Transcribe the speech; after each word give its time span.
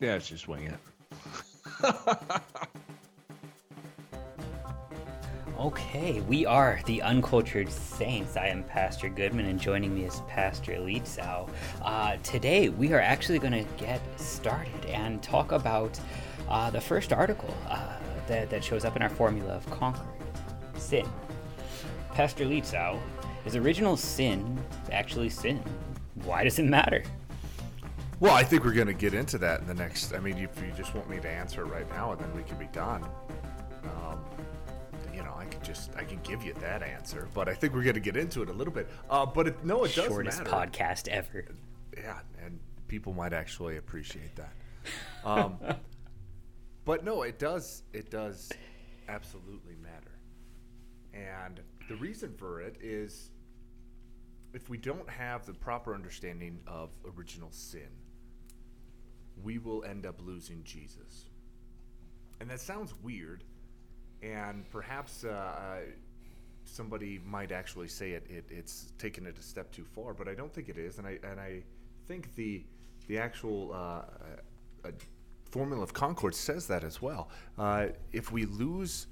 Yeah, 0.00 0.14
it's 0.14 0.28
just 0.28 0.48
wing 0.48 0.64
it. 0.64 0.78
Okay, 5.58 6.22
we 6.22 6.46
are 6.46 6.80
the 6.86 7.02
Uncultured 7.02 7.70
Saints. 7.70 8.38
I 8.38 8.46
am 8.46 8.64
Pastor 8.64 9.10
Goodman, 9.10 9.44
and 9.44 9.60
joining 9.60 9.94
me 9.94 10.04
is 10.04 10.22
Pastor 10.26 10.72
Lietzau. 10.76 11.50
Uh, 11.82 12.16
today, 12.22 12.70
we 12.70 12.94
are 12.94 13.00
actually 13.00 13.38
going 13.38 13.52
to 13.52 13.70
get 13.76 14.00
started 14.18 14.86
and 14.86 15.22
talk 15.22 15.52
about 15.52 16.00
uh, 16.48 16.70
the 16.70 16.80
first 16.80 17.12
article 17.12 17.54
uh, 17.68 17.92
that, 18.26 18.48
that 18.48 18.64
shows 18.64 18.86
up 18.86 18.96
in 18.96 19.02
our 19.02 19.10
formula 19.10 19.52
of 19.52 19.70
conquering 19.70 20.08
sin. 20.76 21.06
Pastor 22.14 22.46
Lietzau, 22.46 22.98
is 23.44 23.54
original 23.54 23.98
sin 23.98 24.58
actually 24.90 25.28
sin? 25.28 25.62
Why 26.24 26.42
does 26.42 26.58
it 26.58 26.64
matter? 26.64 27.04
Well, 28.20 28.34
I 28.34 28.44
think 28.44 28.64
we're 28.66 28.74
going 28.74 28.86
to 28.86 28.92
get 28.92 29.14
into 29.14 29.38
that 29.38 29.60
in 29.62 29.66
the 29.66 29.72
next. 29.72 30.12
I 30.12 30.20
mean, 30.20 30.36
if 30.36 30.62
you 30.62 30.70
just 30.76 30.94
want 30.94 31.08
me 31.08 31.18
to 31.20 31.28
answer 31.28 31.62
it 31.62 31.68
right 31.68 31.88
now, 31.88 32.12
and 32.12 32.20
then 32.20 32.36
we 32.36 32.42
can 32.42 32.58
be 32.58 32.66
done. 32.66 33.02
Um, 33.82 34.18
you 35.14 35.22
know, 35.22 35.32
I 35.34 35.46
could 35.46 35.64
just 35.64 35.96
I 35.96 36.04
can 36.04 36.20
give 36.22 36.44
you 36.44 36.52
that 36.60 36.82
answer, 36.82 37.28
but 37.32 37.48
I 37.48 37.54
think 37.54 37.72
we're 37.72 37.82
going 37.82 37.94
to 37.94 38.00
get 38.00 38.18
into 38.18 38.42
it 38.42 38.50
a 38.50 38.52
little 38.52 38.74
bit. 38.74 38.90
Uh, 39.08 39.24
but 39.24 39.48
it, 39.48 39.64
no, 39.64 39.84
it 39.84 39.94
does 39.94 40.04
Shortest 40.04 40.44
matter. 40.44 40.50
podcast 40.50 41.08
ever. 41.08 41.46
Yeah, 41.96 42.18
and 42.44 42.60
people 42.88 43.14
might 43.14 43.32
actually 43.32 43.78
appreciate 43.78 44.36
that. 44.36 44.52
Um, 45.24 45.56
but 46.84 47.02
no, 47.02 47.22
it 47.22 47.38
does. 47.38 47.84
It 47.94 48.10
does 48.10 48.52
absolutely 49.08 49.76
matter, 49.82 50.18
and 51.14 51.58
the 51.88 51.96
reason 51.96 52.34
for 52.34 52.60
it 52.60 52.76
is 52.82 53.30
if 54.52 54.68
we 54.68 54.76
don't 54.76 55.08
have 55.08 55.46
the 55.46 55.54
proper 55.54 55.94
understanding 55.94 56.60
of 56.66 56.90
original 57.16 57.50
sin, 57.50 57.88
we 59.42 59.58
will 59.58 59.84
end 59.84 60.06
up 60.06 60.16
losing 60.24 60.62
Jesus. 60.64 61.26
And 62.40 62.48
that 62.50 62.60
sounds 62.60 62.94
weird, 63.02 63.44
and 64.22 64.68
perhaps 64.70 65.24
uh, 65.24 65.28
uh, 65.28 65.76
somebody 66.64 67.20
might 67.26 67.52
actually 67.52 67.88
say 67.88 68.12
it, 68.12 68.26
it 68.30 68.44
it's 68.50 68.92
taken 68.98 69.26
it 69.26 69.38
a 69.38 69.42
step 69.42 69.70
too 69.72 69.84
far, 69.84 70.14
but 70.14 70.28
I 70.28 70.34
don't 70.34 70.52
think 70.52 70.68
it 70.68 70.78
is, 70.78 70.98
and 70.98 71.06
I 71.06 71.18
and 71.22 71.38
I 71.38 71.62
think 72.06 72.34
the 72.36 72.62
the 73.08 73.18
actual 73.18 73.72
uh, 73.72 74.02
uh, 74.86 74.90
formula 75.50 75.82
of 75.82 75.92
Concord 75.92 76.34
says 76.34 76.66
that 76.68 76.84
as 76.84 77.02
well. 77.02 77.28
Uh, 77.58 77.88
if 78.12 78.32
we 78.32 78.46
lose 78.46 79.06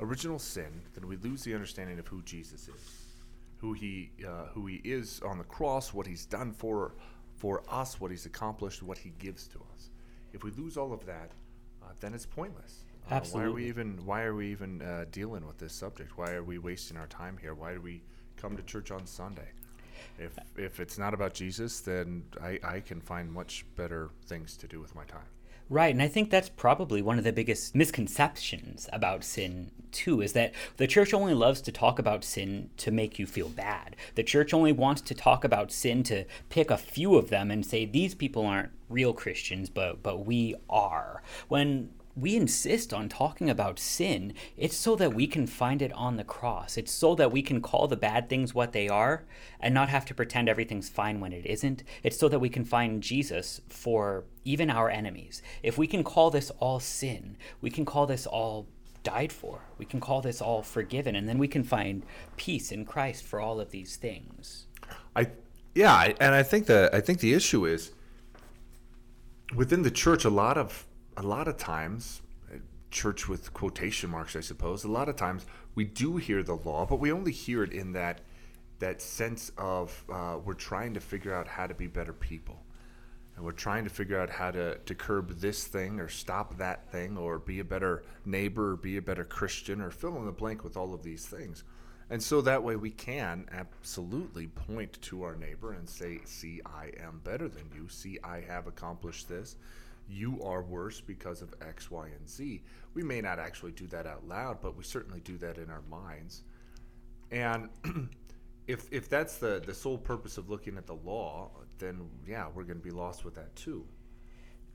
original 0.00 0.38
sin, 0.38 0.82
then 0.94 1.08
we 1.08 1.16
lose 1.16 1.42
the 1.42 1.54
understanding 1.54 1.98
of 1.98 2.06
who 2.06 2.22
Jesus 2.22 2.68
is, 2.68 3.14
who 3.58 3.72
he 3.72 4.10
uh, 4.26 4.46
who 4.54 4.66
he 4.66 4.76
is 4.76 5.20
on 5.24 5.38
the 5.38 5.44
cross, 5.44 5.92
what 5.92 6.06
he's 6.06 6.24
done 6.24 6.52
for 6.52 6.94
for 7.36 7.62
us, 7.68 8.00
what 8.00 8.10
he's 8.10 8.26
accomplished, 8.26 8.82
what 8.82 8.98
he 8.98 9.12
gives 9.18 9.46
to 9.48 9.58
us. 9.74 9.90
If 10.32 10.42
we 10.44 10.50
lose 10.52 10.76
all 10.76 10.92
of 10.92 11.04
that, 11.06 11.32
uh, 11.82 11.86
then 12.00 12.14
it's 12.14 12.26
pointless. 12.26 12.84
Uh, 13.10 13.20
why 13.30 13.44
are 13.44 13.52
we 13.52 13.68
even 13.68 14.04
Why 14.04 14.22
are 14.22 14.34
we 14.34 14.50
even 14.50 14.82
uh, 14.82 15.04
dealing 15.12 15.46
with 15.46 15.58
this 15.58 15.72
subject? 15.72 16.18
Why 16.18 16.32
are 16.32 16.42
we 16.42 16.58
wasting 16.58 16.96
our 16.96 17.06
time 17.06 17.36
here? 17.40 17.54
Why 17.54 17.74
do 17.74 17.80
we 17.80 18.02
come 18.36 18.56
to 18.56 18.62
church 18.64 18.90
on 18.90 19.06
Sunday? 19.06 19.48
If 20.18 20.36
if 20.56 20.80
it's 20.80 20.98
not 20.98 21.14
about 21.14 21.32
Jesus, 21.32 21.80
then 21.80 22.24
I, 22.42 22.58
I 22.64 22.80
can 22.80 23.00
find 23.00 23.30
much 23.30 23.64
better 23.76 24.10
things 24.26 24.56
to 24.56 24.66
do 24.66 24.80
with 24.80 24.94
my 24.94 25.04
time. 25.04 25.28
Right, 25.68 25.92
and 25.92 26.02
I 26.02 26.06
think 26.06 26.30
that's 26.30 26.48
probably 26.48 27.02
one 27.02 27.18
of 27.18 27.24
the 27.24 27.32
biggest 27.32 27.74
misconceptions 27.74 28.88
about 28.92 29.24
sin, 29.24 29.72
too, 29.90 30.20
is 30.20 30.32
that 30.34 30.54
the 30.76 30.86
church 30.86 31.12
only 31.12 31.34
loves 31.34 31.60
to 31.62 31.72
talk 31.72 31.98
about 31.98 32.22
sin 32.22 32.70
to 32.76 32.92
make 32.92 33.18
you 33.18 33.26
feel 33.26 33.48
bad. 33.48 33.96
The 34.14 34.22
church 34.22 34.54
only 34.54 34.70
wants 34.70 35.00
to 35.02 35.14
talk 35.14 35.42
about 35.42 35.72
sin 35.72 36.04
to 36.04 36.24
pick 36.50 36.70
a 36.70 36.76
few 36.76 37.16
of 37.16 37.30
them 37.30 37.50
and 37.50 37.66
say 37.66 37.84
these 37.84 38.14
people 38.14 38.46
aren't 38.46 38.70
real 38.88 39.12
Christians, 39.12 39.68
but 39.68 40.04
but 40.04 40.24
we 40.24 40.54
are. 40.70 41.22
When 41.48 41.90
we 42.16 42.34
insist 42.34 42.94
on 42.94 43.10
talking 43.10 43.50
about 43.50 43.78
sin, 43.78 44.32
it's 44.56 44.76
so 44.76 44.96
that 44.96 45.12
we 45.12 45.26
can 45.26 45.46
find 45.46 45.82
it 45.82 45.92
on 45.92 46.16
the 46.16 46.24
cross. 46.24 46.78
It's 46.78 46.92
so 46.92 47.14
that 47.14 47.30
we 47.30 47.42
can 47.42 47.60
call 47.60 47.88
the 47.88 47.96
bad 47.96 48.30
things 48.30 48.54
what 48.54 48.72
they 48.72 48.88
are 48.88 49.24
and 49.60 49.74
not 49.74 49.90
have 49.90 50.06
to 50.06 50.14
pretend 50.14 50.48
everything's 50.48 50.88
fine 50.88 51.20
when 51.20 51.34
it 51.34 51.44
isn't. 51.44 51.82
It's 52.02 52.18
so 52.18 52.28
that 52.30 52.38
we 52.38 52.48
can 52.48 52.64
find 52.64 53.02
Jesus 53.02 53.60
for 53.68 54.24
even 54.44 54.70
our 54.70 54.88
enemies. 54.88 55.42
If 55.62 55.76
we 55.76 55.86
can 55.86 56.02
call 56.02 56.30
this 56.30 56.50
all 56.58 56.80
sin, 56.80 57.36
we 57.60 57.70
can 57.70 57.84
call 57.84 58.06
this 58.06 58.26
all 58.26 58.66
died 59.02 59.32
for. 59.32 59.60
We 59.76 59.84
can 59.84 60.00
call 60.00 60.22
this 60.22 60.40
all 60.40 60.62
forgiven, 60.62 61.14
and 61.14 61.28
then 61.28 61.38
we 61.38 61.48
can 61.48 61.62
find 61.62 62.04
peace 62.36 62.72
in 62.72 62.86
Christ 62.86 63.24
for 63.24 63.40
all 63.40 63.60
of 63.60 63.70
these 63.70 63.96
things. 63.96 64.66
I 65.14 65.28
yeah, 65.74 66.12
and 66.18 66.34
I 66.34 66.42
think 66.42 66.66
the 66.66 66.88
I 66.94 67.00
think 67.00 67.20
the 67.20 67.34
issue 67.34 67.66
is 67.66 67.92
within 69.54 69.82
the 69.82 69.90
church. 69.90 70.24
A 70.24 70.30
lot 70.30 70.56
of 70.56 70.86
a 71.16 71.22
lot 71.22 71.48
of 71.48 71.56
times, 71.56 72.22
church 72.90 73.28
with 73.28 73.52
quotation 73.52 74.10
marks, 74.10 74.36
I 74.36 74.40
suppose. 74.40 74.84
A 74.84 74.90
lot 74.90 75.08
of 75.08 75.16
times 75.16 75.46
we 75.74 75.84
do 75.84 76.16
hear 76.16 76.42
the 76.42 76.56
law, 76.56 76.86
but 76.86 77.00
we 77.00 77.12
only 77.12 77.32
hear 77.32 77.62
it 77.62 77.72
in 77.72 77.92
that 77.92 78.20
that 78.78 79.00
sense 79.00 79.50
of 79.56 80.04
uh, 80.12 80.38
we're 80.44 80.52
trying 80.52 80.92
to 80.94 81.00
figure 81.00 81.34
out 81.34 81.48
how 81.48 81.66
to 81.66 81.74
be 81.74 81.86
better 81.86 82.12
people, 82.12 82.62
and 83.34 83.44
we're 83.44 83.52
trying 83.52 83.84
to 83.84 83.90
figure 83.90 84.20
out 84.20 84.30
how 84.30 84.50
to 84.50 84.76
to 84.78 84.94
curb 84.94 85.38
this 85.40 85.64
thing 85.64 86.00
or 86.00 86.08
stop 86.08 86.58
that 86.58 86.90
thing 86.92 87.16
or 87.16 87.38
be 87.38 87.60
a 87.60 87.64
better 87.64 88.02
neighbor 88.24 88.72
or 88.72 88.76
be 88.76 88.96
a 88.96 89.02
better 89.02 89.24
Christian 89.24 89.80
or 89.80 89.90
fill 89.90 90.16
in 90.16 90.26
the 90.26 90.32
blank 90.32 90.62
with 90.62 90.76
all 90.76 90.94
of 90.94 91.02
these 91.02 91.26
things. 91.26 91.64
And 92.08 92.22
so 92.22 92.40
that 92.42 92.62
way 92.62 92.76
we 92.76 92.90
can 92.90 93.46
absolutely 93.50 94.46
point 94.46 95.00
to 95.02 95.24
our 95.24 95.34
neighbor 95.34 95.72
and 95.72 95.88
say, 95.88 96.20
See, 96.24 96.60
I 96.64 96.92
am 97.02 97.20
better 97.24 97.48
than 97.48 97.68
you. 97.74 97.88
See, 97.88 98.18
I 98.22 98.42
have 98.46 98.68
accomplished 98.68 99.28
this. 99.28 99.56
You 100.08 100.40
are 100.42 100.62
worse 100.62 101.00
because 101.00 101.42
of 101.42 101.54
X, 101.60 101.90
Y, 101.90 102.08
and 102.18 102.28
Z. 102.28 102.62
We 102.94 103.02
may 103.02 103.20
not 103.20 103.38
actually 103.38 103.72
do 103.72 103.86
that 103.88 104.06
out 104.06 104.26
loud, 104.26 104.60
but 104.60 104.76
we 104.76 104.84
certainly 104.84 105.20
do 105.20 105.36
that 105.38 105.58
in 105.58 105.68
our 105.70 105.82
minds. 105.90 106.42
And 107.30 107.68
if, 108.66 108.86
if 108.92 109.08
that's 109.08 109.36
the, 109.38 109.62
the 109.64 109.74
sole 109.74 109.98
purpose 109.98 110.38
of 110.38 110.48
looking 110.48 110.76
at 110.76 110.86
the 110.86 110.94
law, 110.94 111.50
then 111.78 112.08
yeah, 112.26 112.46
we're 112.54 112.64
going 112.64 112.78
to 112.78 112.84
be 112.84 112.90
lost 112.90 113.24
with 113.24 113.34
that 113.34 113.54
too. 113.56 113.84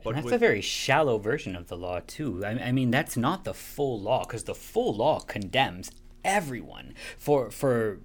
and 0.05 0.15
that's 0.15 0.25
with- 0.25 0.33
a 0.33 0.37
very 0.37 0.61
shallow 0.61 1.17
version 1.17 1.55
of 1.55 1.67
the 1.67 1.77
law, 1.77 1.99
too. 2.05 2.43
I, 2.45 2.51
I 2.51 2.71
mean, 2.71 2.91
that's 2.91 3.15
not 3.15 3.43
the 3.43 3.53
full 3.53 3.99
law, 4.01 4.25
because 4.25 4.43
the 4.43 4.55
full 4.55 4.93
law 4.95 5.19
condemns 5.19 5.91
everyone 6.23 6.93
for 7.17 7.49
for 7.49 7.99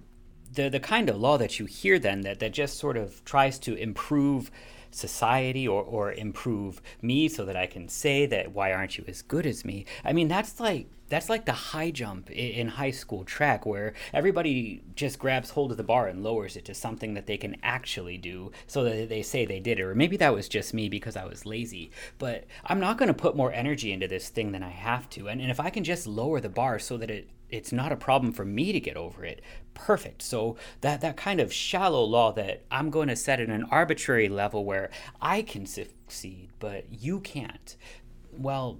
the 0.53 0.69
the 0.69 0.79
kind 0.79 1.07
of 1.09 1.15
law 1.17 1.37
that 1.37 1.59
you 1.59 1.65
hear 1.67 1.99
then 1.99 2.21
that, 2.21 2.39
that 2.39 2.51
just 2.51 2.77
sort 2.77 2.97
of 2.97 3.23
tries 3.25 3.59
to 3.59 3.75
improve 3.75 4.49
society 4.91 5.67
or, 5.67 5.81
or 5.83 6.11
improve 6.11 6.81
me 7.01 7.27
so 7.27 7.45
that 7.45 7.55
I 7.55 7.65
can 7.65 7.87
say 7.89 8.25
that 8.27 8.53
why 8.53 8.71
aren't 8.73 8.97
you 8.97 9.03
as 9.07 9.21
good 9.21 9.45
as 9.45 9.65
me? 9.65 9.85
I 10.03 10.13
mean 10.13 10.27
that's 10.27 10.59
like 10.59 10.87
that's 11.09 11.29
like 11.29 11.45
the 11.45 11.53
high 11.53 11.91
jump 11.91 12.29
in 12.29 12.67
high 12.67 12.91
school 12.91 13.23
track 13.23 13.65
where 13.65 13.93
everybody 14.13 14.83
just 14.95 15.19
grabs 15.19 15.51
hold 15.51 15.71
of 15.71 15.77
the 15.77 15.83
bar 15.83 16.07
and 16.07 16.23
lowers 16.23 16.57
it 16.57 16.65
to 16.65 16.73
something 16.73 17.13
that 17.13 17.27
they 17.27 17.37
can 17.37 17.55
actually 17.63 18.17
do 18.17 18.51
so 18.65 18.83
that 18.83 19.09
they 19.09 19.21
say 19.21 19.45
they 19.45 19.59
did 19.59 19.79
it. 19.79 19.83
Or 19.83 19.95
maybe 19.95 20.17
that 20.17 20.33
was 20.33 20.49
just 20.49 20.73
me 20.73 20.89
because 20.89 21.15
I 21.15 21.25
was 21.25 21.45
lazy. 21.45 21.91
But 22.17 22.45
I'm 22.65 22.79
not 22.79 22.97
going 22.97 23.07
to 23.07 23.13
put 23.13 23.37
more 23.37 23.53
energy 23.53 23.91
into 23.91 24.07
this 24.07 24.29
thing 24.29 24.51
than 24.51 24.63
I 24.63 24.69
have 24.69 25.09
to. 25.11 25.29
And, 25.29 25.41
and 25.41 25.49
if 25.49 25.59
I 25.59 25.69
can 25.69 25.83
just 25.83 26.07
lower 26.07 26.41
the 26.41 26.49
bar 26.49 26.79
so 26.79 26.97
that 26.97 27.09
it 27.09 27.29
it's 27.49 27.71
not 27.71 27.91
a 27.91 27.97
problem 27.97 28.33
for 28.33 28.45
me 28.45 28.71
to 28.71 28.79
get 28.79 28.97
over 28.97 29.23
it. 29.23 29.41
Perfect. 29.73 30.21
So 30.21 30.57
that 30.81 31.01
that 31.01 31.17
kind 31.17 31.39
of 31.39 31.53
shallow 31.53 32.03
law 32.03 32.31
that 32.33 32.63
i'm 32.71 32.89
going 32.89 33.07
to 33.07 33.15
set 33.15 33.39
at 33.39 33.49
an 33.49 33.65
arbitrary 33.71 34.27
level 34.27 34.65
where 34.65 34.89
i 35.21 35.41
can 35.41 35.65
succeed 35.65 36.49
but 36.59 36.85
you 36.91 37.19
can't. 37.19 37.77
Well 38.31 38.79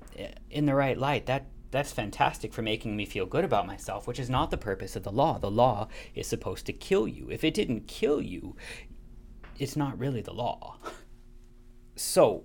in 0.50 0.66
the 0.66 0.75
right 0.75 0.97
light 0.97 1.25
that 1.27 1.47
that's 1.69 1.91
fantastic 1.91 2.53
for 2.53 2.61
making 2.61 2.95
me 2.95 3.06
feel 3.06 3.25
good 3.25 3.44
about 3.44 3.67
myself 3.67 4.07
which 4.07 4.19
is 4.19 4.29
not 4.29 4.51
the 4.51 4.57
purpose 4.57 4.95
of 4.95 5.03
the 5.03 5.11
law. 5.11 5.38
The 5.38 5.51
law 5.51 5.88
is 6.16 6.27
supposed 6.27 6.66
to 6.66 6.73
kill 6.73 7.07
you. 7.07 7.29
If 7.29 7.44
it 7.44 7.53
didn't 7.53 7.88
kill 7.88 8.22
you 8.22 8.56
it's 9.59 9.75
not 9.75 9.97
really 9.97 10.22
the 10.22 10.33
law. 10.33 10.77
So 12.00 12.44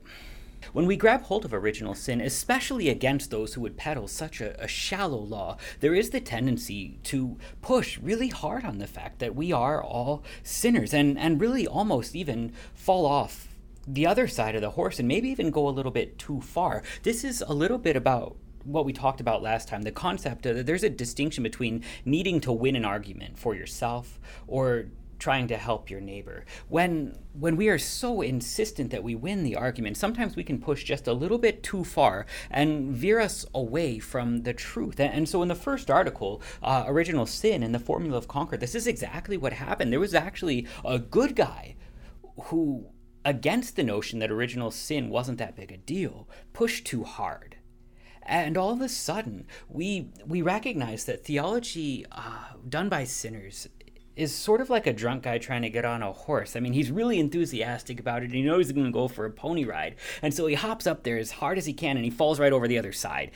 when 0.73 0.87
we 0.87 0.97
grab 0.97 1.23
hold 1.23 1.45
of 1.45 1.53
original 1.55 1.95
sin, 1.95 2.21
especially 2.21 2.89
against 2.89 3.31
those 3.31 3.55
who 3.55 3.61
would 3.61 3.77
peddle 3.77 4.09
such 4.09 4.41
a, 4.41 4.61
a, 4.63 4.69
shallow 4.69 5.19
law, 5.19 5.57
there 5.81 5.95
is 5.95 6.11
the 6.11 6.21
tendency 6.21 6.99
to 7.05 7.37
push 7.61 7.99
really 7.99 8.29
hard 8.29 8.65
on 8.65 8.79
the 8.79 8.87
fact 8.87 9.19
that 9.19 9.35
we 9.35 9.53
are 9.53 9.83
all 9.83 10.23
sinners 10.43 10.95
and, 10.95 11.19
and 11.19 11.41
really 11.41 11.67
almost 11.67 12.15
even 12.15 12.53
fall 12.75 13.07
off 13.07 13.49
the 13.87 14.07
other 14.07 14.29
side 14.29 14.55
of 14.55 14.61
the 14.61 14.71
horse 14.71 14.99
and 14.99 15.09
maybe 15.09 15.29
even 15.29 15.51
go 15.51 15.69
a 15.69 15.71
little 15.71 15.93
bit 15.93 16.19
too 16.19 16.41
far. 16.41 16.83
This 17.03 17.25
is 17.25 17.43
a 17.47 17.53
little 17.53 17.79
bit 17.79 17.97
about 17.97 18.37
what 18.65 18.85
we 18.85 18.93
talked 18.93 19.21
about 19.21 19.43
last 19.43 19.69
time 19.69 19.83
the 19.83 19.91
concept 19.91 20.43
that 20.43 20.67
there's 20.67 20.85
a 20.85 20.91
distinction 20.91 21.43
between 21.43 21.83
needing 22.05 22.41
to 22.41 22.53
win 22.53 22.77
an 22.77 22.85
argument 22.85 23.39
for 23.39 23.55
yourself 23.55 24.21
or 24.47 24.87
trying 25.23 25.47
to 25.47 25.57
help 25.57 25.89
your 25.89 26.01
neighbor. 26.01 26.45
When 26.69 27.17
when 27.33 27.57
we 27.57 27.69
are 27.69 27.79
so 27.79 28.23
insistent 28.23 28.91
that 28.91 29.05
we 29.05 29.15
win 29.15 29.45
the 29.45 29.55
argument, 29.57 29.97
sometimes 29.97 30.35
we 30.35 30.43
can 30.43 30.61
push 30.61 30.83
just 30.83 31.07
a 31.07 31.13
little 31.13 31.39
bit 31.39 31.63
too 31.63 31.85
far 31.85 32.27
and 32.51 32.95
veer 32.95 33.21
us 33.21 33.47
away 33.55 34.01
from 34.01 34.43
the 34.43 34.53
truth. 34.53 34.99
And, 34.99 35.29
so 35.29 35.41
in 35.41 35.49
the 35.49 35.55
first 35.55 35.91
article, 35.91 36.43
uh, 36.63 36.85
Original 36.87 37.27
Sin 37.27 37.63
and 37.63 37.73
the 37.73 37.79
Formula 37.79 38.19
of 38.19 38.27
Concord, 38.27 38.61
this 38.61 38.75
is 38.75 38.87
exactly 38.87 39.37
what 39.37 39.53
happened. 39.53 39.93
There 39.93 40.01
was 40.01 40.15
actually 40.15 40.67
a 40.85 40.99
good 40.99 41.37
guy 41.37 41.77
who 42.47 42.87
against 43.25 43.77
the 43.77 43.85
notion 43.85 44.19
that 44.19 44.31
original 44.31 44.73
sin 44.73 45.09
wasn't 45.09 45.39
that 45.39 45.55
big 45.55 45.71
a 45.71 45.77
deal, 45.77 46.29
pushed 46.53 46.85
too 46.85 47.05
hard. 47.05 47.57
And 48.25 48.57
all 48.57 48.73
of 48.73 48.81
a 48.81 48.89
sudden, 48.89 49.47
we 49.69 50.11
we 50.27 50.43
recognize 50.43 51.05
that 51.05 51.25
theology 51.25 52.07
uh, 52.11 52.55
done 52.69 52.89
by 52.89 53.05
sinners 53.05 53.69
is 54.17 54.35
sort 54.35 54.61
of 54.61 54.71
like 54.71 54.87
a 54.87 54.93
drunk 54.93 55.23
guy 55.23 55.39
trying 55.39 55.63
to 55.63 55.71
get 55.71 55.85
on 55.85 56.03
a 56.03 56.13
horse. 56.13 56.57
I 56.57 56.61
mean, 56.61 56.73
he's 56.73 56.91
really 56.91 57.19
enthusiastic 57.19 57.99
about 57.99 58.23
it 58.23 58.27
and 58.27 58.35
he 58.35 58.43
knows 58.43 58.67
he's 58.67 58.73
going 58.73 58.87
to 58.87 58.93
go 58.93 59.09
for 59.09 59.25
a 59.25 59.31
pony 59.31 59.65
ride. 59.65 59.97
And 60.21 60.35
so 60.35 60.47
he 60.47 60.55
hops 60.55 60.87
up 60.87 61.03
there 61.03 61.19
as 61.19 61.33
hard 61.33 61.59
as 61.59 61.67
he 61.67 61.73
can 61.73 61.97
and 61.97 62.05
he 62.05 62.11
falls 62.11 62.39
right 62.39 62.53
over 62.53 62.69
the 62.69 62.79
other 62.79 62.93
side. 62.93 63.31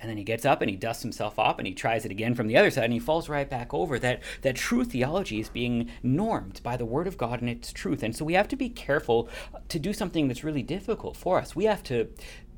And 0.00 0.10
then 0.10 0.16
he 0.16 0.24
gets 0.24 0.44
up 0.44 0.60
and 0.60 0.68
he 0.68 0.76
dusts 0.76 1.04
himself 1.04 1.38
off 1.38 1.58
and 1.58 1.66
he 1.66 1.74
tries 1.74 2.04
it 2.04 2.10
again 2.10 2.34
from 2.34 2.48
the 2.48 2.56
other 2.56 2.72
side 2.72 2.84
and 2.84 2.92
he 2.92 2.98
falls 2.98 3.28
right 3.28 3.48
back 3.48 3.72
over. 3.72 4.00
That 4.00 4.20
that 4.40 4.56
true 4.56 4.84
theology 4.84 5.38
is 5.38 5.48
being 5.48 5.90
normed 6.02 6.60
by 6.64 6.76
the 6.76 6.84
word 6.84 7.06
of 7.06 7.16
God 7.16 7.40
and 7.40 7.48
its 7.48 7.72
truth. 7.72 8.02
And 8.02 8.14
so 8.14 8.24
we 8.24 8.34
have 8.34 8.48
to 8.48 8.56
be 8.56 8.68
careful 8.68 9.28
to 9.68 9.78
do 9.78 9.92
something 9.92 10.26
that's 10.26 10.42
really 10.42 10.64
difficult 10.64 11.16
for 11.16 11.38
us. 11.38 11.54
We 11.54 11.66
have 11.66 11.84
to 11.84 12.08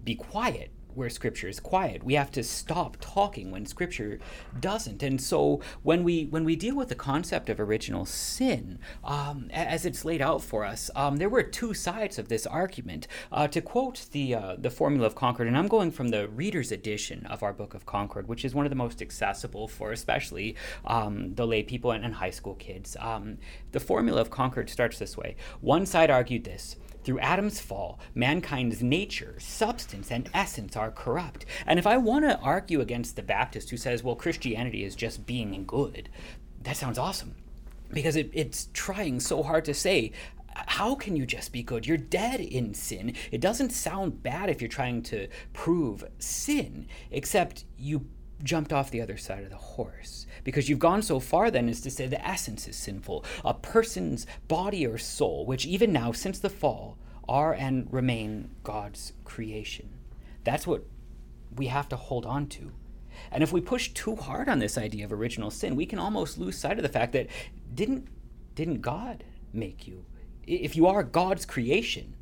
be 0.05 0.15
quiet 0.15 0.71
where 0.97 1.11
scripture 1.11 1.49
is 1.49 1.61
quiet. 1.61 2.05
We 2.05 2.15
have 2.15 2.31
to 2.33 2.43
stop 2.43 2.97
talking 3.01 3.51
when 3.51 3.67
scripture 3.67 4.19
doesn't. 4.61 5.03
And 5.03 5.21
so 5.21 5.61
when 5.83 6.05
we 6.05 6.25
when 6.27 6.45
we 6.45 6.57
deal 6.57 6.77
with 6.77 6.89
the 6.89 6.95
concept 6.95 7.49
of 7.49 7.61
original 7.61 8.05
sin 8.05 8.79
um, 9.03 9.51
as 9.53 9.85
it's 9.85 10.05
laid 10.05 10.23
out 10.23 10.43
for 10.43 10.65
us 10.65 10.91
um, 10.95 11.17
there 11.17 11.29
were 11.29 11.43
two 11.43 11.75
sides 11.75 12.19
of 12.19 12.29
this 12.29 12.47
argument. 12.47 13.07
Uh, 13.33 13.49
to 13.49 13.61
quote 13.61 14.07
the 14.13 14.35
uh, 14.35 14.57
the 14.59 14.71
formula 14.71 15.07
of 15.07 15.15
concord 15.15 15.47
and 15.47 15.57
i'm 15.57 15.69
going 15.69 15.91
from 15.91 16.09
the 16.09 16.29
reader's 16.29 16.73
edition 16.73 17.27
of 17.27 17.43
our 17.43 17.53
book 17.53 17.75
of 17.75 17.87
concord 17.87 18.29
which 18.29 18.45
is 18.45 18.55
one 18.55 18.67
of 18.67 18.71
the 18.71 18.77
most 18.77 19.03
accessible 19.03 19.69
for 19.69 19.93
especially 19.93 20.57
um, 20.85 21.35
the 21.35 21.47
lay 21.47 21.63
people 21.63 21.91
and, 21.91 22.05
and 22.05 22.15
high 22.15 22.31
school 22.31 22.55
kids. 22.55 22.97
Um, 23.01 23.39
the 23.73 23.81
formula 23.81 24.21
of 24.21 24.31
concord 24.31 24.71
starts 24.71 24.99
this 24.99 25.17
way. 25.17 25.37
One 25.61 25.87
side 25.87 26.11
argued 26.11 26.45
this 26.45 26.77
through 27.05 27.21
Adam's 27.21 27.61
fall, 27.61 27.99
mankind's 28.15 28.83
nature, 28.83 29.37
substance, 29.39 30.11
and 30.11 30.29
essence 30.35 30.77
are 30.77 30.91
corrupt. 30.91 31.45
And 31.67 31.79
if 31.79 31.87
I 31.87 31.97
want 31.97 32.25
to 32.25 32.39
argue 32.41 32.81
against 32.81 33.17
the 33.17 33.23
Baptist 33.23 33.71
who 33.71 33.77
says, 33.77 34.03
well, 34.03 34.17
Christianity 34.17 34.85
is 34.85 34.97
just 34.97 35.27
being 35.27 35.65
good, 35.67 36.09
that 36.63 36.77
sounds 36.77 36.99
awesome. 36.99 37.37
Because 37.93 38.17
it, 38.17 38.31
it's 38.33 38.69
trying 38.73 39.21
so 39.21 39.43
hard 39.43 39.65
to 39.67 39.75
say, 39.75 40.13
how 40.55 40.95
can 40.95 41.17
you 41.17 41.27
just 41.27 41.53
be 41.53 41.63
good? 41.63 41.87
You're 41.87 41.97
dead 41.97 42.41
in 42.41 42.75
sin. 42.75 43.15
It 43.31 43.41
doesn't 43.41 43.71
sound 43.71 44.23
bad 44.23 44.49
if 44.49 44.61
you're 44.61 44.69
trying 44.69 45.03
to 45.05 45.29
prove 45.53 46.05
sin, 46.19 46.87
except 47.11 47.65
you 47.77 48.07
jumped 48.45 48.73
off 48.73 48.91
the 48.91 49.01
other 49.01 49.17
side 49.17 49.43
of 49.43 49.51
the 49.51 49.57
horse. 49.57 50.27
Because 50.45 50.69
you've 50.69 50.79
gone 50.79 51.03
so 51.03 51.19
far 51.19 51.51
then 51.51 51.69
as 51.69 51.81
to 51.81 51.91
say 51.91 52.07
the 52.07 52.25
essence 52.25 52.69
is 52.69 52.77
sinful. 52.77 53.25
A 53.45 53.55
person's 53.55 54.27
body 54.47 54.87
or 54.87 54.99
soul, 54.99 55.47
which 55.47 55.67
even 55.67 55.93
now, 55.93 56.13
since 56.13 56.39
the 56.39 56.51
fall, 56.51 56.99
are 57.29 57.55
and 57.55 57.89
remain 57.91 58.51
God's 58.63 59.15
creation. 59.25 59.89
That's 60.45 60.67
what 60.67 60.85
we 61.57 61.67
have 61.67 61.89
to 61.89 61.97
hold 61.97 62.27
on 62.27 62.47
to. 62.49 62.73
And 63.31 63.43
if 63.43 63.53
we 63.53 63.61
push 63.61 63.89
too 63.89 64.17
hard 64.17 64.49
on 64.49 64.59
this 64.59 64.77
idea 64.77 65.05
of 65.05 65.13
original 65.13 65.51
sin, 65.51 65.77
we 65.77 65.87
can 65.87 65.99
almost 65.99 66.39
lose 66.39 66.59
sight 66.59 66.79
of 66.79 66.83
the 66.83 66.89
fact 66.89 67.13
that 67.13 67.29
didn't 67.73 68.09
didn't 68.55 68.83
God 68.83 69.25
make 69.53 69.87
you? 69.87 70.05
If 70.47 70.77
you 70.77 70.87
are 70.87 71.03
God's 71.03 71.45
creation, 71.45 72.15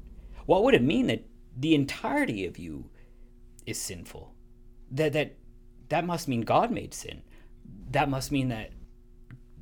what 0.47 0.63
would 0.63 0.75
it 0.75 0.83
mean 0.83 1.09
that 1.09 1.27
the 1.57 1.75
entirety 1.75 2.47
of 2.47 2.59
you 2.59 2.89
is 3.67 3.79
sinful? 3.79 4.33
That 4.91 5.13
that 5.15 5.35
that 5.93 6.07
must 6.07 6.27
mean 6.27 6.41
God 6.41 6.71
made 6.71 6.95
sin. 6.95 7.21
That 7.91 8.09
must 8.09 8.33
mean 8.33 8.49
that 8.49 8.71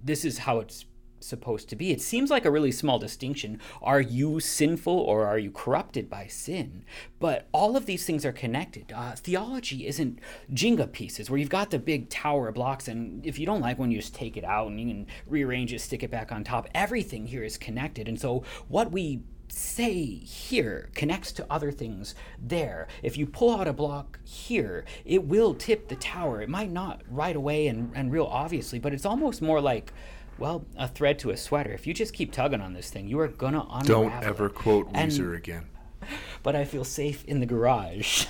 this 0.03 0.25
is 0.25 0.39
how 0.39 0.61
it's 0.61 0.85
supposed 1.19 1.69
to 1.69 1.77
be. 1.77 1.91
It 1.91 2.01
seems 2.01 2.31
like 2.31 2.45
a 2.45 2.53
really 2.53 2.71
small 2.71 3.01
distinction. 3.01 3.59
Are 3.83 4.01
you 4.01 4.39
sinful 4.39 4.97
or 4.97 5.27
are 5.27 5.41
you 5.41 5.51
corrupted 5.51 6.09
by 6.09 6.29
sin? 6.29 6.85
But 7.19 7.49
all 7.51 7.77
of 7.77 7.87
these 7.87 8.07
things 8.07 8.25
are 8.25 8.33
connected. 8.33 8.93
Uh, 8.95 9.17
theology 9.17 9.89
isn't 9.89 10.21
Jenga 10.53 10.93
pieces 10.93 11.29
where 11.29 11.39
you've 11.39 11.49
got 11.49 11.73
the 11.73 11.81
big 11.81 12.09
tower 12.11 12.47
of 12.47 12.55
blocks, 12.55 12.87
and 12.87 13.27
if 13.27 13.37
you 13.37 13.45
don't 13.45 13.61
like 13.61 13.81
one, 13.81 13.91
you 13.91 13.99
just 13.99 14.15
take 14.15 14.37
it 14.37 14.45
out 14.45 14.69
and 14.69 14.81
you 14.81 14.87
can 14.87 15.07
rearrange 15.27 15.73
it, 15.73 15.81
stick 15.81 16.05
it 16.05 16.13
back 16.13 16.31
on 16.31 16.45
top. 16.45 16.69
Everything 16.77 17.27
here 17.27 17.43
is 17.43 17.59
connected. 17.59 18.09
And 18.09 18.21
so, 18.21 18.45
what 18.69 18.93
we 18.93 19.25
say 19.53 19.95
here 19.95 20.91
connects 20.95 21.33
to 21.33 21.47
other 21.51 21.71
things 21.71 22.15
there. 22.39 22.89
If 23.03 23.17
you 23.17 23.27
pull 23.27 23.55
out 23.59 23.69
a 23.69 23.73
block 23.73 24.19
here, 24.25 24.85
it 25.05 25.25
will 25.25 25.55
tip 25.55 25.89
the 25.89 25.97
tower. 25.97 26.41
It 26.41 26.49
might 26.49 26.71
not 26.71 27.03
right 27.09 27.37
away 27.37 27.67
and, 27.67 27.93
and 27.95 28.13
real 28.13 28.27
obviously, 28.27 28.79
but 28.79 28.93
it's 28.93 29.07
almost 29.07 29.43
more 29.43 29.61
like, 29.61 29.93
well, 30.39 30.65
a 30.77 30.89
thread 30.89 31.19
to 31.21 31.31
a 31.31 31.37
sweater. 31.37 31.73
If 31.73 31.87
you 31.87 31.95
just 31.95 32.15
keep 32.15 32.33
tugging 32.33 32.61
on 32.61 32.73
this 32.73 32.91
thing, 32.91 33.09
you 33.09 33.19
are 33.21 33.29
gonna 33.29 33.67
unravel. 33.71 34.11
Don't 34.11 34.25
ever 34.25 34.49
quote 34.49 34.93
Weezer 34.93 35.27
and, 35.27 35.35
again. 35.35 35.67
But 36.43 36.57
I 36.57 36.65
feel 36.65 36.85
safe 36.85 37.27
in 37.27 37.41
the 37.41 37.47
garage. 37.47 38.25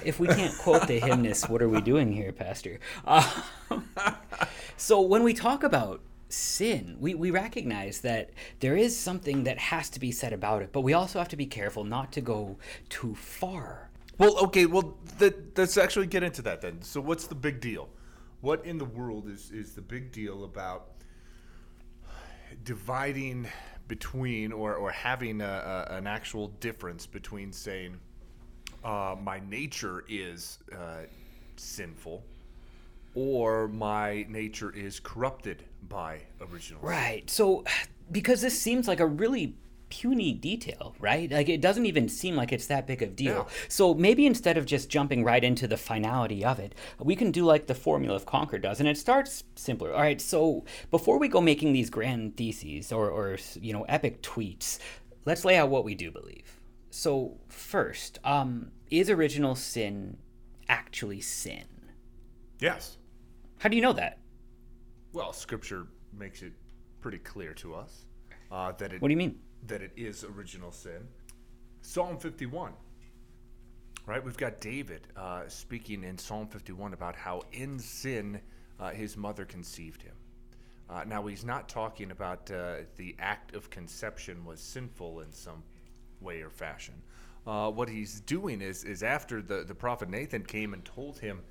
if 0.05 0.19
we 0.19 0.27
can't 0.27 0.55
quote 0.57 0.87
the 0.87 0.99
hymnist, 0.99 1.49
what 1.49 1.61
are 1.61 1.69
we 1.69 1.81
doing 1.81 2.13
here, 2.13 2.31
Pastor? 2.31 2.79
Uh, 3.05 3.41
so 4.77 5.01
when 5.01 5.23
we 5.23 5.33
talk 5.33 5.63
about 5.63 6.01
sin. 6.29 6.97
We, 6.99 7.15
we 7.15 7.31
recognize 7.31 8.01
that 8.01 8.31
there 8.59 8.75
is 8.75 8.97
something 8.97 9.43
that 9.45 9.57
has 9.57 9.89
to 9.91 9.99
be 9.99 10.11
said 10.11 10.33
about 10.33 10.61
it, 10.61 10.71
but 10.71 10.81
we 10.81 10.93
also 10.93 11.19
have 11.19 11.29
to 11.29 11.37
be 11.37 11.45
careful 11.45 11.83
not 11.83 12.11
to 12.13 12.21
go 12.21 12.57
too 12.89 13.15
far. 13.15 13.89
Well, 14.17 14.37
okay, 14.45 14.65
well, 14.65 14.97
let's 15.55 15.77
actually 15.77 16.07
get 16.07 16.23
into 16.23 16.41
that 16.43 16.61
then. 16.61 16.81
So, 16.81 16.99
what's 16.99 17.27
the 17.27 17.35
big 17.35 17.61
deal? 17.61 17.89
What 18.41 18.65
in 18.65 18.77
the 18.77 18.85
world 18.85 19.27
is, 19.29 19.51
is 19.51 19.73
the 19.73 19.81
big 19.81 20.11
deal 20.11 20.43
about 20.43 20.89
dividing 22.63 23.47
between 23.87 24.51
or, 24.51 24.75
or 24.75 24.91
having 24.91 25.41
a, 25.41 25.87
a, 25.89 25.95
an 25.95 26.07
actual 26.07 26.49
difference 26.59 27.05
between 27.05 27.51
saying, 27.51 27.99
uh, 28.83 29.15
my 29.21 29.39
nature 29.47 30.03
is 30.09 30.59
uh, 30.75 31.03
sinful 31.55 32.23
or 33.15 33.67
my 33.67 34.25
nature 34.29 34.71
is 34.71 34.99
corrupted 34.99 35.63
by 35.81 36.21
original 36.51 36.81
right. 36.81 37.29
So 37.29 37.63
because 38.11 38.41
this 38.41 38.59
seems 38.59 38.87
like 38.87 38.99
a 38.99 39.05
really 39.05 39.55
puny 39.89 40.33
detail 40.33 40.95
right? 40.99 41.31
Like 41.31 41.47
it 41.47 41.61
doesn't 41.61 41.85
even 41.85 42.09
seem 42.09 42.35
like 42.35 42.51
it's 42.51 42.67
that 42.67 42.87
big 42.87 43.01
of 43.01 43.15
deal. 43.15 43.47
Yeah. 43.47 43.53
so 43.69 43.93
maybe 43.93 44.25
instead 44.25 44.57
of 44.57 44.65
just 44.65 44.89
jumping 44.89 45.23
right 45.23 45.43
into 45.43 45.65
the 45.67 45.77
finality 45.77 46.43
of 46.43 46.59
it 46.59 46.75
we 46.99 47.15
can 47.15 47.31
do 47.31 47.45
like 47.45 47.67
the 47.67 47.75
formula 47.75 48.15
of 48.15 48.25
concord 48.25 48.63
does 48.63 48.79
and 48.79 48.89
it 48.89 48.97
starts 48.97 49.43
simpler. 49.55 49.93
All 49.93 50.01
right 50.01 50.19
so 50.19 50.65
before 50.91 51.17
we 51.19 51.29
go 51.29 51.39
making 51.39 51.71
these 51.73 51.89
grand 51.89 52.35
theses 52.35 52.91
or, 52.91 53.09
or 53.09 53.37
you 53.61 53.71
know 53.71 53.83
epic 53.83 54.21
tweets 54.21 54.79
let's 55.25 55.45
lay 55.45 55.57
out 55.57 55.69
what 55.69 55.83
we 55.85 55.95
do 55.95 56.11
believe. 56.11 56.59
So 56.89 57.37
first 57.47 58.19
um, 58.23 58.71
is 58.89 59.09
original 59.09 59.55
sin 59.55 60.17
actually 60.69 61.21
sin? 61.21 61.65
Yes. 62.59 62.97
How 63.59 63.69
do 63.69 63.75
you 63.75 63.81
know 63.81 63.93
that? 63.93 64.19
Well, 65.17 65.33
Scripture 65.33 65.87
makes 66.15 66.43
it 66.43 66.53
pretty 67.01 67.17
clear 67.17 67.51
to 67.55 67.73
us 67.73 68.05
uh, 68.51 68.73
that 68.73 68.93
it. 68.93 69.01
What 69.01 69.07
do 69.07 69.13
you 69.13 69.17
mean? 69.17 69.39
That 69.65 69.81
it 69.81 69.91
is 69.95 70.23
original 70.23 70.71
sin. 70.71 71.07
Psalm 71.81 72.19
51. 72.19 72.73
Right, 74.05 74.23
we've 74.23 74.37
got 74.37 74.61
David 74.61 75.07
uh, 75.15 75.47
speaking 75.47 76.03
in 76.03 76.19
Psalm 76.19 76.47
51 76.47 76.93
about 76.93 77.15
how 77.15 77.41
in 77.51 77.79
sin 77.79 78.39
uh, 78.79 78.91
his 78.91 79.17
mother 79.17 79.43
conceived 79.43 80.03
him. 80.03 80.13
Uh, 80.87 81.03
now 81.07 81.25
he's 81.25 81.43
not 81.43 81.67
talking 81.67 82.11
about 82.11 82.51
uh, 82.51 82.75
the 82.97 83.15
act 83.17 83.55
of 83.55 83.71
conception 83.71 84.45
was 84.45 84.59
sinful 84.59 85.21
in 85.21 85.31
some 85.31 85.63
way 86.21 86.43
or 86.43 86.51
fashion. 86.51 86.93
Uh, 87.47 87.71
what 87.71 87.89
he's 87.89 88.19
doing 88.21 88.61
is 88.61 88.83
is 88.83 89.01
after 89.01 89.41
the, 89.41 89.63
the 89.63 89.73
prophet 89.73 90.11
Nathan 90.11 90.43
came 90.43 90.75
and 90.75 90.85
told 90.85 91.17
him 91.17 91.41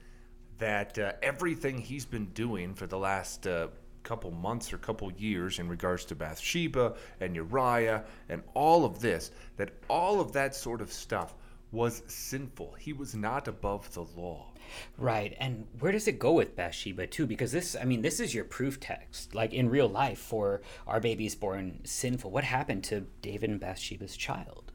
that 0.59 0.99
uh, 0.99 1.13
everything 1.23 1.79
he's 1.79 2.05
been 2.05 2.27
doing 2.27 2.75
for 2.75 2.87
the 2.87 2.99
last 2.99 3.47
uh, 3.47 3.69
couple 4.03 4.31
months 4.31 4.73
or 4.73 4.79
couple 4.79 5.11
years 5.13 5.59
in 5.59 5.69
regards 5.69 6.05
to 6.07 6.15
Bathsheba 6.15 6.95
and 7.21 7.35
Uriah 7.35 8.05
and 8.29 8.43
all 8.55 8.85
of 8.85 9.01
this, 9.01 9.33
that 9.57 9.71
all 9.89 10.21
of 10.21 10.33
that 10.33 10.55
sort 10.55 10.81
of 10.81 10.93
stuff 10.93 11.35
was 11.73 12.03
sinful. 12.07 12.77
He 12.79 12.93
was 12.93 13.15
not 13.15 13.49
above 13.49 13.93
the 13.93 14.05
law. 14.17 14.53
Right. 14.97 15.37
And 15.39 15.67
where 15.81 15.93
does 15.93 16.09
it 16.09 16.19
go 16.19 16.33
with 16.33 16.57
Bathsheba, 16.57 17.07
too? 17.09 17.27
Because 17.27 17.53
this, 17.53 17.77
I 17.81 17.85
mean, 17.85 18.03
this 18.03 18.21
is 18.21 18.35
your 18.35 18.45
proof 18.45 18.81
text, 18.81 19.35
like 19.35 19.53
in 19.53 19.69
real 19.69 19.89
life 19.89 20.19
for 20.19 20.63
our 20.87 21.01
babies 21.01 21.35
born 21.35 21.81
sinful. 21.85 22.31
What 22.31 22.45
happened 22.45 22.85
to 22.85 23.01
David 23.23 23.51
and 23.51 23.61
Bathsheba's 23.61 24.17
child? 24.17 24.73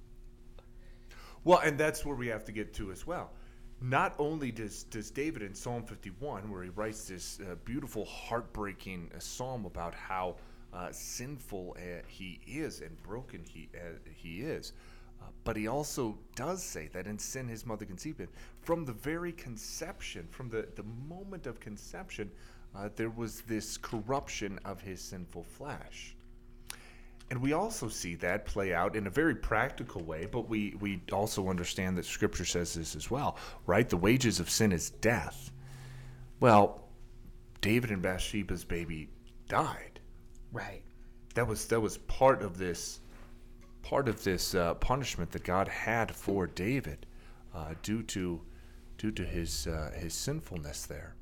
Well, 1.43 1.59
and 1.59 1.77
that's 1.77 2.05
where 2.05 2.15
we 2.15 2.27
have 2.27 2.45
to 2.45 2.51
get 2.51 2.73
to 2.75 2.91
as 2.91 3.07
well 3.07 3.31
not 3.81 4.13
only 4.19 4.51
does 4.51 4.83
does 4.83 5.09
David 5.09 5.41
in 5.41 5.55
Psalm 5.55 5.83
51, 5.83 6.49
where 6.51 6.63
he 6.63 6.69
writes 6.69 7.07
this 7.07 7.39
uh, 7.39 7.55
beautiful, 7.65 8.05
heartbreaking 8.05 9.09
uh, 9.13 9.19
psalm 9.19 9.65
about 9.65 9.95
how 9.95 10.35
uh, 10.71 10.89
sinful 10.91 11.75
uh, 11.77 12.01
he 12.07 12.39
is 12.45 12.81
and 12.81 13.01
broken 13.01 13.43
he 13.43 13.69
uh, 13.75 13.97
he 14.13 14.41
is, 14.41 14.73
uh, 15.21 15.25
but 15.43 15.57
he 15.57 15.67
also 15.67 16.17
does 16.35 16.63
say 16.63 16.89
that 16.93 17.07
in 17.07 17.17
sin 17.17 17.47
his 17.47 17.65
mother 17.65 17.85
conceived 17.85 18.19
him. 18.19 18.29
From 18.61 18.85
the 18.85 18.93
very 18.93 19.31
conception, 19.31 20.27
from 20.29 20.49
the 20.49 20.67
the 20.75 20.85
moment 21.09 21.47
of 21.47 21.59
conception, 21.59 22.31
there 22.95 23.09
was 23.09 23.41
this 23.41 23.77
corruption 23.77 24.59
of 24.63 24.79
his 24.79 25.01
sinful 25.01 25.43
flesh. 25.43 26.15
And 27.31 27.41
we 27.41 27.53
also 27.53 27.87
see 27.87 28.15
that 28.15 28.45
play 28.45 28.73
out 28.73 28.97
in 28.97 29.07
a 29.07 29.09
very 29.09 29.35
practical 29.35 30.03
way, 30.03 30.27
but 30.29 30.49
we, 30.49 30.75
we 30.81 31.01
also 31.13 31.47
understand 31.47 31.97
that 31.97 32.03
Scripture 32.03 32.43
says 32.43 32.73
this 32.73 32.93
as 32.93 33.09
well, 33.09 33.37
right? 33.65 33.87
The 33.87 33.95
wages 33.95 34.41
of 34.41 34.49
sin 34.49 34.73
is 34.73 34.89
death. 34.89 35.49
Well, 36.41 36.89
David 37.61 37.89
and 37.89 38.01
Bathsheba's 38.01 38.65
baby 38.65 39.07
died. 39.47 40.01
Right. 40.51 40.81
That 41.35 41.47
was 41.47 41.67
that 41.67 41.79
was 41.79 41.99
part 41.99 42.41
of 42.41 42.57
this 42.57 42.99
part 43.81 44.09
of 44.09 44.21
this 44.25 44.53
uh, 44.53 44.73
punishment 44.73 45.31
that 45.31 45.45
God 45.45 45.69
had 45.69 46.13
for 46.13 46.47
David 46.47 47.05
uh, 47.55 47.75
due 47.81 48.03
to 48.03 48.41
due 48.97 49.11
to 49.11 49.23
his 49.23 49.67
uh, 49.67 49.91
his 49.95 50.13
sinfulness 50.13 50.85
there. 50.85 51.15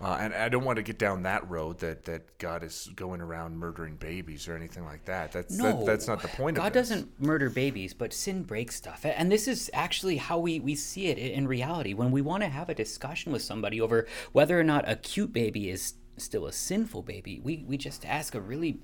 Uh, 0.00 0.18
and 0.20 0.34
I 0.34 0.48
don't 0.50 0.64
want 0.64 0.76
to 0.76 0.82
get 0.82 0.98
down 0.98 1.22
that 1.22 1.48
road 1.48 1.78
that, 1.78 2.04
that 2.04 2.38
God 2.38 2.62
is 2.62 2.90
going 2.94 3.22
around 3.22 3.56
murdering 3.56 3.96
babies 3.96 4.46
or 4.46 4.54
anything 4.54 4.84
like 4.84 5.06
that. 5.06 5.32
That's 5.32 5.56
No, 5.56 5.78
that, 5.78 5.86
that's 5.86 6.06
not 6.06 6.20
the 6.20 6.28
point 6.28 6.56
God 6.56 6.72
doesn't 6.74 7.18
murder 7.18 7.48
babies, 7.48 7.94
but 7.94 8.12
sin 8.12 8.42
breaks 8.42 8.76
stuff. 8.76 9.04
And 9.04 9.32
this 9.32 9.48
is 9.48 9.70
actually 9.72 10.18
how 10.18 10.38
we, 10.38 10.60
we 10.60 10.74
see 10.74 11.06
it 11.06 11.18
in 11.18 11.48
reality. 11.48 11.94
When 11.94 12.10
we 12.10 12.20
want 12.20 12.42
to 12.42 12.48
have 12.48 12.68
a 12.68 12.74
discussion 12.74 13.32
with 13.32 13.42
somebody 13.42 13.80
over 13.80 14.06
whether 14.32 14.58
or 14.60 14.64
not 14.64 14.88
a 14.88 14.96
cute 14.96 15.32
baby 15.32 15.70
is 15.70 15.94
still 16.18 16.46
a 16.46 16.52
sinful 16.52 17.02
baby, 17.02 17.40
we, 17.42 17.64
we 17.66 17.78
just 17.78 18.04
ask 18.04 18.34
a 18.34 18.40
really 18.40 18.80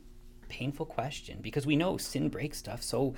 painful 0.48 0.86
question 0.86 1.38
because 1.40 1.66
we 1.66 1.76
know 1.76 1.96
sin 1.96 2.28
breaks 2.28 2.58
stuff. 2.58 2.82
So 2.82 3.14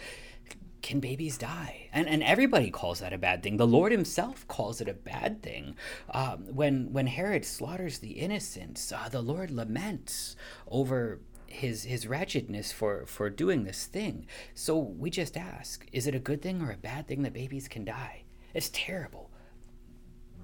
can 0.84 1.00
babies 1.00 1.38
die? 1.38 1.88
And 1.92 2.06
and 2.06 2.22
everybody 2.22 2.70
calls 2.70 3.00
that 3.00 3.14
a 3.14 3.18
bad 3.18 3.42
thing. 3.42 3.56
The 3.56 3.66
Lord 3.66 3.90
Himself 3.90 4.46
calls 4.46 4.82
it 4.82 4.88
a 4.88 4.92
bad 4.92 5.42
thing. 5.42 5.76
Um, 6.10 6.54
when 6.54 6.92
when 6.92 7.06
Herod 7.06 7.46
slaughters 7.46 7.98
the 7.98 8.12
innocents, 8.12 8.92
uh, 8.92 9.08
the 9.10 9.22
Lord 9.22 9.50
laments 9.50 10.36
over 10.68 11.20
his 11.46 11.84
his 11.84 12.06
wretchedness 12.06 12.70
for 12.70 13.06
for 13.06 13.30
doing 13.30 13.64
this 13.64 13.86
thing. 13.86 14.26
So 14.54 14.78
we 14.78 15.08
just 15.08 15.38
ask: 15.38 15.88
Is 15.90 16.06
it 16.06 16.14
a 16.14 16.18
good 16.18 16.42
thing 16.42 16.60
or 16.60 16.70
a 16.70 16.76
bad 16.76 17.08
thing 17.08 17.22
that 17.22 17.32
babies 17.32 17.66
can 17.66 17.86
die? 17.86 18.24
It's 18.52 18.70
terrible. 18.72 19.30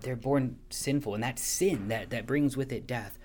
They're 0.00 0.16
born 0.16 0.58
sinful, 0.70 1.14
and 1.14 1.22
that 1.22 1.38
sin 1.38 1.88
that 1.88 2.08
that 2.10 2.26
brings 2.26 2.56
with 2.56 2.72
it 2.72 2.86
death. 2.86 3.18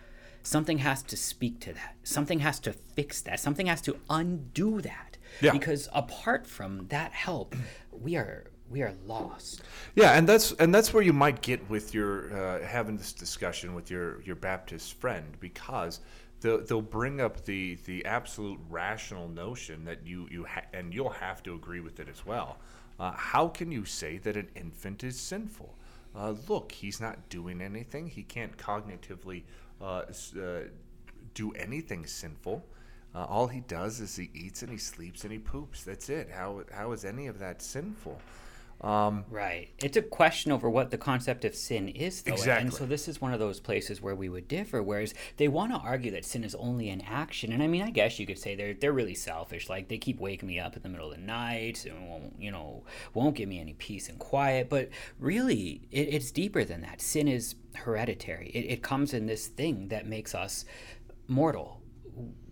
Something 0.44 0.80
has 0.80 1.02
to 1.04 1.16
speak 1.16 1.62
to 1.62 1.74
that. 1.74 1.96
Something 2.04 2.40
has 2.40 2.60
to 2.60 2.74
fix 2.74 3.22
that. 3.22 3.40
Something 3.40 3.68
has 3.68 3.82
to 3.84 3.98
undo 4.10 4.82
that 4.82 5.15
Yeah. 5.42 5.52
because 5.52 5.88
apart 5.94 6.48
from 6.48 6.88
that 6.88 7.12
help 7.14 7.56
we 7.92 8.16
are 8.16 8.46
we 8.70 8.82
are 8.82 8.94
lost 9.06 9.62
Yeah, 9.96 10.18
and 10.18 10.28
that's 10.28 10.52
and 10.54 10.74
that's 10.74 10.94
where 10.94 11.04
you 11.04 11.14
might 11.14 11.42
get 11.42 11.70
with 11.70 11.94
your 11.94 12.34
uh, 12.36 12.66
having 12.66 12.98
this 12.98 13.14
discussion 13.14 13.76
with 13.76 13.92
your 13.92 14.22
your 14.24 14.36
Baptist 14.36 15.00
friend 15.00 15.26
because 15.40 16.00
they'll, 16.42 16.64
they'll 16.64 16.82
bring 16.82 17.22
up 17.22 17.46
the 17.46 17.78
the 17.86 18.04
absolute 18.06 18.60
rational 18.70 19.28
notion 19.30 19.86
that 19.86 20.06
you 20.06 20.28
you 20.32 20.46
ha- 20.46 20.66
and 20.74 20.94
you'll 20.94 21.10
have 21.10 21.44
to 21.44 21.54
agree 21.54 21.80
with 21.80 22.00
it 22.00 22.10
as 22.10 22.26
well. 22.26 22.58
Uh, 23.00 23.12
how 23.12 23.48
can 23.48 23.72
you 23.72 23.86
say 23.86 24.18
that 24.18 24.36
an 24.36 24.48
infant 24.56 25.04
is 25.04 25.20
sinful? 25.20 25.76
Uh, 26.16 26.34
look, 26.48 26.72
he's 26.72 27.02
not 27.02 27.28
doing 27.30 27.62
anything. 27.62 28.08
He 28.08 28.24
can't 28.24 28.56
cognitively 28.58 29.44
uh, 29.82 30.04
uh, 30.42 30.62
do 31.34 31.52
anything 31.52 32.06
sinful. 32.06 32.66
Uh, 33.16 33.26
all 33.30 33.48
he 33.48 33.62
does 33.62 34.02
is 34.02 34.16
he 34.16 34.30
eats 34.34 34.62
and 34.62 34.70
he 34.70 34.78
sleeps 34.78 35.24
and 35.24 35.32
he 35.32 35.40
poops. 35.40 35.84
That's 35.84 36.10
it. 36.10 36.30
How 36.30 36.64
how 36.74 36.92
is 36.92 37.06
any 37.06 37.28
of 37.28 37.40
that 37.40 37.62
sinful? 37.62 38.20
Um, 38.82 39.24
right. 39.30 39.70
It's 39.80 39.96
a 39.96 40.02
question 40.02 40.52
over 40.52 40.70
what 40.70 40.92
the 40.92 40.98
concept 40.98 41.46
of 41.46 41.56
sin 41.56 41.88
is 41.88 42.24
though. 42.24 42.36
And 42.52 42.74
so 42.74 42.86
this 42.86 43.08
is 43.08 43.22
one 43.22 43.34
of 43.34 43.40
those 43.40 43.62
places 43.62 44.02
where 44.02 44.16
we 44.16 44.28
would 44.28 44.50
differ 44.50 44.84
whereas 44.84 45.14
they 45.38 45.48
want 45.48 45.72
to 45.72 45.78
argue 45.78 46.12
that 46.12 46.26
sin 46.26 46.44
is 46.44 46.54
only 46.56 46.90
an 46.90 47.02
action. 47.08 47.54
And 47.54 47.64
i 47.64 47.68
mean 47.68 47.84
i 47.84 47.90
guess 47.90 48.20
you 48.20 48.28
could 48.28 48.38
say 48.38 48.54
they're 48.54 48.74
they're 48.74 48.92
really 48.92 49.16
selfish. 49.16 49.70
Like 49.70 49.88
they 49.88 49.98
keep 49.98 50.20
waking 50.20 50.48
me 50.48 50.60
up 50.60 50.76
in 50.76 50.84
the 50.84 50.90
middle 50.90 51.10
of 51.10 51.16
the 51.16 51.24
night 51.24 51.86
and 51.86 52.10
won't 52.10 52.36
you 52.38 52.52
know 52.52 52.84
won't 53.14 53.36
give 53.36 53.48
me 53.48 53.62
any 53.62 53.74
peace 53.74 54.10
and 54.10 54.20
quiet. 54.20 54.70
But 54.70 54.90
really 55.20 55.88
it, 55.90 56.14
it's 56.14 56.32
deeper 56.32 56.66
than 56.66 56.82
that. 56.82 57.00
Sin 57.00 57.30
is 57.30 57.56
hereditary. 57.76 58.50
It, 58.50 58.72
it 58.74 58.84
comes 58.84 59.14
in 59.14 59.26
this 59.26 59.48
thing 59.48 59.88
that 59.88 60.06
makes 60.06 60.36
us 60.36 60.66
mortal 61.30 61.80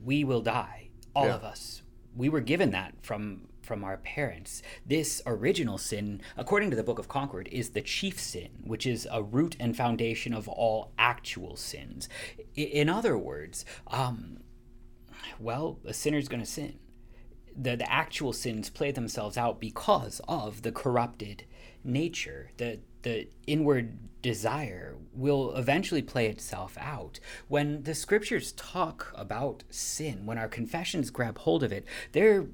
we 0.03 0.23
will 0.23 0.41
die 0.41 0.89
all 1.15 1.25
Yeah. 1.25 1.35
of 1.35 1.43
us. 1.43 1.81
We 2.15 2.29
were 2.29 2.41
given 2.41 2.71
that 2.71 2.93
from 3.01 3.47
from 3.61 3.81
our 3.85 3.95
parents. 3.95 4.61
This 4.85 5.21
original 5.25 5.77
sin 5.77 6.21
according 6.35 6.69
to 6.71 6.75
the 6.75 6.83
book 6.83 6.99
of 6.99 7.07
concord 7.07 7.47
is 7.49 7.69
the 7.69 7.81
chief 7.81 8.19
sin 8.19 8.49
which 8.65 8.85
is 8.85 9.07
a 9.09 9.23
root 9.23 9.55
and 9.57 9.75
foundation 9.77 10.33
of 10.33 10.49
all 10.49 10.91
actual 10.97 11.55
sins. 11.55 12.09
In 12.55 12.89
other 12.89 13.17
words 13.17 13.63
um, 13.87 14.39
well 15.39 15.79
a 15.85 15.93
sinner's 15.93 16.27
going 16.27 16.41
to 16.43 16.45
sin. 16.49 16.77
The, 17.55 17.77
the 17.77 17.89
actual 17.91 18.33
sins 18.33 18.69
play 18.69 18.91
themselves 18.91 19.37
out 19.37 19.61
because 19.61 20.19
of 20.27 20.63
the 20.63 20.71
corrupted 20.71 21.45
nature 21.85 22.51
the 22.57 22.79
the 23.03 23.27
inward 23.47 23.97
desire 24.21 24.95
will 25.13 25.53
eventually 25.55 26.01
play 26.01 26.27
itself 26.27 26.77
out 26.79 27.19
when 27.47 27.83
the 27.83 27.93
scriptures 27.93 28.53
talk 28.53 29.11
about 29.15 29.63
sin 29.69 30.25
when 30.25 30.37
our 30.37 30.47
confessions 30.47 31.09
grab 31.09 31.37
hold 31.39 31.61
of 31.61 31.71
it 31.71 31.85
they're 32.13 32.47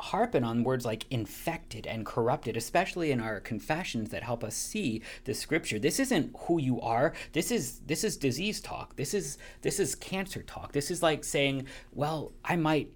harping 0.00 0.44
on 0.44 0.64
words 0.64 0.84
like 0.84 1.06
infected 1.10 1.86
and 1.86 2.04
corrupted, 2.04 2.56
especially 2.56 3.10
in 3.10 3.20
our 3.20 3.40
confessions 3.40 4.10
that 4.10 4.22
help 4.22 4.44
us 4.44 4.54
see 4.54 5.02
the 5.24 5.32
scripture. 5.32 5.78
This 5.78 5.98
isn't 5.98 6.34
who 6.40 6.60
you 6.60 6.80
are. 6.80 7.14
This 7.32 7.50
is 7.50 7.80
this 7.80 8.04
is 8.04 8.16
disease 8.16 8.60
talk. 8.60 8.96
This 8.96 9.14
is 9.14 9.38
this 9.62 9.80
is 9.80 9.94
cancer 9.94 10.42
talk. 10.42 10.72
This 10.72 10.90
is 10.90 11.02
like 11.02 11.24
saying, 11.24 11.66
well, 11.92 12.32
I 12.44 12.56
might 12.56 12.90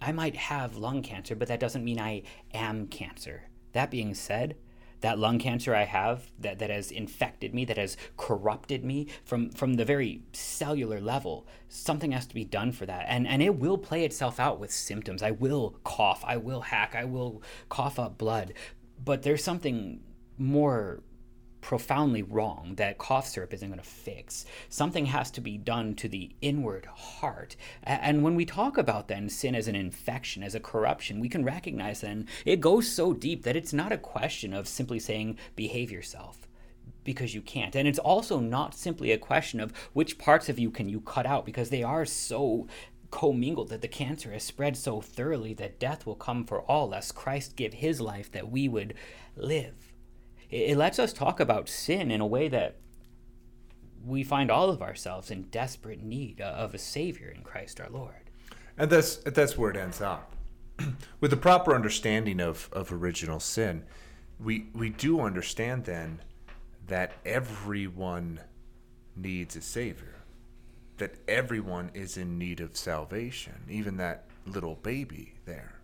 I 0.00 0.12
might 0.12 0.36
have 0.36 0.76
lung 0.76 1.02
cancer, 1.02 1.34
but 1.34 1.48
that 1.48 1.60
doesn't 1.60 1.84
mean 1.84 1.98
I 1.98 2.22
am 2.52 2.88
cancer. 2.88 3.44
That 3.72 3.90
being 3.90 4.14
said, 4.14 4.56
that 5.04 5.18
lung 5.18 5.38
cancer 5.38 5.74
I 5.74 5.84
have 5.84 6.30
that, 6.38 6.58
that 6.60 6.70
has 6.70 6.90
infected 6.90 7.54
me, 7.54 7.66
that 7.66 7.76
has 7.76 7.98
corrupted 8.16 8.86
me 8.86 9.06
from, 9.22 9.50
from 9.50 9.74
the 9.74 9.84
very 9.84 10.22
cellular 10.32 10.98
level, 10.98 11.46
something 11.68 12.12
has 12.12 12.24
to 12.26 12.34
be 12.34 12.42
done 12.42 12.72
for 12.72 12.86
that. 12.86 13.04
And, 13.06 13.28
and 13.28 13.42
it 13.42 13.56
will 13.56 13.76
play 13.76 14.06
itself 14.06 14.40
out 14.40 14.58
with 14.58 14.70
symptoms. 14.72 15.22
I 15.22 15.32
will 15.32 15.76
cough, 15.84 16.24
I 16.26 16.38
will 16.38 16.62
hack, 16.62 16.94
I 16.96 17.04
will 17.04 17.42
cough 17.68 17.98
up 17.98 18.16
blood. 18.16 18.54
But 19.04 19.24
there's 19.24 19.44
something 19.44 20.00
more 20.38 21.02
profoundly 21.64 22.22
wrong 22.22 22.74
that 22.76 22.98
cough 22.98 23.26
syrup 23.26 23.54
isn't 23.54 23.70
going 23.70 23.80
to 23.80 23.84
fix. 23.84 24.44
Something 24.68 25.06
has 25.06 25.30
to 25.30 25.40
be 25.40 25.56
done 25.56 25.94
to 25.94 26.10
the 26.10 26.30
inward 26.42 26.84
heart. 26.84 27.56
And 27.82 28.22
when 28.22 28.34
we 28.34 28.44
talk 28.44 28.76
about 28.76 29.08
then 29.08 29.30
sin 29.30 29.54
as 29.54 29.66
an 29.66 29.74
infection, 29.74 30.42
as 30.42 30.54
a 30.54 30.60
corruption, 30.60 31.20
we 31.20 31.30
can 31.30 31.42
recognize 31.42 32.02
then 32.02 32.28
it 32.44 32.60
goes 32.60 32.86
so 32.86 33.14
deep 33.14 33.44
that 33.44 33.56
it's 33.56 33.72
not 33.72 33.92
a 33.92 33.98
question 33.98 34.52
of 34.52 34.68
simply 34.68 34.98
saying 34.98 35.38
behave 35.56 35.90
yourself 35.90 36.46
because 37.02 37.34
you 37.34 37.40
can't. 37.40 37.74
And 37.74 37.88
it's 37.88 37.98
also 37.98 38.40
not 38.40 38.74
simply 38.74 39.10
a 39.10 39.18
question 39.18 39.58
of 39.58 39.72
which 39.94 40.18
parts 40.18 40.50
of 40.50 40.58
you 40.58 40.70
can 40.70 40.90
you 40.90 41.00
cut 41.00 41.24
out 41.24 41.46
because 41.46 41.70
they 41.70 41.82
are 41.82 42.04
so 42.04 42.68
commingled 43.10 43.70
that 43.70 43.80
the 43.80 43.88
cancer 43.88 44.32
has 44.32 44.42
spread 44.42 44.76
so 44.76 45.00
thoroughly 45.00 45.54
that 45.54 45.80
death 45.80 46.04
will 46.04 46.14
come 46.14 46.44
for 46.44 46.60
all 46.60 46.90
lest 46.90 47.14
Christ 47.14 47.56
give 47.56 47.72
his 47.72 48.02
life 48.02 48.30
that 48.32 48.50
we 48.50 48.68
would 48.68 48.92
live. 49.34 49.83
It, 50.54 50.76
lets 50.76 51.00
us 51.00 51.12
talk 51.12 51.40
about 51.40 51.68
sin 51.68 52.12
in 52.12 52.20
a 52.20 52.26
way 52.26 52.46
that 52.46 52.76
we 54.04 54.22
find 54.22 54.52
all 54.52 54.70
of 54.70 54.82
ourselves 54.82 55.30
in 55.30 55.42
desperate 55.44 56.00
need 56.00 56.40
of 56.40 56.74
a 56.74 56.78
savior 56.78 57.28
in 57.28 57.42
Christ 57.42 57.80
our 57.80 57.90
Lord. 57.90 58.30
And 58.78 58.88
that's 58.88 59.16
that's 59.16 59.58
where 59.58 59.70
it 59.70 59.76
ends 59.76 60.00
up. 60.00 60.36
With 61.20 61.32
the 61.32 61.36
proper 61.36 61.74
understanding 61.74 62.40
of, 62.40 62.68
of 62.72 62.92
original 62.92 63.40
sin, 63.40 63.84
we 64.38 64.68
we 64.74 64.90
do 64.90 65.20
understand 65.20 65.86
then 65.86 66.20
that 66.86 67.12
everyone 67.24 68.40
needs 69.16 69.56
a 69.56 69.60
savior. 69.60 70.22
That 70.98 71.16
everyone 71.26 71.90
is 71.94 72.16
in 72.16 72.38
need 72.38 72.60
of 72.60 72.76
salvation, 72.76 73.64
even 73.68 73.96
that 73.96 74.26
little 74.46 74.76
baby 74.76 75.34
there. 75.46 75.80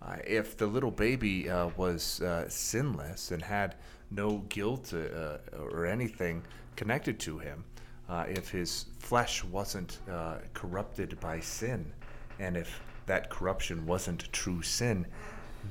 Uh, 0.00 0.16
if 0.24 0.56
the 0.56 0.66
little 0.66 0.90
baby 0.90 1.48
uh, 1.48 1.70
was 1.76 2.20
uh, 2.20 2.48
sinless 2.48 3.30
and 3.30 3.42
had 3.42 3.74
no 4.10 4.38
guilt 4.48 4.92
uh, 4.92 5.38
or 5.58 5.86
anything 5.86 6.42
connected 6.76 7.18
to 7.20 7.38
him, 7.38 7.64
uh, 8.08 8.24
if 8.28 8.50
his 8.50 8.86
flesh 8.98 9.44
wasn't 9.44 9.98
uh, 10.10 10.36
corrupted 10.52 11.18
by 11.20 11.40
sin, 11.40 11.92
and 12.38 12.56
if 12.56 12.80
that 13.06 13.30
corruption 13.30 13.86
wasn't 13.86 14.32
true 14.32 14.62
sin, 14.62 15.06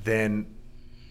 then 0.02 0.46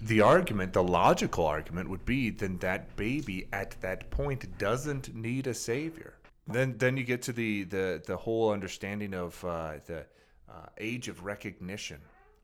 the 0.01 0.21
argument, 0.21 0.73
the 0.73 0.83
logical 0.83 1.45
argument, 1.45 1.89
would 1.89 2.05
be 2.05 2.29
then 2.29 2.57
that 2.57 2.93
baby 2.97 3.47
at 3.53 3.79
that 3.81 4.09
point 4.09 4.57
doesn't 4.57 5.15
need 5.15 5.47
a 5.47 5.53
savior. 5.53 6.15
Then, 6.47 6.77
then 6.77 6.97
you 6.97 7.03
get 7.03 7.21
to 7.23 7.33
the 7.33 7.63
the, 7.63 8.01
the 8.05 8.17
whole 8.17 8.51
understanding 8.51 9.13
of 9.13 9.43
uh, 9.45 9.75
the 9.85 10.05
uh, 10.49 10.65
age 10.77 11.07
of 11.07 11.23
recognition, 11.23 12.01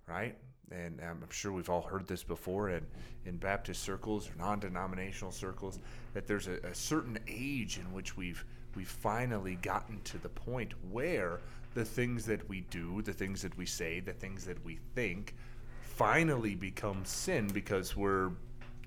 right? 0.07 0.37
And 0.71 0.99
um, 1.01 1.19
I'm 1.23 1.31
sure 1.31 1.51
we've 1.51 1.69
all 1.69 1.81
heard 1.81 2.07
this 2.07 2.23
before 2.23 2.69
in, 2.69 2.85
in 3.25 3.37
Baptist 3.37 3.81
circles 3.81 4.29
or 4.29 4.33
non-denominational 4.37 5.31
circles 5.31 5.79
that 6.13 6.27
there's 6.27 6.47
a, 6.47 6.57
a 6.63 6.75
certain 6.75 7.17
age 7.27 7.77
in 7.77 7.91
which 7.93 8.15
we've 8.15 8.45
we've 8.75 8.87
finally 8.87 9.55
gotten 9.55 9.99
to 10.03 10.19
the 10.19 10.29
point 10.29 10.73
where 10.91 11.39
the 11.73 11.83
things 11.83 12.25
that 12.25 12.47
we 12.47 12.61
do, 12.69 13.01
the 13.01 13.13
things 13.13 13.41
that 13.41 13.57
we 13.57 13.65
say, 13.65 13.99
the 13.99 14.13
things 14.13 14.45
that 14.45 14.63
we 14.63 14.77
think 14.95 15.35
finally 15.81 16.55
become 16.55 17.03
sin 17.03 17.47
because 17.47 17.97
we're 17.97 18.31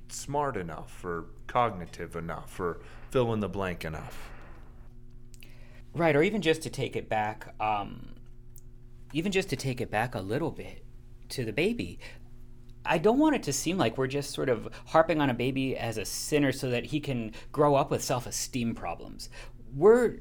smart 0.08 0.56
enough 0.56 1.04
or 1.04 1.26
cognitive 1.46 2.16
enough 2.16 2.58
or 2.60 2.80
fill 3.10 3.32
in 3.32 3.40
the 3.40 3.48
blank 3.48 3.84
enough. 3.84 4.30
Right, 5.94 6.14
or 6.16 6.22
even 6.22 6.40
just 6.40 6.62
to 6.62 6.70
take 6.70 6.96
it 6.96 7.08
back, 7.08 7.54
um, 7.60 8.14
even 9.12 9.30
just 9.30 9.50
to 9.50 9.56
take 9.56 9.80
it 9.80 9.90
back 9.90 10.14
a 10.14 10.20
little 10.20 10.50
bit 10.50 10.84
to 11.32 11.44
the 11.44 11.52
baby. 11.52 11.98
I 12.84 12.98
don't 12.98 13.18
want 13.18 13.36
it 13.36 13.42
to 13.44 13.52
seem 13.52 13.78
like 13.78 13.96
we're 13.96 14.08
just 14.08 14.30
sort 14.30 14.48
of 14.48 14.68
harping 14.86 15.20
on 15.20 15.30
a 15.30 15.34
baby 15.34 15.76
as 15.76 15.98
a 15.98 16.04
sinner 16.04 16.52
so 16.52 16.70
that 16.70 16.86
he 16.86 17.00
can 17.00 17.32
grow 17.52 17.74
up 17.74 17.90
with 17.90 18.02
self 18.02 18.26
esteem 18.26 18.74
problems. 18.74 19.28
We're 19.74 20.18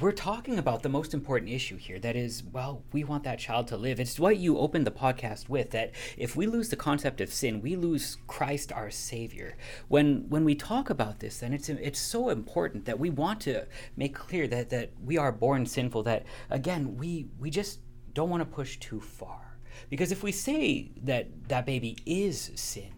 we're 0.00 0.12
talking 0.12 0.58
about 0.58 0.82
the 0.82 0.88
most 0.88 1.12
important 1.12 1.50
issue 1.50 1.76
here 1.76 1.98
that 1.98 2.14
is 2.14 2.44
well 2.52 2.84
we 2.92 3.02
want 3.02 3.24
that 3.24 3.38
child 3.38 3.66
to 3.66 3.76
live 3.76 3.98
it's 3.98 4.18
what 4.18 4.36
you 4.36 4.56
opened 4.56 4.86
the 4.86 4.92
podcast 4.92 5.48
with 5.48 5.70
that 5.70 5.90
if 6.16 6.36
we 6.36 6.46
lose 6.46 6.68
the 6.68 6.76
concept 6.76 7.20
of 7.20 7.32
sin 7.32 7.60
we 7.60 7.74
lose 7.74 8.16
christ 8.28 8.70
our 8.72 8.90
savior 8.90 9.56
when 9.88 10.28
when 10.28 10.44
we 10.44 10.54
talk 10.54 10.88
about 10.88 11.18
this 11.18 11.38
then 11.38 11.52
it's 11.52 11.68
it's 11.68 11.98
so 11.98 12.28
important 12.28 12.84
that 12.84 12.98
we 12.98 13.10
want 13.10 13.40
to 13.40 13.66
make 13.96 14.14
clear 14.14 14.46
that 14.46 14.70
that 14.70 14.92
we 15.02 15.18
are 15.18 15.32
born 15.32 15.66
sinful 15.66 16.02
that 16.02 16.24
again 16.48 16.96
we 16.96 17.26
we 17.40 17.50
just 17.50 17.80
don't 18.12 18.30
want 18.30 18.40
to 18.40 18.54
push 18.54 18.78
too 18.78 19.00
far 19.00 19.51
because 19.90 20.12
if 20.12 20.22
we 20.22 20.32
say 20.32 20.90
that 21.02 21.48
that 21.48 21.66
baby 21.66 21.96
is 22.06 22.50
sin 22.54 22.92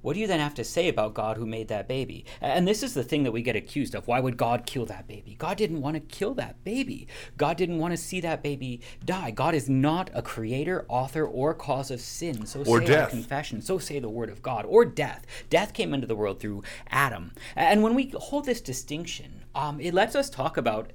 what 0.00 0.14
do 0.14 0.20
you 0.20 0.26
then 0.26 0.40
have 0.40 0.54
to 0.54 0.64
say 0.64 0.88
about 0.88 1.14
God 1.14 1.36
who 1.36 1.44
made 1.44 1.68
that 1.68 1.88
baby? 1.88 2.24
And 2.40 2.68
this 2.68 2.82
is 2.82 2.94
the 2.94 3.02
thing 3.02 3.24
that 3.24 3.32
we 3.32 3.42
get 3.42 3.56
accused 3.56 3.94
of. 3.94 4.06
Why 4.06 4.20
would 4.20 4.36
God 4.36 4.64
kill 4.64 4.86
that 4.86 5.08
baby? 5.08 5.34
God 5.38 5.56
didn't 5.56 5.80
want 5.80 5.94
to 5.96 6.00
kill 6.00 6.34
that 6.34 6.62
baby. 6.62 7.08
God 7.36 7.56
didn't 7.56 7.78
want 7.78 7.92
to 7.92 7.96
see 7.96 8.20
that 8.20 8.42
baby 8.42 8.80
die. 9.04 9.32
God 9.32 9.54
is 9.54 9.68
not 9.68 10.10
a 10.14 10.22
creator, 10.22 10.86
author, 10.88 11.26
or 11.26 11.52
cause 11.52 11.90
of 11.90 12.00
sin. 12.00 12.46
So 12.46 12.60
or 12.60 12.80
say 12.80 12.86
death. 12.86 13.10
confession. 13.10 13.60
So 13.60 13.78
say 13.78 13.98
the 13.98 14.08
word 14.08 14.30
of 14.30 14.40
God. 14.40 14.64
Or 14.66 14.84
death. 14.84 15.26
Death 15.50 15.72
came 15.72 15.92
into 15.92 16.06
the 16.06 16.16
world 16.16 16.38
through 16.38 16.62
Adam. 16.90 17.32
And 17.56 17.82
when 17.82 17.94
we 17.94 18.12
hold 18.16 18.44
this 18.44 18.60
distinction, 18.60 19.42
um, 19.54 19.80
it 19.80 19.94
lets 19.94 20.14
us 20.14 20.30
talk 20.30 20.56
about, 20.56 20.92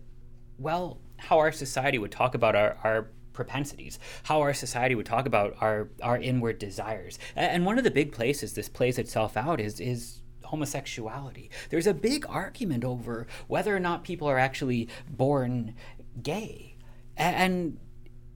well, 0.58 0.98
how 1.18 1.40
our 1.40 1.52
society 1.52 1.98
would 1.98 2.12
talk 2.12 2.36
about 2.36 2.56
our, 2.56 2.78
our 2.84 3.10
propensities, 3.34 4.00
how 4.24 4.42
our 4.42 4.54
society 4.54 4.96
would 4.96 5.06
talk 5.06 5.26
about 5.26 5.56
our 5.60 5.90
our 6.02 6.18
inward 6.18 6.60
desires. 6.60 7.20
And 7.36 7.66
one 7.66 7.78
of 7.78 7.84
the 7.84 7.92
big 7.92 8.12
places 8.12 8.54
this 8.54 8.70
plays 8.70 8.98
itself 8.98 9.36
out 9.36 9.60
is 9.60 9.80
is 9.80 10.22
homosexuality. 10.44 11.50
There's 11.70 11.88
a 11.88 11.94
big 11.94 12.26
argument 12.30 12.84
over 12.84 13.26
whether 13.48 13.76
or 13.76 13.80
not 13.80 14.04
people 14.04 14.28
are 14.28 14.38
actually 14.38 14.88
born 15.10 15.76
gay. 16.22 16.78
And 17.18 17.80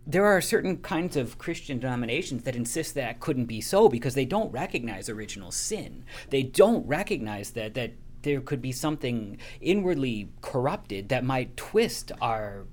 there 0.05 0.25
are 0.25 0.39
certain 0.39 0.77
kinds 0.77 1.17
of 1.17 1.37
Christian 1.37 1.79
denominations 1.79 2.43
that 2.43 2.55
insist 2.55 2.95
that 2.95 3.19
couldn't 3.19 3.45
be 3.45 3.59
so 3.59 3.89
because 3.89 4.15
they 4.15 4.25
don't 4.25 4.51
recognize 4.51 5.09
original 5.09 5.51
sin. 5.51 6.05
They 6.29 6.43
don't 6.43 6.87
recognize 6.87 7.51
that 7.51 7.73
that 7.73 7.93
there 8.23 8.41
could 8.41 8.61
be 8.61 8.71
something 8.71 9.37
inwardly 9.61 10.29
corrupted 10.41 11.09
that 11.09 11.23
might 11.23 11.55
twist 11.55 12.11
our 12.21 12.65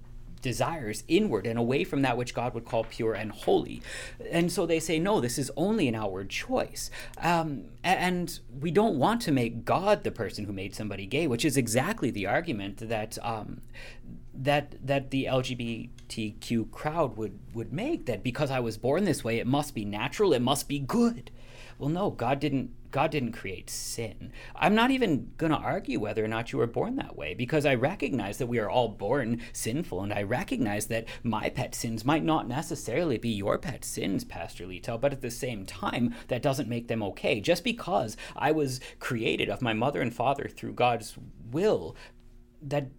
desires 0.44 1.04
inward 1.08 1.46
and 1.46 1.58
away 1.58 1.84
from 1.84 2.02
that 2.02 2.18
which 2.18 2.34
God 2.34 2.52
would 2.52 2.66
call 2.66 2.84
pure 2.84 3.14
and 3.14 3.32
holy. 3.32 3.82
And 4.30 4.52
so 4.52 4.66
they 4.66 4.78
say, 4.78 4.98
no, 4.98 5.18
this 5.18 5.38
is 5.38 5.50
only 5.56 5.88
an 5.88 5.94
outward 5.94 6.28
choice. 6.28 6.90
Um, 7.16 7.64
and 7.82 8.38
we 8.60 8.70
don't 8.70 8.98
want 8.98 9.22
to 9.22 9.32
make 9.32 9.64
God 9.64 10.04
the 10.04 10.10
person 10.10 10.44
who 10.44 10.52
made 10.52 10.74
somebody 10.74 11.06
gay, 11.06 11.26
which 11.26 11.46
is 11.46 11.56
exactly 11.56 12.10
the 12.10 12.26
argument 12.26 12.88
that. 12.88 13.18
Um, 13.22 13.62
that 14.36 14.84
that 14.84 15.12
the 15.12 15.26
LGBTQ 15.26 16.68
crowd 16.72 17.16
would 17.16 17.38
would 17.54 17.72
make 17.72 18.06
that 18.06 18.24
because 18.24 18.50
I 18.50 18.58
was 18.58 18.76
born 18.76 19.04
this 19.04 19.22
way 19.22 19.38
it 19.38 19.46
must 19.46 19.76
be 19.76 19.84
natural 19.84 20.32
it 20.32 20.42
must 20.42 20.66
be 20.66 20.80
good 20.80 21.30
well 21.78 21.88
no 21.88 22.10
God 22.10 22.40
didn't 22.40 22.72
God 22.94 23.10
didn't 23.10 23.32
create 23.32 23.68
sin. 23.68 24.30
I'm 24.54 24.76
not 24.76 24.92
even 24.92 25.32
going 25.36 25.50
to 25.50 25.58
argue 25.58 25.98
whether 25.98 26.24
or 26.24 26.28
not 26.28 26.52
you 26.52 26.60
were 26.60 26.68
born 26.68 26.94
that 26.94 27.16
way 27.16 27.34
because 27.34 27.66
I 27.66 27.74
recognize 27.74 28.38
that 28.38 28.46
we 28.46 28.60
are 28.60 28.70
all 28.70 28.86
born 28.86 29.42
sinful 29.52 30.00
and 30.04 30.12
I 30.12 30.22
recognize 30.22 30.86
that 30.86 31.06
my 31.24 31.48
pet 31.48 31.74
sins 31.74 32.04
might 32.04 32.22
not 32.22 32.46
necessarily 32.46 33.18
be 33.18 33.30
your 33.30 33.58
pet 33.58 33.84
sins, 33.84 34.22
Pastor 34.22 34.64
Littell, 34.64 34.98
but 34.98 35.12
at 35.12 35.22
the 35.22 35.30
same 35.32 35.66
time, 35.66 36.14
that 36.28 36.40
doesn't 36.40 36.68
make 36.68 36.86
them 36.86 37.02
okay. 37.02 37.40
Just 37.40 37.64
because 37.64 38.16
I 38.36 38.52
was 38.52 38.78
created 39.00 39.48
of 39.48 39.60
my 39.60 39.72
mother 39.72 40.00
and 40.00 40.14
father 40.14 40.46
through 40.46 40.74
God's 40.74 41.16
will, 41.50 41.96
that 42.62 42.90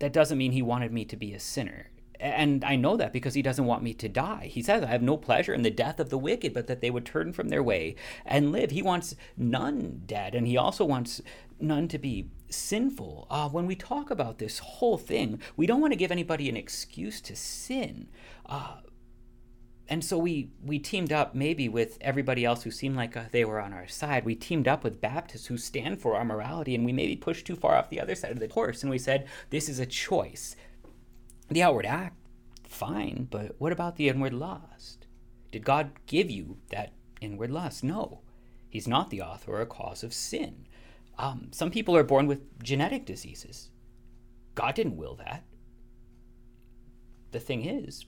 that 0.00 0.12
doesn't 0.12 0.36
mean 0.36 0.52
he 0.52 0.60
wanted 0.60 0.92
me 0.92 1.06
to 1.06 1.16
be 1.16 1.32
a 1.32 1.40
sinner 1.40 1.88
and 2.24 2.64
I 2.64 2.76
know 2.76 2.96
that 2.96 3.12
because 3.12 3.34
he 3.34 3.42
doesn't 3.42 3.66
want 3.66 3.82
me 3.82 3.92
to 3.94 4.08
die. 4.08 4.48
He 4.50 4.62
says, 4.62 4.82
I 4.82 4.86
have 4.86 5.02
no 5.02 5.18
pleasure 5.18 5.52
in 5.52 5.62
the 5.62 5.70
death 5.70 6.00
of 6.00 6.08
the 6.08 6.16
wicked, 6.16 6.54
but 6.54 6.66
that 6.68 6.80
they 6.80 6.90
would 6.90 7.04
turn 7.04 7.34
from 7.34 7.50
their 7.50 7.62
way 7.62 7.96
and 8.24 8.50
live. 8.50 8.70
He 8.70 8.80
wants 8.80 9.14
none 9.36 10.02
dead, 10.06 10.34
and 10.34 10.46
he 10.46 10.56
also 10.56 10.86
wants 10.86 11.20
none 11.60 11.86
to 11.88 11.98
be 11.98 12.30
sinful. 12.48 13.26
Uh, 13.30 13.50
when 13.50 13.66
we 13.66 13.76
talk 13.76 14.10
about 14.10 14.38
this 14.38 14.58
whole 14.58 14.96
thing, 14.96 15.38
we 15.54 15.66
don't 15.66 15.82
want 15.82 15.92
to 15.92 15.98
give 15.98 16.10
anybody 16.10 16.48
an 16.48 16.56
excuse 16.56 17.20
to 17.20 17.36
sin. 17.36 18.08
Uh, 18.46 18.76
and 19.86 20.02
so 20.02 20.16
we 20.16 20.48
we 20.64 20.78
teamed 20.78 21.12
up 21.12 21.34
maybe 21.34 21.68
with 21.68 21.98
everybody 22.00 22.42
else 22.42 22.62
who 22.62 22.70
seemed 22.70 22.96
like 22.96 23.18
uh, 23.18 23.24
they 23.32 23.44
were 23.44 23.60
on 23.60 23.74
our 23.74 23.86
side. 23.86 24.24
We 24.24 24.34
teamed 24.34 24.66
up 24.66 24.82
with 24.82 25.02
Baptists 25.02 25.46
who 25.46 25.58
stand 25.58 26.00
for 26.00 26.16
our 26.16 26.24
morality, 26.24 26.74
and 26.74 26.86
we 26.86 26.92
maybe 26.92 27.16
pushed 27.16 27.46
too 27.46 27.54
far 27.54 27.74
off 27.76 27.90
the 27.90 28.00
other 28.00 28.14
side 28.14 28.30
of 28.30 28.40
the 28.40 28.48
horse. 28.48 28.82
And 28.82 28.90
we 28.90 28.98
said, 28.98 29.28
this 29.50 29.68
is 29.68 29.78
a 29.78 29.84
choice 29.84 30.56
the 31.48 31.62
outward 31.62 31.86
act, 31.86 32.16
fine, 32.64 33.28
but 33.30 33.54
what 33.58 33.72
about 33.72 33.96
the 33.96 34.08
inward 34.08 34.32
lust? 34.32 35.06
Did 35.50 35.64
God 35.64 35.92
give 36.06 36.30
you 36.30 36.58
that 36.70 36.92
inward 37.20 37.50
lust? 37.50 37.84
No. 37.84 38.20
He's 38.68 38.88
not 38.88 39.10
the 39.10 39.22
author 39.22 39.60
or 39.60 39.66
cause 39.66 40.02
of 40.02 40.12
sin. 40.12 40.66
Um, 41.16 41.48
some 41.52 41.70
people 41.70 41.96
are 41.96 42.02
born 42.02 42.26
with 42.26 42.62
genetic 42.62 43.06
diseases. 43.06 43.70
God 44.54 44.74
didn't 44.74 44.96
will 44.96 45.14
that. 45.16 45.44
The 47.30 47.40
thing 47.40 47.64
is, 47.64 48.06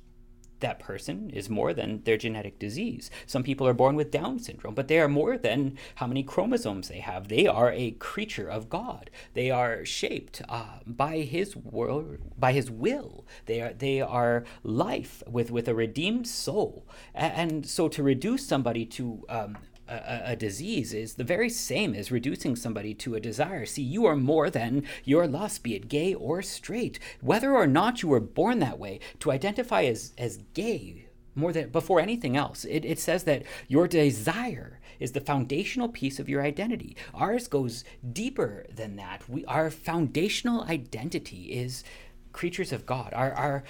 that 0.60 0.78
person 0.78 1.30
is 1.30 1.50
more 1.50 1.72
than 1.72 2.02
their 2.04 2.16
genetic 2.16 2.58
disease. 2.58 3.10
Some 3.26 3.42
people 3.42 3.66
are 3.66 3.74
born 3.74 3.96
with 3.96 4.10
Down 4.10 4.38
syndrome, 4.38 4.74
but 4.74 4.88
they 4.88 4.98
are 4.98 5.08
more 5.08 5.36
than 5.36 5.76
how 5.96 6.06
many 6.06 6.22
chromosomes 6.22 6.88
they 6.88 7.00
have. 7.00 7.28
They 7.28 7.46
are 7.46 7.72
a 7.72 7.92
creature 7.92 8.48
of 8.48 8.68
God. 8.68 9.10
They 9.34 9.50
are 9.50 9.84
shaped 9.84 10.42
uh, 10.48 10.78
by 10.86 11.18
His 11.18 11.56
will. 11.56 12.16
By 12.38 12.52
His 12.52 12.70
will, 12.70 13.24
they 13.46 13.60
are 13.60 13.72
they 13.72 14.00
are 14.00 14.44
life 14.62 15.22
with 15.26 15.50
with 15.50 15.68
a 15.68 15.74
redeemed 15.74 16.26
soul. 16.26 16.86
And 17.14 17.66
so 17.66 17.88
to 17.88 18.02
reduce 18.02 18.46
somebody 18.46 18.84
to 18.86 19.24
um, 19.28 19.58
a, 19.88 20.32
a, 20.32 20.36
disease 20.36 20.92
is 20.92 21.14
the 21.14 21.24
very 21.24 21.48
same 21.48 21.94
as 21.94 22.10
reducing 22.10 22.56
somebody 22.56 22.94
to 22.94 23.14
a 23.14 23.20
desire. 23.20 23.66
See, 23.66 23.82
you 23.82 24.06
are 24.06 24.16
more 24.16 24.50
than 24.50 24.84
your 25.04 25.26
lust, 25.26 25.62
be 25.62 25.74
it 25.74 25.88
gay 25.88 26.14
or 26.14 26.42
straight. 26.42 26.98
Whether 27.20 27.54
or 27.54 27.66
not 27.66 28.02
you 28.02 28.08
were 28.08 28.20
born 28.20 28.58
that 28.60 28.78
way, 28.78 29.00
to 29.20 29.30
identify 29.30 29.84
as, 29.84 30.12
as 30.18 30.38
gay 30.54 31.06
more 31.34 31.52
than 31.52 31.68
before 31.68 32.00
anything 32.00 32.36
else, 32.36 32.64
it, 32.64 32.84
it 32.84 32.98
says 32.98 33.24
that 33.24 33.44
your 33.68 33.86
desire 33.86 34.80
is 34.98 35.12
the 35.12 35.20
foundational 35.20 35.88
piece 35.88 36.18
of 36.18 36.28
your 36.28 36.42
identity. 36.42 36.96
Ours 37.14 37.48
goes 37.48 37.84
deeper 38.12 38.66
than 38.74 38.96
that. 38.96 39.28
We, 39.28 39.44
our 39.44 39.70
foundational 39.70 40.62
identity 40.64 41.52
is 41.52 41.84
creatures 42.36 42.70
of 42.70 42.84
God. 42.84 43.12
Our, 43.14 43.32
our, 43.32 43.64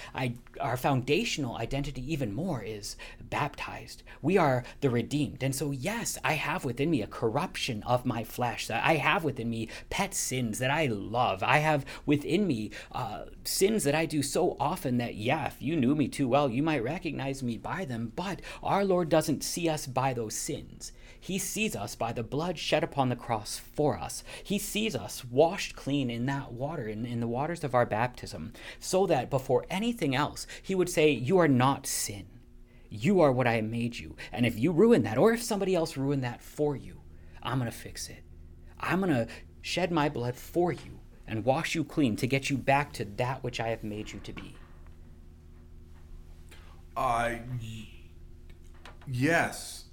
our 0.59 0.77
foundational 0.77 1.55
identity, 1.55 2.03
even 2.11 2.33
more, 2.33 2.61
is 2.61 2.97
baptized. 3.29 4.03
We 4.21 4.37
are 4.37 4.65
the 4.81 4.89
redeemed. 4.89 5.41
And 5.41 5.55
so, 5.55 5.71
yes, 5.71 6.17
I 6.23 6.33
have 6.33 6.65
within 6.65 6.91
me 6.91 7.01
a 7.01 7.07
corruption 7.07 7.81
of 7.83 8.05
my 8.05 8.25
flesh. 8.25 8.69
I 8.69 8.97
have 8.97 9.23
within 9.23 9.49
me 9.49 9.69
pet 9.89 10.13
sins 10.13 10.59
that 10.59 10.69
I 10.69 10.87
love. 10.87 11.41
I 11.41 11.59
have 11.59 11.85
within 12.05 12.45
me 12.45 12.71
uh, 12.91 13.25
sins 13.45 13.85
that 13.85 13.95
I 13.95 14.05
do 14.05 14.21
so 14.21 14.57
often 14.59 14.97
that, 14.97 15.15
yeah, 15.15 15.47
if 15.47 15.61
you 15.61 15.77
knew 15.77 15.95
me 15.95 16.09
too 16.09 16.27
well, 16.27 16.49
you 16.49 16.61
might 16.61 16.83
recognize 16.83 17.41
me 17.41 17.57
by 17.57 17.85
them. 17.85 18.11
But 18.15 18.41
our 18.61 18.83
Lord 18.83 19.07
doesn't 19.07 19.45
see 19.45 19.69
us 19.69 19.87
by 19.87 20.13
those 20.13 20.35
sins. 20.35 20.91
He 21.27 21.39
sees 21.39 21.75
us 21.75 21.93
by 21.93 22.13
the 22.13 22.23
blood 22.23 22.57
shed 22.57 22.85
upon 22.85 23.09
the 23.09 23.15
cross 23.17 23.59
for 23.59 23.99
us. 23.99 24.23
He 24.45 24.57
sees 24.57 24.95
us 24.95 25.25
washed 25.25 25.75
clean 25.75 26.09
in 26.09 26.25
that 26.27 26.53
water, 26.53 26.87
in, 26.87 27.05
in 27.05 27.19
the 27.19 27.27
waters 27.27 27.65
of 27.65 27.75
our 27.75 27.85
baptism, 27.85 28.53
so 28.79 29.05
that 29.07 29.29
before 29.29 29.65
anything 29.69 30.15
else, 30.15 30.47
He 30.63 30.73
would 30.73 30.87
say, 30.89 31.11
You 31.11 31.37
are 31.39 31.49
not 31.49 31.85
sin. 31.85 32.27
You 32.89 33.19
are 33.19 33.33
what 33.33 33.45
I 33.45 33.59
made 33.59 33.99
you. 33.99 34.15
And 34.31 34.45
if 34.45 34.57
you 34.57 34.71
ruin 34.71 35.03
that, 35.03 35.17
or 35.17 35.33
if 35.33 35.43
somebody 35.43 35.75
else 35.75 35.97
ruined 35.97 36.23
that 36.23 36.41
for 36.41 36.77
you, 36.77 37.01
I'm 37.43 37.59
going 37.59 37.69
to 37.69 37.77
fix 37.77 38.07
it. 38.07 38.23
I'm 38.79 39.01
going 39.01 39.13
to 39.13 39.27
shed 39.61 39.91
my 39.91 40.07
blood 40.07 40.37
for 40.37 40.71
you 40.71 41.01
and 41.27 41.43
wash 41.43 41.75
you 41.75 41.83
clean 41.83 42.15
to 42.15 42.25
get 42.25 42.49
you 42.49 42.57
back 42.57 42.93
to 42.93 43.03
that 43.03 43.43
which 43.43 43.59
I 43.59 43.67
have 43.67 43.83
made 43.83 44.13
you 44.13 44.21
to 44.21 44.31
be. 44.31 44.55
Uh, 46.95 47.31
yes. 49.11 49.86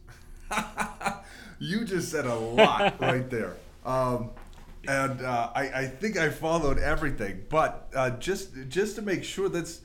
you 1.58 1.84
just 1.84 2.10
said 2.10 2.26
a 2.26 2.34
lot 2.34 3.00
right 3.00 3.28
there. 3.30 3.56
Um, 3.84 4.30
and 4.86 5.20
uh, 5.22 5.50
I, 5.54 5.62
I, 5.82 5.86
think 5.86 6.16
I 6.18 6.28
followed 6.28 6.78
everything, 6.78 7.44
but 7.48 7.88
uh, 7.94 8.10
just 8.10 8.50
just 8.68 8.96
to 8.96 9.02
make 9.02 9.24
sure 9.24 9.48
that's 9.48 9.80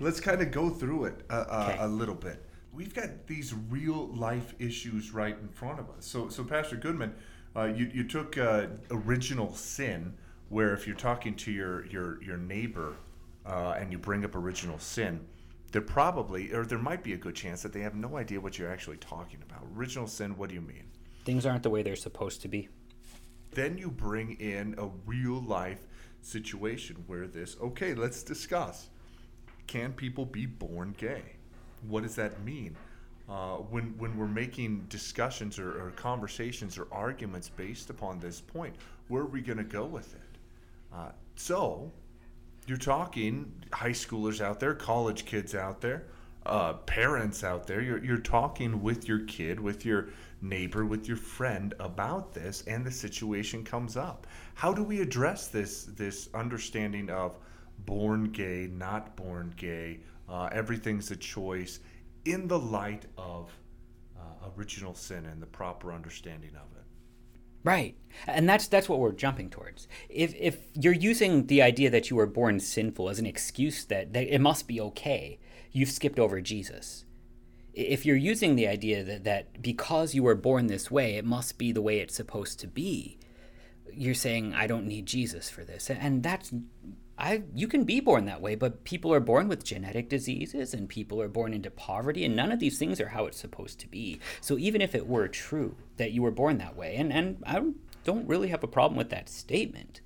let's 0.00 0.20
kind 0.20 0.42
of 0.42 0.50
go 0.50 0.68
through 0.70 1.06
it 1.06 1.20
uh, 1.30 1.68
Okay. 1.70 1.76
a 1.80 1.88
little 1.88 2.14
bit. 2.14 2.44
We've 2.72 2.94
got 2.94 3.26
these 3.26 3.54
real 3.70 4.08
life 4.08 4.54
issues 4.58 5.12
right 5.12 5.36
in 5.38 5.48
front 5.48 5.78
of 5.78 5.90
us. 5.90 6.06
So, 6.06 6.28
so 6.28 6.42
Pastor 6.44 6.76
Goodman, 6.76 7.14
uh, 7.56 7.64
you 7.64 7.90
you 7.92 8.04
took 8.04 8.36
uh, 8.38 8.66
original 8.90 9.54
sin, 9.54 10.14
where 10.48 10.74
if 10.74 10.86
you're 10.86 10.96
talking 10.96 11.34
to 11.36 11.50
your 11.52 11.86
your 11.86 12.22
your 12.22 12.36
neighbor 12.36 12.94
uh, 13.46 13.74
and 13.78 13.90
you 13.92 13.98
bring 13.98 14.24
up 14.24 14.34
original 14.34 14.78
sin, 14.78 15.20
they're 15.72 15.80
probably 15.82 16.52
or 16.52 16.64
there 16.64 16.78
might 16.78 17.02
be 17.02 17.14
a 17.14 17.16
good 17.16 17.34
chance 17.34 17.62
that 17.62 17.72
they 17.72 17.80
have 17.80 17.94
no 17.94 18.16
idea 18.16 18.40
what 18.40 18.58
you're 18.58 18.70
actually 18.70 18.98
talking 18.98 19.40
about. 19.42 19.66
Original 19.76 20.06
sin. 20.06 20.36
What 20.36 20.50
do 20.50 20.54
you 20.54 20.60
mean? 20.60 20.84
Things 21.24 21.46
aren't 21.46 21.62
the 21.62 21.70
way 21.70 21.82
they're 21.82 21.96
supposed 21.96 22.42
to 22.42 22.48
be. 22.48 22.68
Then 23.52 23.78
you 23.78 23.90
bring 23.90 24.32
in 24.40 24.74
a 24.78 24.88
real 25.06 25.42
life 25.42 25.86
situation 26.20 27.04
where 27.06 27.26
this, 27.26 27.56
okay, 27.60 27.94
let's 27.94 28.22
discuss. 28.22 28.88
Can 29.66 29.92
people 29.92 30.24
be 30.24 30.46
born 30.46 30.94
gay? 30.96 31.22
What 31.88 32.02
does 32.02 32.14
that 32.16 32.42
mean? 32.44 32.76
Uh, 33.28 33.56
when, 33.56 33.94
when 33.98 34.16
we're 34.16 34.26
making 34.26 34.86
discussions 34.88 35.58
or, 35.58 35.86
or 35.86 35.90
conversations 35.92 36.76
or 36.76 36.86
arguments 36.92 37.48
based 37.48 37.88
upon 37.88 38.18
this 38.20 38.40
point, 38.40 38.74
where 39.08 39.22
are 39.22 39.26
we 39.26 39.40
going 39.40 39.58
to 39.58 39.64
go 39.64 39.84
with 39.84 40.14
it? 40.14 40.38
Uh, 40.94 41.10
so, 41.36 41.90
you're 42.66 42.78
talking 42.78 43.52
high 43.72 43.90
schoolers 43.90 44.40
out 44.40 44.60
there, 44.60 44.74
college 44.74 45.24
kids 45.24 45.54
out 45.54 45.80
there, 45.80 46.04
uh, 46.46 46.74
parents 46.74 47.44
out 47.44 47.66
there. 47.66 47.80
You're, 47.80 48.04
you're 48.04 48.18
talking 48.18 48.82
with 48.82 49.08
your 49.08 49.20
kid, 49.20 49.58
with 49.60 49.84
your 49.84 50.08
neighbor, 50.40 50.84
with 50.84 51.08
your 51.08 51.16
friend 51.16 51.74
about 51.80 52.32
this, 52.34 52.62
and 52.66 52.84
the 52.84 52.90
situation 52.90 53.64
comes 53.64 53.96
up. 53.96 54.26
How 54.54 54.72
do 54.72 54.82
we 54.82 55.00
address 55.00 55.48
this 55.48 55.84
this 55.84 56.28
understanding 56.34 57.10
of 57.10 57.38
born 57.80 58.24
gay, 58.24 58.68
not 58.72 59.16
born 59.16 59.54
gay? 59.56 60.00
Uh, 60.28 60.48
everything's 60.52 61.10
a 61.10 61.16
choice 61.16 61.80
in 62.24 62.48
the 62.48 62.58
light 62.58 63.06
of 63.16 63.50
uh, 64.18 64.48
original 64.56 64.94
sin 64.94 65.26
and 65.26 65.42
the 65.42 65.46
proper 65.46 65.92
understanding 65.92 66.50
of 66.50 66.76
it. 66.76 66.81
Right. 67.64 67.96
And 68.26 68.48
that's 68.48 68.66
that's 68.66 68.88
what 68.88 68.98
we're 68.98 69.12
jumping 69.12 69.50
towards. 69.50 69.88
If 70.08 70.34
if 70.34 70.58
you're 70.74 70.92
using 70.92 71.46
the 71.46 71.62
idea 71.62 71.90
that 71.90 72.10
you 72.10 72.16
were 72.16 72.26
born 72.26 72.60
sinful 72.60 73.08
as 73.08 73.18
an 73.18 73.26
excuse 73.26 73.84
that, 73.86 74.12
that 74.12 74.32
it 74.32 74.40
must 74.40 74.68
be 74.68 74.80
okay, 74.80 75.38
you've 75.70 75.90
skipped 75.90 76.18
over 76.18 76.40
Jesus. 76.40 77.04
If 77.74 78.04
you're 78.04 78.16
using 78.16 78.54
the 78.54 78.68
idea 78.68 79.02
that, 79.02 79.24
that 79.24 79.62
because 79.62 80.14
you 80.14 80.22
were 80.22 80.34
born 80.34 80.66
this 80.66 80.90
way, 80.90 81.16
it 81.16 81.24
must 81.24 81.56
be 81.56 81.72
the 81.72 81.80
way 81.80 82.00
it's 82.00 82.14
supposed 82.14 82.60
to 82.60 82.66
be, 82.66 83.18
you're 83.90 84.12
saying 84.12 84.52
I 84.52 84.66
don't 84.66 84.86
need 84.86 85.06
Jesus 85.06 85.48
for 85.48 85.64
this. 85.64 85.88
And 85.88 86.22
that's 86.22 86.52
I 87.18 87.42
you 87.54 87.68
can 87.68 87.84
be 87.84 88.00
born 88.00 88.24
that 88.26 88.40
way, 88.40 88.54
but 88.54 88.84
people 88.84 89.12
are 89.12 89.20
born 89.20 89.48
with 89.48 89.64
genetic 89.64 90.08
diseases 90.08 90.74
and 90.74 90.88
people 90.88 91.20
are 91.20 91.28
born 91.28 91.52
into 91.54 91.70
poverty 91.70 92.24
and 92.24 92.34
none 92.34 92.52
of 92.52 92.58
these 92.58 92.78
things 92.78 93.00
are 93.00 93.08
how 93.08 93.26
it's 93.26 93.38
supposed 93.38 93.78
to 93.80 93.88
be. 93.88 94.20
So 94.40 94.58
even 94.58 94.80
if 94.80 94.94
it 94.94 95.06
were 95.06 95.28
true 95.28 95.76
that 95.96 96.12
you 96.12 96.22
were 96.22 96.30
born 96.30 96.58
that 96.58 96.76
way, 96.76 96.96
and, 96.96 97.12
and 97.12 97.42
I 97.46 97.62
don't 98.04 98.26
really 98.26 98.48
have 98.48 98.64
a 98.64 98.68
problem 98.68 98.96
with 98.96 99.10
that 99.10 99.28
statement. 99.28 100.00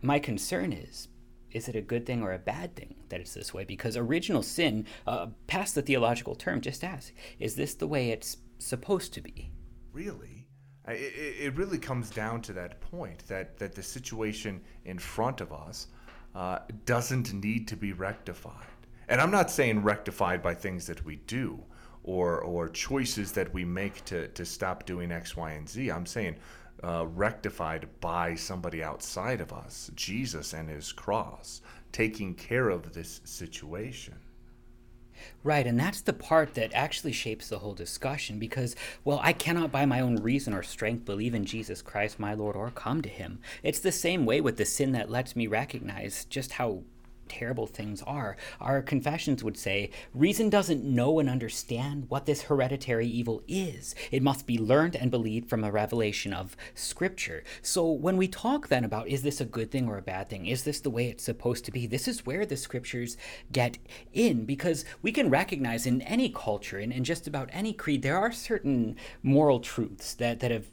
My 0.00 0.18
concern 0.18 0.72
is 0.72 1.08
is 1.50 1.68
it 1.68 1.76
a 1.76 1.82
good 1.82 2.06
thing 2.06 2.22
or 2.22 2.32
a 2.32 2.38
bad 2.38 2.74
thing 2.76 2.94
that 3.10 3.20
it's 3.20 3.34
this 3.34 3.52
way? 3.52 3.64
Because 3.64 3.96
original 3.96 4.42
sin, 4.42 4.86
uh, 5.06 5.26
past 5.46 5.74
the 5.74 5.82
theological 5.82 6.34
term, 6.34 6.62
just 6.62 6.82
ask, 6.82 7.12
is 7.38 7.56
this 7.56 7.74
the 7.74 7.86
way 7.86 8.08
it's 8.08 8.38
supposed 8.58 9.12
to 9.12 9.20
be? 9.20 9.50
really 9.92 10.46
it, 10.88 11.36
it 11.40 11.56
really 11.56 11.78
comes 11.78 12.10
down 12.10 12.42
to 12.42 12.52
that 12.54 12.80
point 12.80 13.26
that, 13.28 13.56
that 13.58 13.74
the 13.74 13.82
situation 13.82 14.60
in 14.84 14.98
front 14.98 15.40
of 15.40 15.52
us 15.52 15.88
uh, 16.34 16.58
doesn't 16.86 17.32
need 17.32 17.68
to 17.68 17.76
be 17.76 17.92
rectified. 17.92 18.66
And 19.08 19.20
i'm 19.20 19.30
not 19.30 19.50
saying 19.50 19.82
rectified 19.82 20.42
by 20.42 20.54
things 20.54 20.86
that 20.86 21.04
we 21.04 21.16
do 21.26 21.62
or, 22.04 22.40
or 22.40 22.68
choices 22.68 23.32
that 23.32 23.52
we 23.52 23.64
make 23.64 24.04
to, 24.06 24.28
to 24.28 24.44
stop 24.44 24.86
doing 24.86 25.12
x 25.12 25.36
y 25.36 25.52
and 25.52 25.68
z. 25.68 25.90
I'm 25.90 26.06
saying 26.06 26.36
uh, 26.82 27.06
rectified 27.06 27.88
by 28.00 28.34
somebody 28.34 28.82
outside 28.82 29.40
of 29.40 29.52
us 29.52 29.90
jesus 29.94 30.52
and 30.52 30.68
his 30.68 30.92
cross 30.92 31.60
taking 31.92 32.34
care 32.34 32.70
of 32.70 32.92
this 32.94 33.20
situation 33.24 34.14
Right, 35.44 35.66
and 35.66 35.78
that's 35.78 36.00
the 36.00 36.12
part 36.12 36.54
that 36.54 36.72
actually 36.72 37.12
shapes 37.12 37.48
the 37.48 37.58
whole 37.58 37.74
discussion 37.74 38.38
because, 38.38 38.76
well, 39.04 39.20
I 39.22 39.32
cannot 39.32 39.72
by 39.72 39.86
my 39.86 40.00
own 40.00 40.16
reason 40.16 40.54
or 40.54 40.62
strength 40.62 41.04
believe 41.04 41.34
in 41.34 41.44
Jesus 41.44 41.82
Christ, 41.82 42.20
my 42.20 42.34
Lord, 42.34 42.56
or 42.56 42.70
come 42.70 43.02
to 43.02 43.08
him. 43.08 43.40
It's 43.62 43.80
the 43.80 43.92
same 43.92 44.24
way 44.24 44.40
with 44.40 44.56
the 44.56 44.64
sin 44.64 44.92
that 44.92 45.10
lets 45.10 45.34
me 45.34 45.46
recognize 45.46 46.24
just 46.26 46.52
how 46.52 46.82
terrible 47.32 47.66
things 47.66 48.02
are. 48.02 48.36
Our 48.60 48.82
confessions 48.82 49.42
would 49.42 49.56
say 49.56 49.90
reason 50.12 50.50
doesn't 50.50 50.84
know 50.84 51.18
and 51.18 51.30
understand 51.30 52.10
what 52.10 52.26
this 52.26 52.42
hereditary 52.42 53.06
evil 53.06 53.42
is. 53.48 53.94
It 54.10 54.22
must 54.22 54.46
be 54.46 54.58
learned 54.58 54.96
and 54.96 55.10
believed 55.10 55.48
from 55.48 55.64
a 55.64 55.70
revelation 55.70 56.34
of 56.34 56.56
Scripture. 56.74 57.42
So 57.62 57.90
when 57.90 58.18
we 58.18 58.28
talk 58.28 58.68
then 58.68 58.84
about 58.84 59.08
is 59.08 59.22
this 59.22 59.40
a 59.40 59.46
good 59.46 59.70
thing 59.70 59.88
or 59.88 59.96
a 59.96 60.02
bad 60.02 60.28
thing? 60.28 60.44
Is 60.46 60.64
this 60.64 60.80
the 60.80 60.90
way 60.90 61.08
it's 61.08 61.24
supposed 61.24 61.64
to 61.64 61.72
be? 61.72 61.86
This 61.86 62.06
is 62.06 62.26
where 62.26 62.44
the 62.44 62.56
Scriptures 62.56 63.16
get 63.50 63.78
in 64.12 64.44
because 64.44 64.84
we 65.00 65.10
can 65.10 65.30
recognize 65.30 65.86
in 65.86 66.02
any 66.02 66.28
culture 66.28 66.78
and 66.78 66.92
in 66.92 67.02
just 67.02 67.26
about 67.26 67.48
any 67.52 67.72
creed 67.72 68.02
there 68.02 68.18
are 68.18 68.32
certain 68.32 68.96
moral 69.22 69.60
truths 69.60 70.14
that, 70.14 70.40
that 70.40 70.50
have 70.50 70.66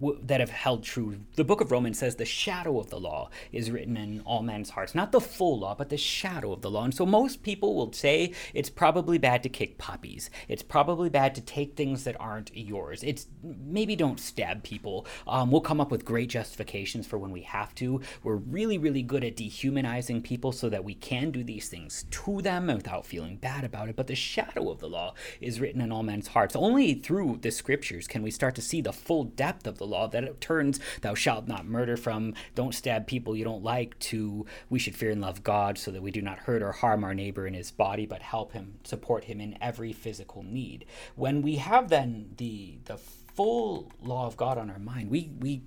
w- 0.00 0.20
that 0.24 0.40
have 0.40 0.50
held 0.50 0.84
true. 0.84 1.20
The 1.36 1.44
book 1.44 1.60
of 1.60 1.70
Romans 1.70 1.98
says 1.98 2.16
the 2.16 2.24
shadow 2.24 2.78
of 2.78 2.90
the 2.90 3.00
law 3.00 3.30
is 3.52 3.70
written 3.70 3.96
in 3.96 4.20
all 4.20 4.42
men's 4.42 4.70
hearts. 4.70 4.94
Not 4.94 5.12
the 5.12 5.20
full 5.20 5.58
law, 5.60 5.74
but 5.74 5.88
the 5.88 5.96
shadow 5.96 6.52
of 6.52 6.62
the 6.62 6.70
law. 6.70 6.84
And 6.84 6.94
so 6.94 7.06
most 7.06 7.42
people 7.42 7.74
will 7.74 7.92
say 7.92 8.32
it's 8.54 8.70
probably 8.70 9.18
bad 9.18 9.42
to 9.42 9.48
kick 9.48 9.78
puppies. 9.78 10.30
It's 10.48 10.62
probably 10.62 11.08
bad 11.08 11.34
to 11.36 11.40
take 11.40 11.76
things 11.76 12.04
that 12.04 12.20
aren't 12.20 12.56
yours. 12.56 13.02
It's 13.02 13.26
maybe 13.42 13.96
don't 13.96 14.20
stab 14.20 14.62
people. 14.62 15.06
Um, 15.26 15.50
we'll 15.50 15.60
come 15.60 15.80
up 15.80 15.90
with 15.90 16.04
great 16.04 16.28
justifications 16.28 17.06
for 17.06 17.18
when 17.18 17.30
we 17.30 17.42
have 17.42 17.74
to. 17.76 18.00
We're 18.22 18.36
really, 18.36 18.78
really 18.78 19.02
good 19.02 19.24
at 19.24 19.36
dehumanizing 19.36 20.22
people 20.22 20.52
so 20.52 20.68
that 20.68 20.84
we 20.84 20.94
can 20.94 21.30
do 21.30 21.42
these 21.42 21.68
things 21.68 22.04
to 22.10 22.42
them 22.42 22.66
without 22.66 23.06
feeling 23.06 23.36
bad 23.36 23.64
about 23.64 23.88
it. 23.88 23.96
But 23.96 24.06
the 24.06 24.14
shadow 24.14 24.70
of 24.70 24.80
the 24.80 24.88
law 24.88 25.14
is 25.40 25.60
written 25.60 25.80
in 25.80 25.92
all 25.92 26.02
men's 26.02 26.28
hearts. 26.28 26.54
Only 26.54 26.94
through 26.94 27.38
the 27.42 27.50
scriptures 27.50 28.06
can 28.06 28.22
we 28.22 28.30
start 28.30 28.54
to 28.56 28.62
see 28.62 28.80
the 28.80 28.92
full 28.92 29.24
depth 29.24 29.66
of 29.66 29.77
the 29.78 29.86
law 29.86 30.06
that 30.08 30.24
it 30.24 30.40
turns 30.40 30.80
thou 31.00 31.14
shalt 31.14 31.48
not 31.48 31.66
murder 31.66 31.96
from 31.96 32.34
don't 32.54 32.74
stab 32.74 33.06
people 33.06 33.36
you 33.36 33.44
don't 33.44 33.64
like 33.64 33.98
to 33.98 34.44
we 34.68 34.78
should 34.78 34.94
fear 34.94 35.10
and 35.10 35.20
love 35.20 35.42
God 35.42 35.78
so 35.78 35.90
that 35.90 36.02
we 36.02 36.10
do 36.10 36.22
not 36.22 36.40
hurt 36.40 36.62
or 36.62 36.72
harm 36.72 37.04
our 37.04 37.14
neighbor 37.14 37.46
in 37.46 37.54
his 37.54 37.70
body 37.70 38.06
but 38.06 38.22
help 38.22 38.52
him 38.52 38.74
support 38.84 39.24
him 39.24 39.40
in 39.40 39.56
every 39.60 39.92
physical 39.92 40.42
need. 40.42 40.84
When 41.16 41.42
we 41.42 41.56
have 41.56 41.88
then 41.88 42.30
the 42.36 42.78
the 42.84 42.98
full 43.34 43.92
law 44.02 44.26
of 44.26 44.36
God 44.36 44.58
on 44.58 44.70
our 44.70 44.78
mind, 44.78 45.10
we 45.10 45.30
we 45.38 45.62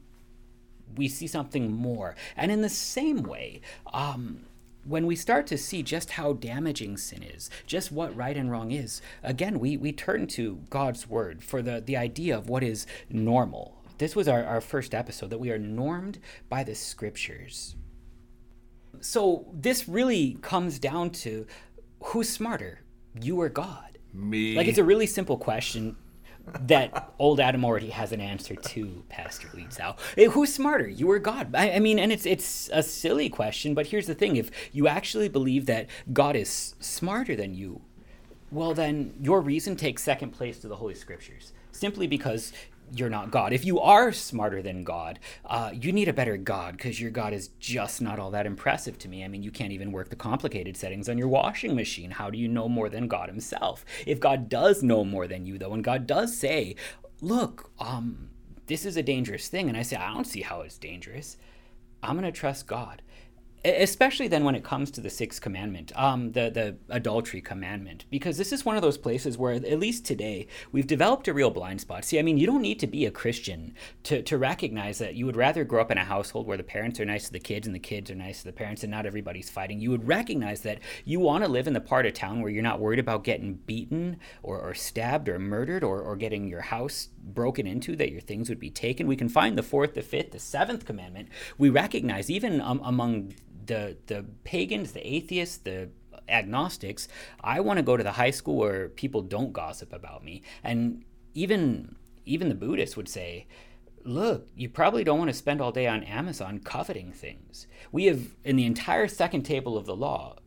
we 0.95 1.07
see 1.07 1.27
something 1.27 1.71
more. 1.71 2.15
And 2.35 2.51
in 2.51 2.61
the 2.61 2.69
same 2.69 3.23
way, 3.23 3.61
um, 3.93 4.41
when 4.83 5.05
we 5.05 5.15
start 5.15 5.47
to 5.47 5.57
see 5.57 5.83
just 5.83 6.11
how 6.11 6.33
damaging 6.33 6.97
sin 6.97 7.23
is, 7.23 7.49
just 7.65 7.91
what 7.91 8.15
right 8.15 8.35
and 8.35 8.51
wrong 8.51 8.71
is, 8.71 9.01
again, 9.23 9.59
we, 9.59 9.77
we 9.77 9.93
turn 9.93 10.27
to 10.27 10.59
God's 10.69 11.07
word 11.07 11.43
for 11.43 11.61
the, 11.61 11.79
the 11.79 11.95
idea 11.95 12.35
of 12.35 12.49
what 12.49 12.63
is 12.63 12.87
normal. 13.09 13.80
This 14.01 14.15
was 14.15 14.27
our, 14.27 14.43
our 14.43 14.61
first 14.61 14.95
episode 14.95 15.29
that 15.29 15.37
we 15.37 15.51
are 15.51 15.59
normed 15.59 16.17
by 16.49 16.63
the 16.63 16.73
scriptures. 16.73 17.75
So 18.99 19.45
this 19.53 19.87
really 19.87 20.39
comes 20.41 20.79
down 20.79 21.11
to 21.21 21.45
who's 22.05 22.27
smarter, 22.27 22.79
you 23.21 23.39
or 23.39 23.47
God? 23.47 23.99
me 24.11 24.55
Like 24.55 24.67
it's 24.67 24.79
a 24.79 24.83
really 24.83 25.05
simple 25.05 25.37
question 25.37 25.95
that 26.61 27.13
old 27.19 27.39
Adam 27.39 27.63
already 27.63 27.91
has 27.91 28.11
an 28.11 28.21
answer 28.21 28.55
to, 28.55 29.03
Pastor 29.07 29.47
Lietzau. 29.49 29.95
Eh, 30.17 30.25
Who's 30.29 30.51
smarter, 30.51 30.87
you 30.87 31.11
or 31.11 31.19
God? 31.19 31.53
I, 31.53 31.73
I 31.73 31.79
mean, 31.79 31.99
and 31.99 32.11
it's 32.11 32.25
it's 32.25 32.71
a 32.73 32.81
silly 32.81 33.29
question, 33.29 33.75
but 33.75 33.85
here's 33.85 34.07
the 34.07 34.15
thing: 34.15 34.35
if 34.35 34.49
you 34.73 34.87
actually 34.87 35.29
believe 35.29 35.67
that 35.67 35.85
God 36.11 36.35
is 36.35 36.73
smarter 36.79 37.35
than 37.35 37.53
you, 37.53 37.81
well, 38.49 38.73
then 38.73 39.13
your 39.21 39.41
reason 39.41 39.75
takes 39.75 40.01
second 40.01 40.31
place 40.31 40.57
to 40.59 40.67
the 40.67 40.75
Holy 40.75 40.95
Scriptures, 40.95 41.53
simply 41.71 42.07
because 42.07 42.51
you're 42.93 43.09
not 43.09 43.31
God. 43.31 43.53
If 43.53 43.65
you 43.65 43.79
are 43.79 44.11
smarter 44.11 44.61
than 44.61 44.83
God, 44.83 45.19
uh, 45.45 45.71
you 45.73 45.91
need 45.91 46.07
a 46.07 46.13
better 46.13 46.37
God 46.37 46.77
because 46.77 46.99
your 46.99 47.11
God 47.11 47.33
is 47.33 47.49
just 47.59 48.01
not 48.01 48.19
all 48.19 48.31
that 48.31 48.45
impressive 48.45 48.97
to 48.99 49.07
me. 49.07 49.23
I 49.23 49.27
mean, 49.27 49.43
you 49.43 49.51
can't 49.51 49.71
even 49.71 49.91
work 49.91 50.09
the 50.09 50.15
complicated 50.15 50.75
settings 50.75 51.07
on 51.07 51.17
your 51.17 51.27
washing 51.27 51.75
machine. 51.75 52.11
How 52.11 52.29
do 52.29 52.37
you 52.37 52.47
know 52.47 52.67
more 52.67 52.89
than 52.89 53.07
God 53.07 53.29
Himself? 53.29 53.85
If 54.05 54.19
God 54.19 54.49
does 54.49 54.83
know 54.83 55.03
more 55.03 55.27
than 55.27 55.45
you, 55.45 55.57
though, 55.57 55.73
and 55.73 55.83
God 55.83 56.05
does 56.05 56.35
say, 56.35 56.75
look, 57.21 57.71
um, 57.79 58.29
this 58.67 58.85
is 58.85 58.97
a 58.97 59.03
dangerous 59.03 59.47
thing, 59.47 59.69
and 59.69 59.77
I 59.77 59.81
say, 59.81 59.95
I 59.95 60.13
don't 60.13 60.27
see 60.27 60.41
how 60.41 60.61
it's 60.61 60.77
dangerous. 60.77 61.37
I'm 62.03 62.17
going 62.17 62.31
to 62.31 62.37
trust 62.37 62.67
God. 62.67 63.01
Especially 63.63 64.27
then 64.27 64.43
when 64.43 64.55
it 64.55 64.63
comes 64.63 64.91
to 64.91 65.01
the 65.01 65.09
sixth 65.09 65.41
commandment 65.41 65.91
um, 65.95 66.31
the, 66.31 66.49
the 66.49 66.75
adultery 66.89 67.41
commandment 67.41 68.05
because 68.09 68.37
this 68.37 68.51
is 68.51 68.65
one 68.65 68.75
of 68.75 68.81
those 68.81 68.97
places 68.97 69.37
where 69.37 69.53
at 69.53 69.79
least 69.79 70.05
today 70.05 70.47
we've 70.71 70.87
developed 70.87 71.27
a 71.27 71.33
real 71.33 71.49
blind 71.51 71.81
spot. 71.81 72.03
See 72.05 72.19
i 72.19 72.21
mean 72.21 72.37
you 72.37 72.47
don't 72.47 72.61
need 72.61 72.79
to 72.79 72.87
be 72.87 73.05
a 73.05 73.11
christian 73.11 73.75
to, 74.03 74.21
to 74.23 74.37
recognize 74.37 74.97
that 74.97 75.15
you 75.15 75.25
would 75.25 75.35
rather 75.35 75.63
grow 75.63 75.81
up 75.81 75.91
in 75.91 75.97
a 75.97 76.03
household 76.03 76.47
where 76.47 76.57
the 76.57 76.63
parents 76.63 76.99
are 76.99 77.05
nice 77.05 77.25
to 77.27 77.33
the 77.33 77.39
kids 77.39 77.67
and 77.67 77.75
the 77.75 77.79
kids 77.79 78.09
are 78.09 78.15
nice 78.15 78.39
to 78.39 78.45
the 78.45 78.53
parents 78.53 78.83
and 78.83 78.91
not 78.91 79.05
everybody's 79.05 79.49
fighting. 79.49 79.79
You 79.79 79.91
would 79.91 80.07
recognize 80.07 80.61
that 80.61 80.79
you 81.05 81.19
want 81.19 81.43
to 81.43 81.49
live 81.49 81.67
in 81.67 81.73
the 81.73 81.81
part 81.81 82.05
of 82.05 82.13
town 82.13 82.41
where 82.41 82.51
you're 82.51 82.63
not 82.63 82.79
worried 82.79 82.99
about 82.99 83.23
getting 83.23 83.55
beaten 83.55 84.17
or, 84.43 84.59
or 84.59 84.73
stabbed 84.73 85.29
or 85.29 85.39
murdered 85.39 85.83
or, 85.83 86.01
or 86.01 86.15
getting 86.15 86.47
your 86.47 86.61
house 86.61 87.09
broken 87.23 87.67
into 87.67 87.95
that 87.95 88.11
your 88.11 88.21
things 88.21 88.49
would 88.49 88.59
be 88.59 88.69
taken. 88.69 89.07
We 89.07 89.15
can 89.15 89.29
find 89.29 89.57
the 89.57 89.63
fourth 89.63 89.93
the 89.93 90.01
fifth 90.01 90.31
the 90.31 90.39
seventh 90.39 90.85
commandment. 90.85 91.29
We 91.57 91.69
recognize 91.69 92.29
even 92.29 92.61
um, 92.61 92.81
among 92.83 93.33
the 93.65 93.97
the 94.07 94.25
pagans, 94.43 94.91
the 94.91 95.05
atheists, 95.05 95.57
the 95.57 95.89
agnostics, 96.29 97.07
I 97.41 97.59
want 97.59 97.77
to 97.77 97.83
go 97.83 97.97
to 97.97 98.03
the 98.03 98.13
high 98.13 98.31
school 98.31 98.55
where 98.55 98.89
people 98.89 99.21
don't 99.21 99.53
gossip 99.53 99.93
about 99.93 100.23
me. 100.23 100.41
And 100.63 101.03
even 101.33 101.95
even 102.25 102.49
the 102.49 102.55
Buddhists 102.55 102.95
would 102.97 103.09
say, 103.09 103.47
look, 104.03 104.47
you 104.55 104.69
probably 104.69 105.03
don't 105.03 105.19
want 105.19 105.29
to 105.29 105.37
spend 105.37 105.61
all 105.61 105.71
day 105.71 105.87
on 105.87 106.03
Amazon 106.03 106.59
coveting 106.59 107.11
things. 107.11 107.67
We 107.91 108.05
have 108.05 108.35
in 108.43 108.55
the 108.55 108.65
entire 108.65 109.07
second 109.07 109.43
table 109.43 109.77
of 109.77 109.85
the 109.85 109.95
law, 109.95 110.37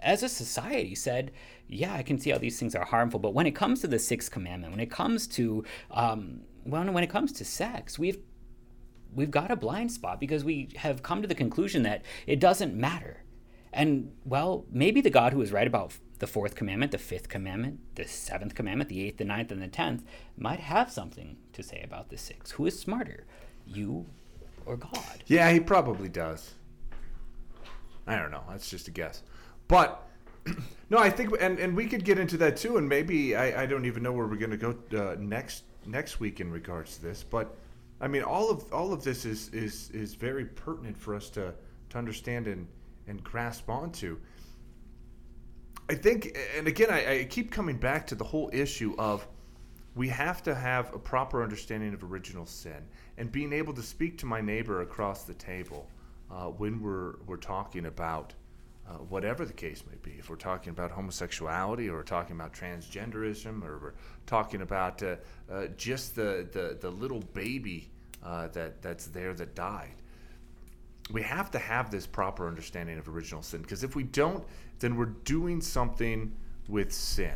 as 0.00 0.22
a 0.22 0.28
society 0.28 0.94
said, 0.94 1.32
yeah, 1.68 1.94
I 1.94 2.02
can 2.02 2.18
see 2.18 2.30
how 2.30 2.38
these 2.38 2.58
things 2.58 2.74
are 2.74 2.84
harmful. 2.84 3.20
But 3.20 3.34
when 3.34 3.46
it 3.46 3.52
comes 3.52 3.80
to 3.80 3.86
the 3.86 3.98
sixth 3.98 4.30
commandment, 4.30 4.72
when 4.72 4.80
it 4.80 4.90
comes 4.90 5.26
to 5.28 5.64
um, 5.90 6.42
well, 6.64 6.84
when 6.92 7.04
it 7.04 7.10
comes 7.10 7.32
to 7.32 7.44
sex, 7.44 7.98
we've 7.98 8.18
we've 9.14 9.30
got 9.30 9.50
a 9.50 9.56
blind 9.56 9.92
spot 9.92 10.20
because 10.20 10.44
we 10.44 10.70
have 10.76 11.02
come 11.02 11.22
to 11.22 11.28
the 11.28 11.34
conclusion 11.34 11.82
that 11.82 12.02
it 12.26 12.40
doesn't 12.40 12.74
matter. 12.74 13.22
And 13.72 14.12
well, 14.24 14.66
maybe 14.70 15.00
the 15.00 15.10
God 15.10 15.32
who 15.32 15.40
is 15.40 15.52
right 15.52 15.66
about 15.66 15.94
the 16.18 16.26
fourth 16.26 16.54
commandment, 16.54 16.92
the 16.92 16.98
fifth 16.98 17.28
commandment, 17.28 17.80
the 17.94 18.06
seventh 18.06 18.54
commandment, 18.54 18.90
the 18.90 19.02
eighth, 19.02 19.16
the 19.16 19.24
ninth, 19.24 19.50
and 19.50 19.62
the 19.62 19.68
tenth 19.68 20.04
might 20.36 20.60
have 20.60 20.90
something 20.90 21.36
to 21.52 21.62
say 21.62 21.80
about 21.82 22.10
the 22.10 22.18
six. 22.18 22.52
Who 22.52 22.66
is 22.66 22.78
smarter, 22.78 23.24
you 23.66 24.06
or 24.66 24.76
God? 24.76 25.24
Yeah, 25.26 25.50
he 25.50 25.60
probably 25.60 26.08
does. 26.08 26.54
I 28.06 28.16
don't 28.16 28.30
know. 28.30 28.42
That's 28.50 28.68
just 28.68 28.88
a 28.88 28.90
guess. 28.90 29.22
But 29.68 30.06
no, 30.90 30.98
I 30.98 31.08
think, 31.08 31.34
and, 31.40 31.58
and 31.58 31.74
we 31.74 31.86
could 31.86 32.04
get 32.04 32.18
into 32.18 32.36
that 32.38 32.56
too. 32.56 32.76
And 32.76 32.88
maybe 32.88 33.34
I, 33.34 33.62
I 33.62 33.66
don't 33.66 33.86
even 33.86 34.02
know 34.02 34.12
where 34.12 34.26
we're 34.26 34.36
going 34.36 34.56
to 34.56 34.56
go 34.56 34.76
uh, 34.96 35.16
next 35.18 35.64
next 35.86 36.20
week 36.20 36.40
in 36.40 36.50
regards 36.50 36.96
to 36.96 37.02
this. 37.02 37.24
But 37.24 37.56
I 38.02 38.08
mean, 38.08 38.24
all 38.24 38.50
of 38.50 38.70
all 38.72 38.92
of 38.92 39.04
this 39.04 39.24
is 39.24 39.48
is 39.50 39.88
is 39.90 40.14
very 40.14 40.44
pertinent 40.44 40.98
for 40.98 41.14
us 41.14 41.30
to 41.30 41.54
to 41.90 41.98
understand 41.98 42.48
and 42.48 42.66
and 43.06 43.22
grasp 43.22 43.70
onto. 43.70 44.18
I 45.88 45.94
think, 45.94 46.36
and 46.56 46.66
again, 46.66 46.90
I, 46.90 47.20
I 47.20 47.24
keep 47.24 47.50
coming 47.50 47.76
back 47.76 48.06
to 48.08 48.14
the 48.14 48.24
whole 48.24 48.50
issue 48.52 48.94
of 48.98 49.26
we 49.94 50.08
have 50.08 50.42
to 50.44 50.54
have 50.54 50.92
a 50.94 50.98
proper 50.98 51.42
understanding 51.42 51.92
of 51.92 52.02
original 52.02 52.46
sin 52.46 52.88
and 53.18 53.30
being 53.30 53.52
able 53.52 53.74
to 53.74 53.82
speak 53.82 54.18
to 54.18 54.26
my 54.26 54.40
neighbor 54.40 54.80
across 54.80 55.24
the 55.24 55.34
table 55.34 55.88
uh, 56.30 56.46
when 56.46 56.82
we're 56.82 57.14
we're 57.26 57.36
talking 57.36 57.86
about 57.86 58.34
uh, 58.88 58.94
whatever 58.94 59.44
the 59.44 59.52
case 59.52 59.84
may 59.88 59.96
be. 60.02 60.16
If 60.18 60.28
we're 60.28 60.36
talking 60.36 60.70
about 60.70 60.90
homosexuality, 60.90 61.88
or 61.88 61.94
we're 61.94 62.02
talking 62.02 62.34
about 62.34 62.52
transgenderism, 62.52 63.64
or 63.64 63.78
we're 63.78 63.94
talking 64.26 64.62
about 64.62 65.02
uh, 65.04 65.16
uh 65.50 65.66
just 65.76 66.16
the, 66.16 66.48
the 66.50 66.78
the 66.80 66.90
little 66.90 67.20
baby 67.32 67.91
uh, 68.24 68.48
that 68.48 68.82
that's 68.82 69.06
there 69.06 69.34
that 69.34 69.54
died. 69.54 69.94
We 71.10 71.22
have 71.22 71.50
to 71.50 71.58
have 71.58 71.90
this 71.90 72.06
proper 72.06 72.46
understanding 72.46 72.98
of 72.98 73.08
original 73.08 73.42
sin 73.42 73.62
because 73.62 73.82
if 73.82 73.96
we 73.96 74.04
don't, 74.04 74.44
then 74.78 74.96
we're 74.96 75.06
doing 75.06 75.60
something 75.60 76.34
with 76.68 76.92
sin. 76.92 77.34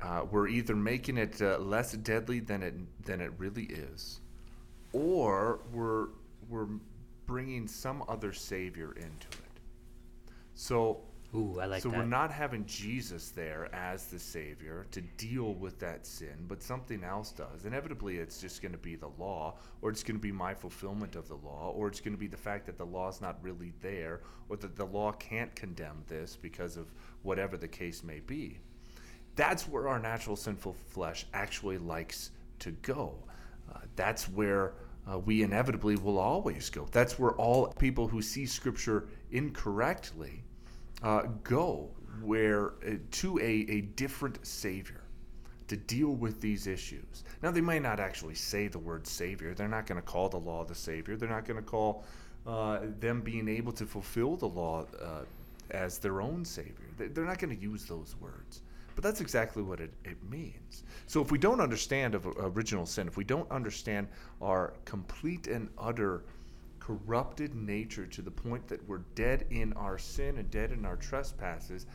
Uh, 0.00 0.24
we're 0.30 0.46
either 0.46 0.76
making 0.76 1.18
it 1.18 1.42
uh, 1.42 1.58
less 1.58 1.92
deadly 1.92 2.40
than 2.40 2.62
it 2.62 2.74
than 3.04 3.20
it 3.20 3.32
really 3.38 3.64
is, 3.64 4.20
or 4.92 5.60
we're 5.72 6.08
we're 6.48 6.68
bringing 7.26 7.66
some 7.66 8.02
other 8.08 8.32
savior 8.32 8.92
into 8.92 9.26
it. 9.28 9.60
So 10.54 11.00
Ooh, 11.34 11.58
I 11.60 11.66
like 11.66 11.82
so 11.82 11.90
that. 11.90 11.98
we're 11.98 12.06
not 12.06 12.32
having 12.32 12.64
Jesus 12.64 13.28
there 13.30 13.68
as 13.74 14.06
the 14.06 14.18
Savior 14.18 14.86
to 14.92 15.02
deal 15.02 15.52
with 15.54 15.78
that 15.80 16.06
sin, 16.06 16.46
but 16.48 16.62
something 16.62 17.04
else 17.04 17.32
does. 17.32 17.66
Inevitably, 17.66 18.16
it's 18.16 18.40
just 18.40 18.62
going 18.62 18.72
to 18.72 18.78
be 18.78 18.96
the 18.96 19.10
law, 19.18 19.56
or 19.82 19.90
it's 19.90 20.02
going 20.02 20.16
to 20.16 20.22
be 20.22 20.32
my 20.32 20.54
fulfillment 20.54 21.16
of 21.16 21.28
the 21.28 21.34
law, 21.34 21.74
or 21.76 21.86
it's 21.86 22.00
going 22.00 22.14
to 22.14 22.18
be 22.18 22.28
the 22.28 22.36
fact 22.36 22.64
that 22.64 22.78
the 22.78 22.86
law 22.86 23.08
is 23.08 23.20
not 23.20 23.36
really 23.42 23.74
there, 23.82 24.22
or 24.48 24.56
that 24.56 24.74
the 24.74 24.86
law 24.86 25.12
can't 25.12 25.54
condemn 25.54 26.02
this 26.08 26.34
because 26.34 26.78
of 26.78 26.94
whatever 27.22 27.58
the 27.58 27.68
case 27.68 28.02
may 28.02 28.20
be. 28.20 28.58
That's 29.36 29.68
where 29.68 29.86
our 29.86 29.98
natural 29.98 30.34
sinful 30.34 30.76
flesh 30.88 31.26
actually 31.34 31.76
likes 31.76 32.30
to 32.60 32.70
go. 32.70 33.16
Uh, 33.70 33.80
that's 33.96 34.30
where 34.30 34.72
uh, 35.06 35.18
we 35.18 35.42
inevitably 35.42 35.96
will 35.96 36.18
always 36.18 36.70
go. 36.70 36.88
That's 36.90 37.18
where 37.18 37.32
all 37.32 37.66
people 37.66 38.08
who 38.08 38.22
see 38.22 38.46
Scripture 38.46 39.08
incorrectly 39.30 40.42
uh, 41.02 41.22
go 41.42 41.90
where 42.22 42.72
uh, 42.86 42.96
to 43.10 43.38
a, 43.38 43.66
a 43.68 43.80
different 43.82 44.44
savior 44.46 45.02
to 45.68 45.76
deal 45.76 46.14
with 46.14 46.40
these 46.40 46.66
issues. 46.66 47.24
Now, 47.42 47.50
they 47.50 47.60
might 47.60 47.82
not 47.82 48.00
actually 48.00 48.34
say 48.34 48.68
the 48.68 48.78
word 48.78 49.06
savior. 49.06 49.54
They're 49.54 49.68
not 49.68 49.86
going 49.86 50.00
to 50.00 50.06
call 50.06 50.28
the 50.28 50.38
law 50.38 50.64
the 50.64 50.74
savior. 50.74 51.16
They're 51.16 51.28
not 51.28 51.44
going 51.44 51.58
to 51.58 51.62
call 51.62 52.04
uh, 52.46 52.80
them 52.98 53.20
being 53.20 53.48
able 53.48 53.72
to 53.72 53.84
fulfill 53.84 54.36
the 54.36 54.48
law 54.48 54.86
uh, 55.00 55.24
as 55.70 55.98
their 55.98 56.22
own 56.22 56.44
savior. 56.44 56.86
They're 56.96 57.24
not 57.24 57.38
going 57.38 57.54
to 57.54 57.62
use 57.62 57.84
those 57.84 58.16
words. 58.20 58.62
But 58.94 59.04
that's 59.04 59.20
exactly 59.20 59.62
what 59.62 59.78
it, 59.78 59.92
it 60.04 60.16
means. 60.28 60.82
So 61.06 61.20
if 61.22 61.30
we 61.30 61.38
don't 61.38 61.60
understand 61.60 62.16
of 62.16 62.26
original 62.38 62.84
sin, 62.84 63.06
if 63.06 63.16
we 63.16 63.22
don't 63.22 63.48
understand 63.48 64.08
our 64.42 64.72
complete 64.84 65.46
and 65.46 65.68
utter 65.78 66.24
corrupted 66.88 67.54
nature 67.54 68.06
to 68.06 68.22
the 68.22 68.30
point 68.30 68.66
that 68.66 68.82
we're 68.88 69.02
dead 69.14 69.44
in 69.50 69.74
our 69.74 69.98
sin 69.98 70.38
and 70.38 70.50
dead 70.50 70.72
in 70.72 70.86
our 70.86 70.96
trespasses, 70.96 71.86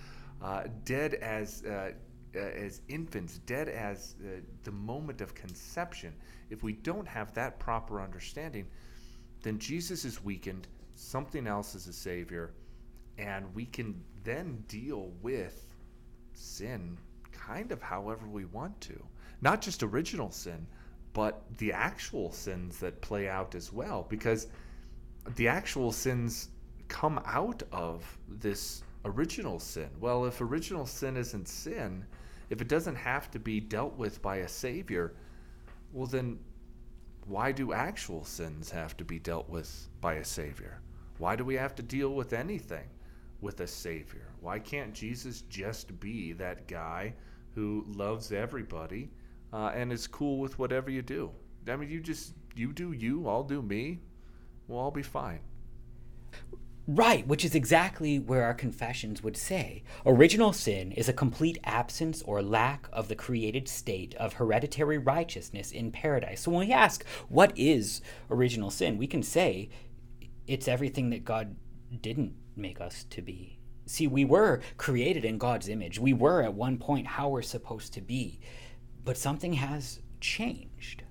uh, 0.41 0.63
dead 0.85 1.15
as 1.15 1.63
uh, 1.65 1.91
uh, 2.35 2.39
as 2.39 2.81
infants, 2.89 3.39
dead 3.39 3.69
as 3.69 4.15
uh, 4.23 4.41
the 4.63 4.71
moment 4.71 5.21
of 5.21 5.33
conception. 5.33 6.13
If 6.51 6.61
we 6.61 6.73
don't 6.73 7.07
have 7.07 7.33
that 7.33 7.59
proper 7.59 8.01
understanding, 8.01 8.67
then 9.41 9.57
Jesus 9.57 10.05
is 10.05 10.23
weakened. 10.23 10.67
Something 10.95 11.47
else 11.47 11.73
is 11.73 11.87
a 11.87 11.93
savior, 11.93 12.53
and 13.17 13.53
we 13.55 13.65
can 13.65 14.03
then 14.23 14.63
deal 14.67 15.11
with 15.23 15.73
sin 16.33 16.99
kind 17.31 17.71
of 17.71 17.81
however 17.81 18.27
we 18.27 18.45
want 18.45 18.79
to. 18.81 19.03
Not 19.41 19.59
just 19.59 19.81
original 19.81 20.29
sin, 20.29 20.67
but 21.13 21.43
the 21.57 21.71
actual 21.73 22.31
sins 22.31 22.77
that 22.79 23.01
play 23.01 23.27
out 23.27 23.55
as 23.55 23.73
well. 23.73 24.05
Because 24.07 24.47
the 25.35 25.47
actual 25.47 25.91
sins 25.91 26.49
come 26.87 27.21
out 27.25 27.63
of 27.71 28.03
this 28.27 28.83
original 29.05 29.59
sin. 29.59 29.89
Well, 29.99 30.25
if 30.25 30.41
original 30.41 30.85
sin 30.85 31.17
isn't 31.17 31.47
sin, 31.47 32.05
if 32.49 32.61
it 32.61 32.67
doesn't 32.67 32.95
have 32.95 33.31
to 33.31 33.39
be 33.39 33.59
dealt 33.59 33.97
with 33.97 34.21
by 34.21 34.37
a 34.37 34.47
savior, 34.47 35.13
well, 35.91 36.07
then 36.07 36.39
why 37.25 37.51
do 37.51 37.73
actual 37.73 38.23
sins 38.25 38.69
have 38.69 38.97
to 38.97 39.05
be 39.05 39.19
dealt 39.19 39.49
with 39.49 39.89
by 40.01 40.15
a 40.15 40.25
savior? 40.25 40.79
Why 41.17 41.35
do 41.35 41.45
we 41.45 41.55
have 41.55 41.75
to 41.75 41.83
deal 41.83 42.13
with 42.13 42.33
anything 42.33 42.87
with 43.41 43.61
a 43.61 43.67
savior? 43.67 44.27
Why 44.41 44.59
can't 44.59 44.93
Jesus 44.93 45.41
just 45.49 45.99
be 45.99 46.33
that 46.33 46.67
guy 46.67 47.13
who 47.55 47.85
loves 47.95 48.31
everybody 48.31 49.09
uh, 49.53 49.71
and 49.73 49.91
is 49.91 50.07
cool 50.07 50.39
with 50.39 50.59
whatever 50.59 50.89
you 50.89 51.01
do? 51.01 51.31
I 51.67 51.75
mean, 51.77 51.89
you 51.89 52.01
just, 52.01 52.33
you 52.55 52.73
do 52.73 52.91
you, 52.91 53.27
I'll 53.27 53.43
do 53.43 53.61
me 53.61 53.99
we'll 54.67 54.79
all 54.79 54.91
be 54.91 55.01
fine. 55.01 55.39
Right, 56.85 57.25
which 57.25 57.45
is 57.45 57.55
exactly 57.55 58.19
where 58.19 58.43
our 58.43 58.53
confessions 58.53 59.23
would 59.23 59.37
say. 59.37 59.83
Original 60.05 60.51
sin 60.51 60.91
is 60.91 61.07
a 61.07 61.13
complete 61.13 61.57
absence 61.63 62.21
or 62.23 62.41
lack 62.41 62.89
of 62.91 63.07
the 63.07 63.15
created 63.15 63.69
state 63.69 64.13
of 64.15 64.33
hereditary 64.33 64.97
righteousness 64.97 65.71
in 65.71 65.93
paradise. 65.93 66.41
So 66.41 66.51
when 66.51 66.67
we 66.67 66.73
ask, 66.73 67.05
what 67.29 67.53
is 67.55 68.01
original 68.29 68.69
sin, 68.69 68.97
we 68.97 69.07
can 69.07 69.23
say 69.23 69.69
it's 70.45 70.67
everything 70.67 71.09
that 71.11 71.23
God 71.23 71.55
didn't 72.01 72.33
make 72.57 72.81
us 72.81 73.05
to 73.11 73.21
be. 73.21 73.59
See, 73.85 74.07
we 74.07 74.25
were 74.25 74.59
created 74.75 75.23
in 75.23 75.37
God's 75.37 75.69
image. 75.69 75.99
We 75.99 76.11
were 76.11 76.41
at 76.41 76.53
one 76.53 76.77
point 76.77 77.07
how 77.07 77.29
we're 77.29 77.43
supposed 77.43 77.93
to 77.93 78.01
be, 78.01 78.41
but 79.05 79.17
something 79.17 79.53
has 79.53 80.01
changed. 80.19 81.03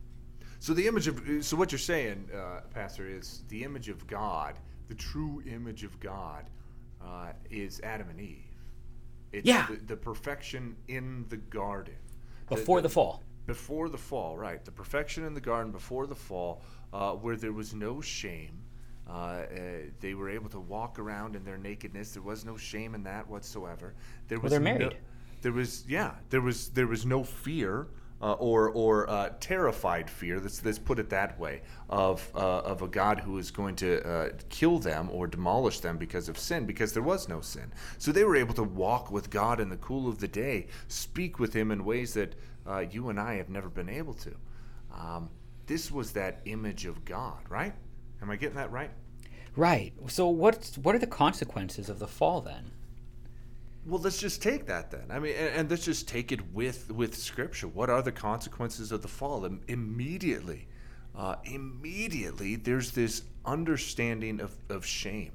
So 0.62 0.74
the 0.74 0.86
image 0.86 1.08
of 1.08 1.20
so 1.44 1.56
what 1.56 1.72
you're 1.72 1.78
saying, 1.80 2.28
uh, 2.32 2.60
Pastor, 2.72 3.04
is 3.08 3.42
the 3.48 3.64
image 3.64 3.88
of 3.88 4.06
God, 4.06 4.60
the 4.86 4.94
true 4.94 5.42
image 5.44 5.82
of 5.82 5.98
God, 5.98 6.44
uh, 7.04 7.32
is 7.50 7.80
Adam 7.82 8.08
and 8.10 8.20
Eve. 8.20 8.44
It's 9.32 9.44
yeah. 9.44 9.66
the, 9.68 9.74
the 9.86 9.96
perfection 9.96 10.76
in 10.86 11.26
the 11.30 11.38
garden. 11.38 11.96
Before 12.48 12.78
the, 12.78 12.82
the, 12.82 12.88
the, 12.88 12.94
fall. 12.94 13.24
Before 13.44 13.88
the 13.88 13.98
fall, 13.98 14.38
right. 14.38 14.64
The 14.64 14.70
perfection 14.70 15.24
in 15.24 15.34
the 15.34 15.40
garden 15.40 15.72
before 15.72 16.06
the 16.06 16.14
fall, 16.14 16.62
uh, 16.92 17.10
where 17.14 17.34
there 17.34 17.52
was 17.52 17.74
no 17.74 18.00
shame, 18.00 18.62
Uh, 19.08 19.12
uh, 19.12 19.44
they 19.98 20.14
were 20.14 20.30
able 20.30 20.48
to 20.50 20.60
walk 20.60 21.00
around 21.00 21.34
in 21.34 21.42
their 21.44 21.58
nakedness. 21.58 22.12
There 22.12 22.22
was 22.22 22.44
no 22.44 22.56
shame 22.56 22.94
in 22.94 23.02
that 23.02 23.26
whatsoever. 23.26 23.94
There 24.28 24.38
was 24.38 24.52
Well, 24.52 24.60
they're 24.60 24.72
no- 24.72 24.78
married. 24.78 24.98
there 25.40 25.52
was 25.52 25.84
yeah. 25.88 26.12
There 26.30 26.40
was 26.40 26.68
there 26.68 26.86
was 26.86 27.04
no 27.04 27.24
fear 27.24 27.88
uh, 28.22 28.32
or 28.34 28.70
or 28.70 29.10
uh, 29.10 29.30
terrified 29.40 30.08
fear. 30.08 30.38
Let's 30.40 30.64
let's 30.64 30.78
put 30.78 30.98
it 30.98 31.10
that 31.10 31.38
way 31.38 31.62
of 31.90 32.30
uh, 32.34 32.60
of 32.60 32.82
a 32.82 32.88
God 32.88 33.20
who 33.20 33.38
is 33.38 33.50
going 33.50 33.76
to 33.76 34.08
uh, 34.08 34.28
kill 34.48 34.78
them 34.78 35.08
or 35.10 35.26
demolish 35.26 35.80
them 35.80 35.98
because 35.98 36.28
of 36.28 36.38
sin, 36.38 36.64
because 36.64 36.92
there 36.92 37.02
was 37.02 37.28
no 37.28 37.40
sin. 37.40 37.72
So 37.98 38.12
they 38.12 38.24
were 38.24 38.36
able 38.36 38.54
to 38.54 38.62
walk 38.62 39.10
with 39.10 39.30
God 39.30 39.60
in 39.60 39.68
the 39.68 39.76
cool 39.78 40.08
of 40.08 40.18
the 40.18 40.28
day, 40.28 40.68
speak 40.88 41.38
with 41.38 41.52
Him 41.52 41.70
in 41.70 41.84
ways 41.84 42.14
that 42.14 42.34
uh, 42.66 42.84
you 42.90 43.08
and 43.08 43.18
I 43.18 43.34
have 43.34 43.50
never 43.50 43.68
been 43.68 43.88
able 43.88 44.14
to. 44.14 44.34
Um, 44.96 45.30
this 45.66 45.90
was 45.90 46.12
that 46.12 46.40
image 46.44 46.86
of 46.86 47.04
God, 47.04 47.40
right? 47.48 47.74
Am 48.20 48.30
I 48.30 48.36
getting 48.36 48.56
that 48.56 48.70
right? 48.70 48.90
Right. 49.56 49.92
So 50.06 50.28
what's 50.28 50.78
what 50.78 50.94
are 50.94 51.00
the 51.00 51.06
consequences 51.06 51.88
of 51.88 51.98
the 51.98 52.06
fall 52.06 52.40
then? 52.40 52.70
Well, 53.84 54.00
let's 54.00 54.18
just 54.18 54.40
take 54.40 54.66
that 54.66 54.92
then. 54.92 55.06
I 55.10 55.18
mean, 55.18 55.34
and, 55.36 55.54
and 55.56 55.70
let's 55.70 55.84
just 55.84 56.06
take 56.06 56.30
it 56.30 56.52
with 56.52 56.90
with 56.92 57.16
Scripture. 57.16 57.66
What 57.66 57.90
are 57.90 58.02
the 58.02 58.12
consequences 58.12 58.92
of 58.92 59.02
the 59.02 59.08
fall? 59.08 59.44
Im- 59.44 59.60
immediately, 59.66 60.68
uh, 61.16 61.36
immediately, 61.44 62.54
there's 62.54 62.92
this 62.92 63.22
understanding 63.44 64.40
of, 64.40 64.54
of 64.68 64.86
shame. 64.86 65.32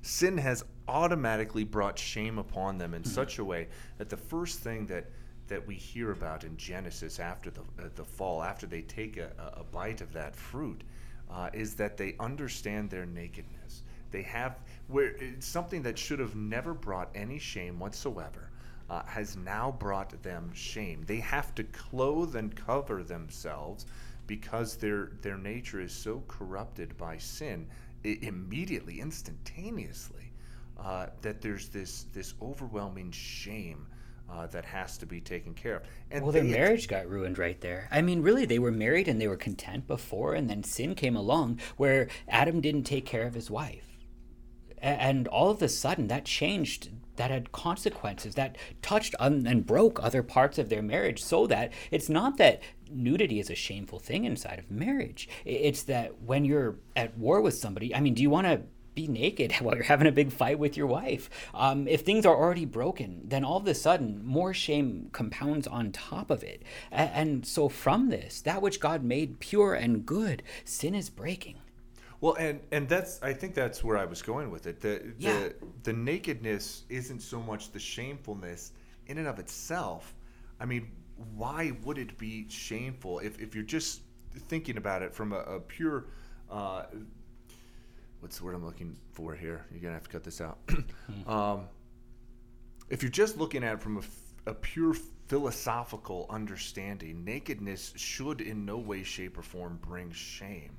Sin 0.00 0.38
has 0.38 0.64
automatically 0.88 1.64
brought 1.64 1.98
shame 1.98 2.38
upon 2.38 2.78
them 2.78 2.94
in 2.94 3.04
such 3.04 3.38
a 3.38 3.44
way 3.44 3.68
that 3.98 4.08
the 4.08 4.16
first 4.16 4.60
thing 4.60 4.86
that 4.86 5.10
that 5.48 5.66
we 5.66 5.74
hear 5.74 6.12
about 6.12 6.44
in 6.44 6.56
Genesis 6.56 7.20
after 7.20 7.50
the 7.50 7.60
uh, 7.60 7.88
the 7.94 8.04
fall, 8.04 8.42
after 8.42 8.66
they 8.66 8.82
take 8.82 9.18
a, 9.18 9.32
a 9.38 9.60
a 9.60 9.64
bite 9.64 10.00
of 10.00 10.14
that 10.14 10.34
fruit, 10.34 10.82
uh, 11.30 11.50
is 11.52 11.74
that 11.74 11.98
they 11.98 12.14
understand 12.18 12.88
their 12.88 13.04
nakedness. 13.04 13.82
They 14.12 14.22
have 14.22 14.58
where 14.88 15.16
it's 15.18 15.46
something 15.46 15.82
that 15.82 15.98
should 15.98 16.18
have 16.20 16.36
never 16.36 16.74
brought 16.74 17.08
any 17.14 17.38
shame 17.38 17.78
whatsoever 17.80 18.50
uh, 18.90 19.02
has 19.04 19.36
now 19.36 19.72
brought 19.72 20.22
them 20.22 20.50
shame. 20.54 21.02
They 21.06 21.16
have 21.20 21.54
to 21.56 21.64
clothe 21.64 22.36
and 22.36 22.54
cover 22.54 23.02
themselves 23.02 23.86
because 24.26 24.76
their 24.76 25.12
their 25.22 25.38
nature 25.38 25.80
is 25.80 25.92
so 25.92 26.22
corrupted 26.28 26.96
by 26.96 27.16
sin 27.18 27.66
i- 28.04 28.18
immediately, 28.22 29.00
instantaneously, 29.00 30.32
uh, 30.78 31.06
that 31.22 31.40
there's 31.40 31.68
this 31.68 32.04
this 32.12 32.34
overwhelming 32.42 33.10
shame. 33.10 33.86
Uh, 34.30 34.46
that 34.46 34.64
has 34.64 34.96
to 34.96 35.04
be 35.04 35.20
taken 35.20 35.52
care 35.52 35.76
of. 35.76 35.82
And 36.10 36.22
Well, 36.22 36.32
their 36.32 36.42
they- 36.42 36.52
marriage 36.52 36.88
got 36.88 37.06
ruined 37.06 37.36
right 37.36 37.60
there. 37.60 37.86
I 37.90 38.00
mean, 38.00 38.22
really, 38.22 38.46
they 38.46 38.58
were 38.58 38.70
married 38.72 39.06
and 39.06 39.20
they 39.20 39.28
were 39.28 39.36
content 39.36 39.86
before, 39.86 40.34
and 40.34 40.48
then 40.48 40.62
sin 40.64 40.94
came 40.94 41.16
along 41.16 41.60
where 41.76 42.08
Adam 42.28 42.62
didn't 42.62 42.84
take 42.84 43.04
care 43.04 43.26
of 43.26 43.34
his 43.34 43.50
wife. 43.50 43.91
And 44.82 45.28
all 45.28 45.50
of 45.50 45.62
a 45.62 45.68
sudden, 45.68 46.08
that 46.08 46.24
changed. 46.24 46.90
That 47.16 47.30
had 47.30 47.52
consequences. 47.52 48.34
That 48.34 48.56
touched 48.80 49.14
and 49.20 49.66
broke 49.66 50.02
other 50.02 50.22
parts 50.22 50.58
of 50.58 50.68
their 50.68 50.82
marriage. 50.82 51.22
So 51.22 51.46
that 51.46 51.72
it's 51.90 52.08
not 52.08 52.36
that 52.38 52.62
nudity 52.90 53.38
is 53.38 53.48
a 53.48 53.54
shameful 53.54 53.98
thing 53.98 54.24
inside 54.24 54.58
of 54.58 54.70
marriage. 54.70 55.28
It's 55.44 55.84
that 55.84 56.20
when 56.22 56.44
you're 56.44 56.76
at 56.96 57.16
war 57.16 57.40
with 57.40 57.54
somebody, 57.54 57.94
I 57.94 58.00
mean, 58.00 58.14
do 58.14 58.22
you 58.22 58.30
want 58.30 58.46
to 58.46 58.62
be 58.94 59.08
naked 59.08 59.52
while 59.60 59.74
you're 59.74 59.84
having 59.84 60.06
a 60.06 60.12
big 60.12 60.32
fight 60.32 60.58
with 60.58 60.76
your 60.76 60.86
wife. 60.86 61.30
Um, 61.54 61.88
if 61.88 62.02
things 62.02 62.26
are 62.26 62.36
already 62.36 62.64
broken, 62.64 63.22
then 63.24 63.44
all 63.44 63.58
of 63.58 63.66
a 63.66 63.74
sudden 63.74 64.24
more 64.24 64.52
shame 64.52 65.08
compounds 65.12 65.66
on 65.66 65.92
top 65.92 66.30
of 66.30 66.42
it. 66.42 66.62
And 66.90 67.46
so 67.46 67.68
from 67.68 68.10
this, 68.10 68.40
that 68.42 68.62
which 68.62 68.80
God 68.80 69.02
made 69.02 69.40
pure 69.40 69.74
and 69.74 70.04
good, 70.04 70.42
sin 70.64 70.94
is 70.94 71.10
breaking. 71.10 71.56
Well, 72.22 72.34
and 72.34 72.60
and 72.70 72.88
that's 72.88 73.20
I 73.20 73.32
think 73.32 73.52
that's 73.54 73.82
where 73.82 73.98
I 73.98 74.04
was 74.04 74.22
going 74.22 74.52
with 74.52 74.68
it. 74.68 74.80
The 74.80 75.12
Yeah. 75.18 75.32
the 75.32 75.54
the 75.82 75.92
nakedness 75.92 76.84
isn't 76.88 77.20
so 77.20 77.40
much 77.42 77.72
the 77.72 77.80
shamefulness 77.80 78.72
in 79.08 79.18
and 79.18 79.26
of 79.26 79.40
itself. 79.40 80.14
I 80.60 80.64
mean, 80.64 80.92
why 81.34 81.72
would 81.82 81.98
it 81.98 82.16
be 82.16 82.48
shameful 82.48 83.18
if 83.18 83.40
if 83.40 83.56
you're 83.56 83.64
just 83.64 84.02
thinking 84.48 84.76
about 84.76 85.02
it 85.02 85.12
from 85.12 85.32
a, 85.32 85.40
a 85.40 85.60
pure 85.60 86.06
uh, 86.48 86.84
what's 88.20 88.38
the 88.38 88.44
word 88.44 88.54
I'm 88.54 88.64
looking 88.64 88.96
for 89.12 89.34
here? 89.34 89.66
You're 89.72 89.80
gonna 89.80 89.94
have 89.94 90.04
to 90.04 90.10
cut 90.10 90.22
this 90.22 90.40
out. 90.40 90.58
um, 91.26 91.66
if 92.88 93.02
you're 93.02 93.10
just 93.10 93.36
looking 93.36 93.64
at 93.64 93.74
it 93.74 93.82
from 93.82 94.00
a 94.46 94.54
pure 94.54 94.94
philosophical 95.26 96.26
understanding, 96.30 97.24
nakedness 97.24 97.92
should 97.96 98.40
in 98.40 98.64
no 98.64 98.78
way, 98.78 99.02
shape, 99.02 99.36
or 99.38 99.42
form 99.42 99.80
bring 99.82 100.12
shame. 100.12 100.76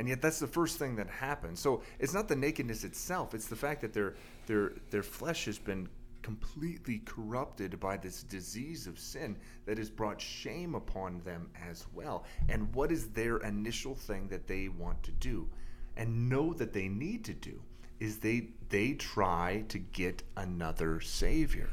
And 0.00 0.08
yet, 0.08 0.22
that's 0.22 0.38
the 0.38 0.46
first 0.46 0.78
thing 0.78 0.96
that 0.96 1.10
happens. 1.10 1.60
So 1.60 1.82
it's 1.98 2.14
not 2.14 2.26
the 2.26 2.34
nakedness 2.34 2.84
itself; 2.84 3.34
it's 3.34 3.48
the 3.48 3.54
fact 3.54 3.82
that 3.82 3.92
their 3.92 4.14
their 4.46 4.72
their 4.90 5.02
flesh 5.02 5.44
has 5.44 5.58
been 5.58 5.90
completely 6.22 7.00
corrupted 7.00 7.78
by 7.78 7.98
this 7.98 8.22
disease 8.22 8.86
of 8.86 8.98
sin 8.98 9.36
that 9.66 9.76
has 9.76 9.90
brought 9.90 10.18
shame 10.18 10.74
upon 10.74 11.20
them 11.20 11.50
as 11.68 11.84
well. 11.92 12.24
And 12.48 12.74
what 12.74 12.90
is 12.90 13.08
their 13.08 13.36
initial 13.40 13.94
thing 13.94 14.28
that 14.28 14.46
they 14.46 14.68
want 14.68 15.02
to 15.02 15.12
do, 15.12 15.50
and 15.98 16.30
know 16.30 16.54
that 16.54 16.72
they 16.72 16.88
need 16.88 17.22
to 17.26 17.34
do, 17.34 17.60
is 17.98 18.20
they 18.20 18.48
they 18.70 18.94
try 18.94 19.66
to 19.68 19.78
get 19.78 20.22
another 20.34 21.00
savior. 21.00 21.68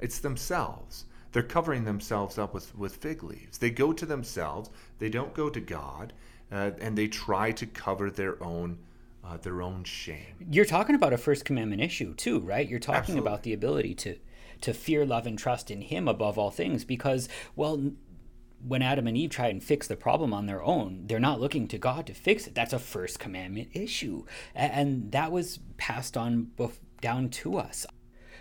It's 0.00 0.18
themselves. 0.18 1.04
They're 1.30 1.44
covering 1.44 1.84
themselves 1.84 2.38
up 2.38 2.54
with, 2.54 2.76
with 2.76 2.96
fig 2.96 3.22
leaves. 3.22 3.58
They 3.58 3.70
go 3.70 3.92
to 3.92 4.04
themselves. 4.04 4.70
They 4.98 5.10
don't 5.10 5.32
go 5.32 5.48
to 5.48 5.60
God, 5.60 6.12
uh, 6.50 6.70
and 6.80 6.96
they 6.96 7.08
try 7.08 7.52
to 7.52 7.66
cover 7.66 8.10
their 8.10 8.42
own 8.42 8.78
uh, 9.24 9.36
their 9.36 9.60
own 9.60 9.84
shame. 9.84 10.46
You're 10.50 10.64
talking 10.64 10.94
about 10.94 11.12
a 11.12 11.18
first 11.18 11.44
commandment 11.44 11.82
issue 11.82 12.14
too, 12.14 12.40
right? 12.40 12.68
You're 12.68 12.78
talking 12.78 13.00
Absolutely. 13.00 13.28
about 13.28 13.42
the 13.42 13.52
ability 13.52 13.94
to 13.96 14.16
to 14.60 14.72
fear, 14.72 15.06
love, 15.06 15.26
and 15.26 15.38
trust 15.38 15.70
in 15.70 15.82
Him 15.82 16.08
above 16.08 16.38
all 16.38 16.50
things. 16.50 16.84
Because, 16.84 17.28
well, 17.54 17.92
when 18.66 18.82
Adam 18.82 19.06
and 19.06 19.16
Eve 19.16 19.30
try 19.30 19.48
and 19.48 19.62
fix 19.62 19.86
the 19.86 19.96
problem 19.96 20.32
on 20.32 20.46
their 20.46 20.62
own, 20.62 21.04
they're 21.06 21.20
not 21.20 21.40
looking 21.40 21.68
to 21.68 21.78
God 21.78 22.06
to 22.06 22.14
fix 22.14 22.46
it. 22.46 22.54
That's 22.54 22.72
a 22.72 22.78
first 22.78 23.18
commandment 23.18 23.68
issue, 23.72 24.24
and 24.54 25.12
that 25.12 25.30
was 25.30 25.60
passed 25.76 26.16
on 26.16 26.50
bef- 26.56 26.80
down 27.00 27.28
to 27.30 27.58
us. 27.58 27.86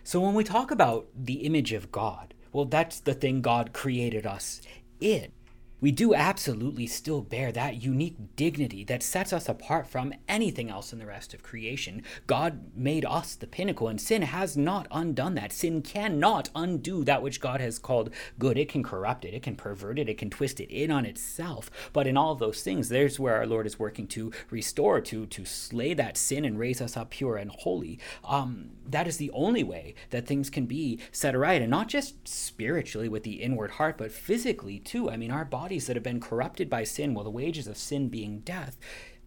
So 0.03 0.21
when 0.21 0.33
we 0.33 0.43
talk 0.43 0.71
about 0.71 1.07
the 1.13 1.45
image 1.45 1.73
of 1.73 1.91
God, 1.91 2.33
well, 2.53 2.65
that's 2.65 3.01
the 3.01 3.13
thing 3.13 3.41
God 3.41 3.73
created 3.73 4.25
us 4.25 4.61
in. 4.99 5.31
We 5.79 5.91
do 5.91 6.15
absolutely 6.15 6.87
still 6.87 7.21
bear 7.21 7.51
that 7.51 7.83
unique 7.83 8.35
dignity 8.35 8.83
that 8.85 9.03
sets 9.03 9.31
us 9.31 9.47
apart 9.47 9.87
from 9.87 10.11
anything 10.27 10.71
else 10.71 10.91
in 10.91 10.97
the 10.97 11.05
rest 11.05 11.35
of 11.35 11.43
creation. 11.43 12.01
God 12.25 12.71
made 12.75 13.05
us 13.05 13.35
the 13.35 13.45
pinnacle, 13.45 13.87
and 13.87 14.01
sin 14.01 14.23
has 14.23 14.57
not 14.57 14.87
undone 14.89 15.35
that. 15.35 15.53
Sin 15.53 15.83
cannot 15.83 16.49
undo 16.55 17.03
that 17.03 17.21
which 17.21 17.39
God 17.39 17.61
has 17.61 17.77
called 17.77 18.09
good. 18.39 18.57
It 18.57 18.69
can 18.69 18.81
corrupt 18.81 19.23
it, 19.23 19.35
it 19.35 19.43
can 19.43 19.55
pervert 19.55 19.99
it, 19.99 20.09
it 20.09 20.17
can 20.17 20.31
twist 20.31 20.59
it 20.59 20.71
in 20.71 20.89
on 20.89 21.05
itself. 21.05 21.69
But 21.93 22.07
in 22.07 22.17
all 22.17 22.33
those 22.33 22.63
things, 22.63 22.89
there's 22.89 23.19
where 23.19 23.35
our 23.35 23.45
Lord 23.45 23.67
is 23.67 23.77
working 23.77 24.07
to 24.07 24.31
restore, 24.49 24.99
to 25.01 25.27
to 25.27 25.45
slay 25.45 25.93
that 25.93 26.17
sin 26.17 26.43
and 26.43 26.57
raise 26.57 26.81
us 26.81 26.97
up 26.97 27.11
pure 27.11 27.37
and 27.37 27.51
holy. 27.51 27.99
Um, 28.23 28.71
that 28.87 29.07
is 29.07 29.17
the 29.17 29.31
only 29.31 29.63
way 29.63 29.93
that 30.09 30.25
things 30.25 30.49
can 30.49 30.65
be 30.65 30.99
set 31.11 31.37
right, 31.37 31.61
and 31.61 31.69
not 31.69 31.87
just 31.87 32.27
spiritually 32.27 33.09
with 33.09 33.23
the 33.23 33.43
inward 33.43 33.71
heart, 33.71 33.97
but 33.97 34.11
physically 34.11 34.79
too. 34.79 35.09
I 35.09 35.17
mean, 35.17 35.31
our 35.31 35.45
bodies 35.67 35.87
that 35.87 35.97
have 35.97 36.03
been 36.03 36.21
corrupted 36.21 36.69
by 36.69 36.85
sin, 36.85 37.13
well, 37.13 37.25
the 37.25 37.29
wages 37.29 37.67
of 37.67 37.75
sin 37.75 38.07
being 38.07 38.39
death. 38.39 38.77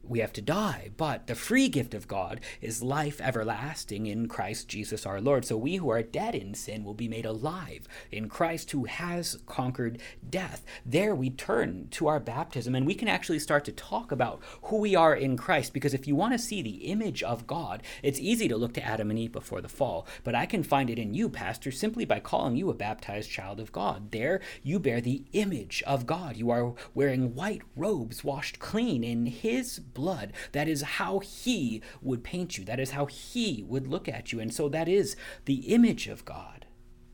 We 0.03 0.21
have 0.21 0.33
to 0.33 0.43
die, 0.43 0.91
but 0.97 1.27
the 1.27 1.35
free 1.35 1.69
gift 1.69 1.95
of 1.95 2.09
God 2.09 2.41
is 2.61 2.83
life 2.83 3.21
everlasting 3.21 4.07
in 4.07 4.27
Christ 4.27 4.67
Jesus 4.67 5.07
our 5.07 5.21
Lord. 5.21 5.45
So 5.45 5.57
we 5.57 5.77
who 5.77 5.91
are 5.91 6.03
dead 6.03 6.35
in 6.35 6.55
sin 6.55 6.85
will 6.85 6.95
be 6.95 7.07
made 7.07 7.27
alive 7.27 7.87
in 8.11 8.29
Christ 8.29 8.71
who 8.73 8.87
has 8.87 9.39
conquered 9.47 10.01
death. 10.29 10.65
There 10.85 11.15
we 11.15 11.31
turn 11.31 11.89
to 11.93 12.09
our 12.09 12.19
baptism 12.19 12.75
and 12.75 12.87
we 12.87 12.95
can 12.95 13.09
actually 13.09 13.39
start 13.39 13.65
to 13.67 13.73
talk 13.73 14.11
about 14.11 14.41
who 14.63 14.79
we 14.79 14.97
are 14.97 15.15
in 15.15 15.37
Christ 15.37 15.73
because 15.73 15.95
if 15.95 16.09
you 16.09 16.17
want 16.17 16.33
to 16.33 16.39
see 16.39 16.63
the 16.63 16.87
image 16.87 17.23
of 17.23 17.47
God, 17.47 17.83
it's 18.03 18.19
easy 18.19 18.49
to 18.49 18.57
look 18.57 18.75
to 18.75 18.85
Adam 18.85 19.11
and 19.11 19.19
Eve 19.19 19.33
before 19.33 19.61
the 19.61 19.69
fall, 19.69 20.07
but 20.25 20.35
I 20.35 20.47
can 20.47 20.63
find 20.63 20.91
it 20.91 20.99
in 20.99 21.15
you, 21.15 21.29
Pastor, 21.29 21.71
simply 21.71 22.05
by 22.05 22.21
calling 22.21 22.57
you 22.57 22.71
a 22.71 22.75
baptized 22.75 23.31
child 23.31 23.61
of 23.61 23.73
God. 23.73 24.11
There 24.11 24.41
you 24.63 24.79
bear 24.79 25.01
the 25.01 25.25
image 25.33 25.83
of 25.87 26.07
God. 26.07 26.37
You 26.37 26.51
are 26.51 26.75
wearing 26.95 27.35
white 27.35 27.63
robes 27.77 28.25
washed 28.25 28.59
clean 28.59 29.05
in 29.05 29.27
His 29.27 29.79
blood. 29.95 30.33
That 30.53 30.69
is 30.69 30.83
how 30.83 31.19
He 31.21 31.83
would 32.01 32.25
paint 32.25 32.59
you, 32.59 32.65
that 32.65 32.81
is 32.81 32.91
how 32.91 33.07
He 33.07 33.65
would 33.67 33.87
look 33.87 34.09
at 34.09 34.33
you. 34.33 34.41
And 34.41 34.53
so 34.53 34.69
that 34.69 34.89
is 34.89 35.17
the 35.45 35.73
image 35.75 36.09
of 36.09 36.25
God. 36.25 36.67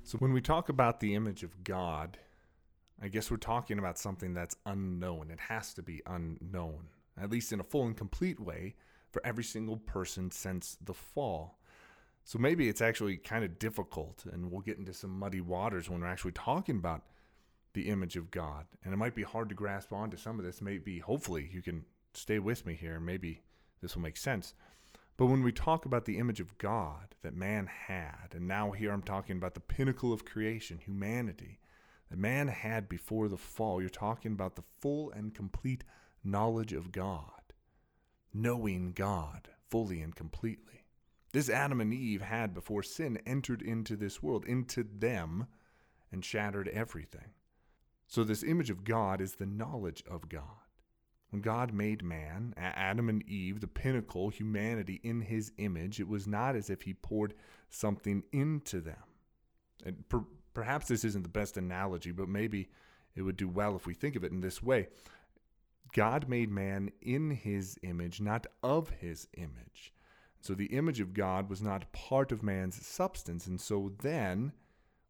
So 0.02 0.18
when 0.18 0.32
we 0.32 0.40
talk 0.40 0.68
about 0.68 1.00
the 1.00 1.14
image 1.14 1.42
of 1.42 1.64
God, 1.64 2.18
I 3.02 3.08
guess 3.08 3.30
we're 3.30 3.36
talking 3.36 3.78
about 3.78 3.98
something 3.98 4.34
that's 4.34 4.56
unknown. 4.64 5.30
It 5.30 5.40
has 5.40 5.74
to 5.74 5.82
be 5.82 6.02
unknown, 6.06 6.88
at 7.20 7.30
least 7.30 7.52
in 7.52 7.60
a 7.60 7.64
full 7.64 7.86
and 7.86 7.96
complete 7.96 8.40
way, 8.40 8.76
for 9.10 9.20
every 9.24 9.44
single 9.44 9.78
person 9.78 10.30
since 10.30 10.76
the 10.82 10.94
fall. 10.94 11.58
So 12.24 12.38
maybe 12.38 12.68
it's 12.68 12.80
actually 12.80 13.18
kind 13.18 13.44
of 13.44 13.58
difficult, 13.58 14.24
and 14.32 14.50
we'll 14.50 14.60
get 14.60 14.78
into 14.78 14.92
some 14.92 15.18
muddy 15.18 15.40
waters 15.40 15.88
when 15.88 16.00
we're 16.00 16.06
actually 16.06 16.32
talking 16.32 16.76
about 16.76 17.02
the 17.72 17.88
image 17.88 18.16
of 18.16 18.30
God. 18.30 18.66
And 18.84 18.92
it 18.92 18.96
might 18.96 19.14
be 19.14 19.22
hard 19.22 19.48
to 19.50 19.54
grasp 19.54 19.92
onto 19.92 20.16
some 20.16 20.38
of 20.38 20.44
this. 20.44 20.62
Maybe, 20.62 20.98
hopefully, 20.98 21.48
you 21.52 21.62
can 21.62 21.84
stay 22.16 22.38
with 22.38 22.66
me 22.66 22.74
here 22.74 22.98
maybe 22.98 23.42
this 23.80 23.94
will 23.94 24.02
make 24.02 24.16
sense. 24.16 24.54
But 25.16 25.26
when 25.26 25.42
we 25.42 25.52
talk 25.52 25.86
about 25.86 26.04
the 26.04 26.18
image 26.18 26.40
of 26.40 26.58
God 26.58 27.14
that 27.22 27.34
man 27.34 27.66
had, 27.66 28.34
and 28.34 28.46
now 28.46 28.72
here 28.72 28.92
I'm 28.92 29.02
talking 29.02 29.36
about 29.36 29.54
the 29.54 29.60
pinnacle 29.60 30.12
of 30.12 30.24
creation, 30.24 30.78
humanity, 30.78 31.58
that 32.10 32.18
man 32.18 32.48
had 32.48 32.88
before 32.88 33.28
the 33.28 33.36
fall, 33.36 33.80
you're 33.80 33.88
talking 33.88 34.32
about 34.32 34.56
the 34.56 34.64
full 34.80 35.10
and 35.10 35.34
complete 35.34 35.84
knowledge 36.22 36.72
of 36.72 36.92
God, 36.92 37.52
knowing 38.34 38.92
God 38.92 39.48
fully 39.68 40.00
and 40.00 40.14
completely. 40.14 40.84
This 41.32 41.48
Adam 41.48 41.80
and 41.80 41.92
Eve 41.92 42.22
had 42.22 42.54
before 42.54 42.82
sin 42.82 43.18
entered 43.26 43.62
into 43.62 43.96
this 43.96 44.22
world, 44.22 44.44
into 44.46 44.82
them, 44.82 45.46
and 46.12 46.24
shattered 46.24 46.68
everything. 46.68 47.34
So, 48.06 48.22
this 48.22 48.44
image 48.44 48.70
of 48.70 48.84
God 48.84 49.20
is 49.20 49.34
the 49.34 49.46
knowledge 49.46 50.04
of 50.08 50.28
God. 50.28 50.65
When 51.36 51.42
God 51.42 51.74
made 51.74 52.02
man, 52.02 52.54
Adam 52.56 53.10
and 53.10 53.22
Eve, 53.28 53.60
the 53.60 53.66
pinnacle, 53.66 54.30
humanity 54.30 55.02
in 55.02 55.20
his 55.20 55.52
image, 55.58 56.00
it 56.00 56.08
was 56.08 56.26
not 56.26 56.56
as 56.56 56.70
if 56.70 56.80
he 56.80 56.94
poured 56.94 57.34
something 57.68 58.22
into 58.32 58.80
them. 58.80 59.04
And 59.84 60.08
per- 60.08 60.24
perhaps 60.54 60.88
this 60.88 61.04
isn't 61.04 61.24
the 61.24 61.28
best 61.28 61.58
analogy, 61.58 62.10
but 62.10 62.30
maybe 62.30 62.70
it 63.14 63.20
would 63.20 63.36
do 63.36 63.50
well 63.50 63.76
if 63.76 63.86
we 63.86 63.92
think 63.92 64.16
of 64.16 64.24
it 64.24 64.32
in 64.32 64.40
this 64.40 64.62
way. 64.62 64.88
God 65.92 66.26
made 66.26 66.50
man 66.50 66.90
in 67.02 67.32
his 67.32 67.76
image, 67.82 68.18
not 68.18 68.46
of 68.62 68.88
his 68.88 69.28
image. 69.36 69.92
So 70.40 70.54
the 70.54 70.74
image 70.74 71.00
of 71.00 71.12
God 71.12 71.50
was 71.50 71.60
not 71.60 71.92
part 71.92 72.32
of 72.32 72.42
man's 72.42 72.82
substance. 72.86 73.46
And 73.46 73.60
so 73.60 73.92
then 74.00 74.52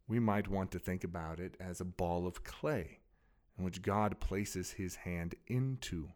we 0.09 0.19
might 0.19 0.49
want 0.49 0.73
to 0.73 0.81
think 0.81 1.05
about 1.05 1.39
it 1.39 1.57
as 1.61 1.81
a 1.81 1.85
ball 1.85 2.27
of 2.27 2.43
clay 2.43 2.99
in 3.59 3.65
which 3.65 3.83
God 3.83 4.21
places 4.21 4.73
his 4.73 4.97
hand 4.97 5.35
into. 5.47 6.11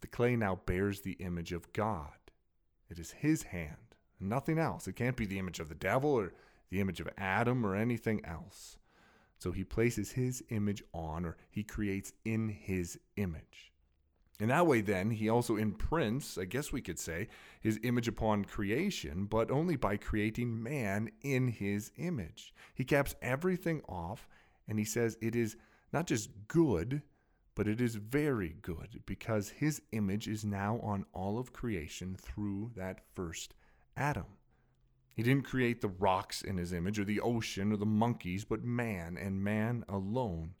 The 0.00 0.06
clay 0.06 0.36
now 0.36 0.60
bears 0.66 1.00
the 1.00 1.12
image 1.12 1.52
of 1.52 1.72
God. 1.72 2.12
It 2.88 2.98
is 2.98 3.10
his 3.10 3.44
hand, 3.44 3.96
and 4.20 4.28
nothing 4.28 4.58
else. 4.58 4.86
It 4.86 4.96
can't 4.96 5.16
be 5.16 5.26
the 5.26 5.38
image 5.38 5.60
of 5.60 5.68
the 5.68 5.74
devil 5.74 6.10
or 6.10 6.32
the 6.70 6.80
image 6.80 7.00
of 7.00 7.08
Adam 7.18 7.66
or 7.66 7.74
anything 7.74 8.24
else. 8.24 8.78
So 9.38 9.52
he 9.52 9.64
places 9.64 10.12
his 10.12 10.42
image 10.50 10.82
on, 10.92 11.24
or 11.24 11.36
he 11.50 11.62
creates 11.62 12.12
in 12.24 12.48
his 12.48 12.98
image. 13.16 13.72
In 14.40 14.48
that 14.48 14.66
way, 14.66 14.80
then, 14.80 15.10
he 15.10 15.28
also 15.28 15.56
imprints, 15.56 16.38
I 16.38 16.44
guess 16.44 16.70
we 16.72 16.80
could 16.80 16.98
say, 16.98 17.28
his 17.60 17.80
image 17.82 18.06
upon 18.06 18.44
creation, 18.44 19.26
but 19.26 19.50
only 19.50 19.74
by 19.74 19.96
creating 19.96 20.62
man 20.62 21.10
in 21.22 21.48
his 21.48 21.90
image. 21.96 22.54
He 22.74 22.84
caps 22.84 23.16
everything 23.20 23.82
off, 23.88 24.28
and 24.68 24.78
he 24.78 24.84
says 24.84 25.16
it 25.20 25.34
is 25.34 25.56
not 25.92 26.06
just 26.06 26.30
good, 26.48 27.02
but 27.54 27.66
it 27.66 27.80
is 27.80 27.96
very 27.96 28.54
good 28.62 29.02
because 29.04 29.48
his 29.50 29.82
image 29.92 30.28
is 30.28 30.44
now 30.44 30.78
on 30.82 31.04
all 31.12 31.38
of 31.38 31.52
creation 31.52 32.16
through 32.16 32.70
that 32.76 33.00
first 33.14 33.54
Adam. 33.96 34.26
He 35.16 35.24
didn't 35.24 35.46
create 35.46 35.80
the 35.80 35.88
rocks 35.88 36.42
in 36.42 36.58
his 36.58 36.72
image 36.72 37.00
or 37.00 37.04
the 37.04 37.20
ocean 37.20 37.72
or 37.72 37.76
the 37.76 37.84
monkeys, 37.84 38.44
but 38.44 38.62
man 38.62 39.16
and 39.16 39.42
man 39.42 39.84
alone. 39.88 40.54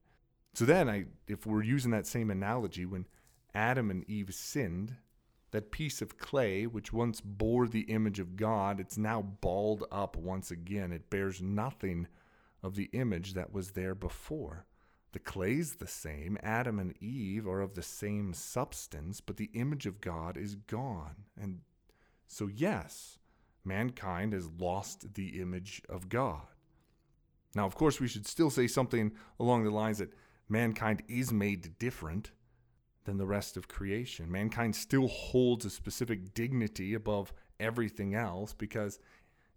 So 0.54 0.64
then 0.64 0.88
I 0.88 1.04
if 1.28 1.46
we're 1.46 1.62
using 1.62 1.92
that 1.92 2.08
same 2.08 2.30
analogy 2.30 2.84
when 2.84 3.06
Adam 3.54 3.90
and 3.90 4.02
Eve 4.10 4.34
sinned, 4.34 4.96
that 5.52 5.70
piece 5.70 6.02
of 6.02 6.18
clay 6.18 6.66
which 6.66 6.92
once 6.92 7.20
bore 7.20 7.68
the 7.68 7.82
image 7.82 8.18
of 8.18 8.34
God, 8.34 8.80
it's 8.80 8.98
now 8.98 9.22
balled 9.22 9.84
up 9.92 10.16
once 10.16 10.50
again. 10.50 10.90
It 10.90 11.10
bears 11.10 11.40
nothing 11.40 12.08
of 12.62 12.74
the 12.74 12.90
image 12.92 13.34
that 13.34 13.52
was 13.52 13.70
there 13.70 13.94
before. 13.94 14.66
The 15.12 15.18
clay's 15.18 15.76
the 15.76 15.86
same. 15.86 16.38
Adam 16.42 16.78
and 16.78 16.94
Eve 17.02 17.46
are 17.46 17.60
of 17.60 17.74
the 17.74 17.82
same 17.82 18.34
substance, 18.34 19.20
but 19.20 19.36
the 19.36 19.50
image 19.54 19.86
of 19.86 20.00
God 20.00 20.36
is 20.36 20.54
gone. 20.54 21.24
And 21.40 21.60
so, 22.26 22.46
yes, 22.46 23.18
mankind 23.64 24.34
has 24.34 24.50
lost 24.58 25.14
the 25.14 25.40
image 25.40 25.82
of 25.88 26.08
God. 26.08 26.46
Now, 27.54 27.64
of 27.64 27.74
course, 27.74 28.00
we 28.00 28.08
should 28.08 28.26
still 28.26 28.50
say 28.50 28.66
something 28.66 29.12
along 29.40 29.64
the 29.64 29.70
lines 29.70 29.98
that 29.98 30.12
mankind 30.48 31.02
is 31.08 31.32
made 31.32 31.78
different 31.78 32.32
than 33.04 33.16
the 33.16 33.26
rest 33.26 33.56
of 33.56 33.68
creation. 33.68 34.30
Mankind 34.30 34.76
still 34.76 35.08
holds 35.08 35.64
a 35.64 35.70
specific 35.70 36.34
dignity 36.34 36.92
above 36.92 37.32
everything 37.58 38.14
else 38.14 38.52
because 38.52 38.98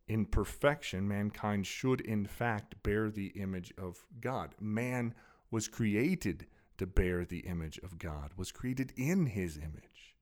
in 0.07 0.25
perfection, 0.25 1.07
mankind 1.07 1.67
should 1.67 2.01
in 2.01 2.25
fact 2.25 2.81
bear 2.83 3.09
the 3.09 3.27
image 3.27 3.73
of 3.77 4.05
God. 4.19 4.55
Man 4.59 5.13
was 5.51 5.67
created 5.67 6.47
to 6.77 6.87
bear 6.87 7.25
the 7.25 7.39
image 7.39 7.77
of 7.83 7.99
God, 7.99 8.31
was 8.35 8.51
created 8.51 8.93
in 8.95 9.27
his 9.27 9.57
image. 9.57 10.15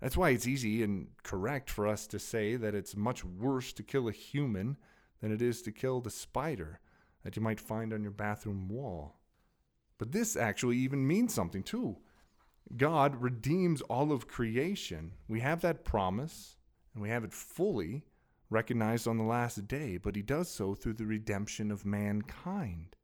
That's 0.00 0.16
why 0.16 0.30
it's 0.30 0.48
easy 0.48 0.82
and 0.82 1.08
correct 1.22 1.70
for 1.70 1.86
us 1.86 2.08
to 2.08 2.18
say 2.18 2.56
that 2.56 2.74
it's 2.74 2.96
much 2.96 3.24
worse 3.24 3.72
to 3.74 3.84
kill 3.84 4.08
a 4.08 4.12
human 4.12 4.76
than 5.20 5.30
it 5.30 5.40
is 5.40 5.62
to 5.62 5.70
kill 5.70 6.00
the 6.00 6.10
spider 6.10 6.80
that 7.22 7.36
you 7.36 7.42
might 7.42 7.60
find 7.60 7.92
on 7.92 8.02
your 8.02 8.10
bathroom 8.10 8.68
wall. 8.68 9.20
But 9.98 10.10
this 10.10 10.34
actually 10.34 10.78
even 10.78 11.06
means 11.06 11.32
something 11.32 11.62
too. 11.62 11.98
God 12.76 13.22
redeems 13.22 13.80
all 13.82 14.10
of 14.10 14.26
creation. 14.26 15.12
We 15.28 15.38
have 15.40 15.60
that 15.60 15.84
promise, 15.84 16.56
and 16.94 17.02
we 17.02 17.08
have 17.10 17.22
it 17.22 17.32
fully 17.32 18.04
recognized 18.50 19.06
on 19.06 19.18
the 19.18 19.24
last 19.24 19.68
day, 19.68 19.98
but 19.98 20.16
He 20.16 20.22
does 20.22 20.48
so 20.48 20.74
through 20.74 20.94
the 20.94 21.06
redemption 21.06 21.70
of 21.70 21.86
mankind. 21.86 22.96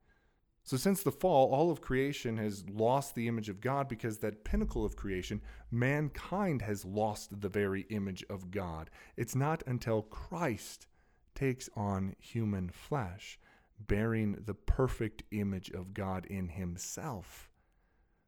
So, 0.68 0.76
since 0.76 1.02
the 1.02 1.10
fall, 1.10 1.50
all 1.50 1.70
of 1.70 1.80
creation 1.80 2.36
has 2.36 2.68
lost 2.68 3.14
the 3.14 3.26
image 3.26 3.48
of 3.48 3.62
God 3.62 3.88
because 3.88 4.18
that 4.18 4.44
pinnacle 4.44 4.84
of 4.84 4.96
creation, 4.96 5.40
mankind 5.70 6.60
has 6.60 6.84
lost 6.84 7.40
the 7.40 7.48
very 7.48 7.86
image 7.88 8.22
of 8.28 8.50
God. 8.50 8.90
It's 9.16 9.34
not 9.34 9.62
until 9.66 10.02
Christ 10.02 10.86
takes 11.34 11.70
on 11.74 12.16
human 12.20 12.68
flesh, 12.68 13.38
bearing 13.80 14.42
the 14.44 14.52
perfect 14.52 15.22
image 15.30 15.70
of 15.70 15.94
God 15.94 16.26
in 16.26 16.50
himself, 16.50 17.48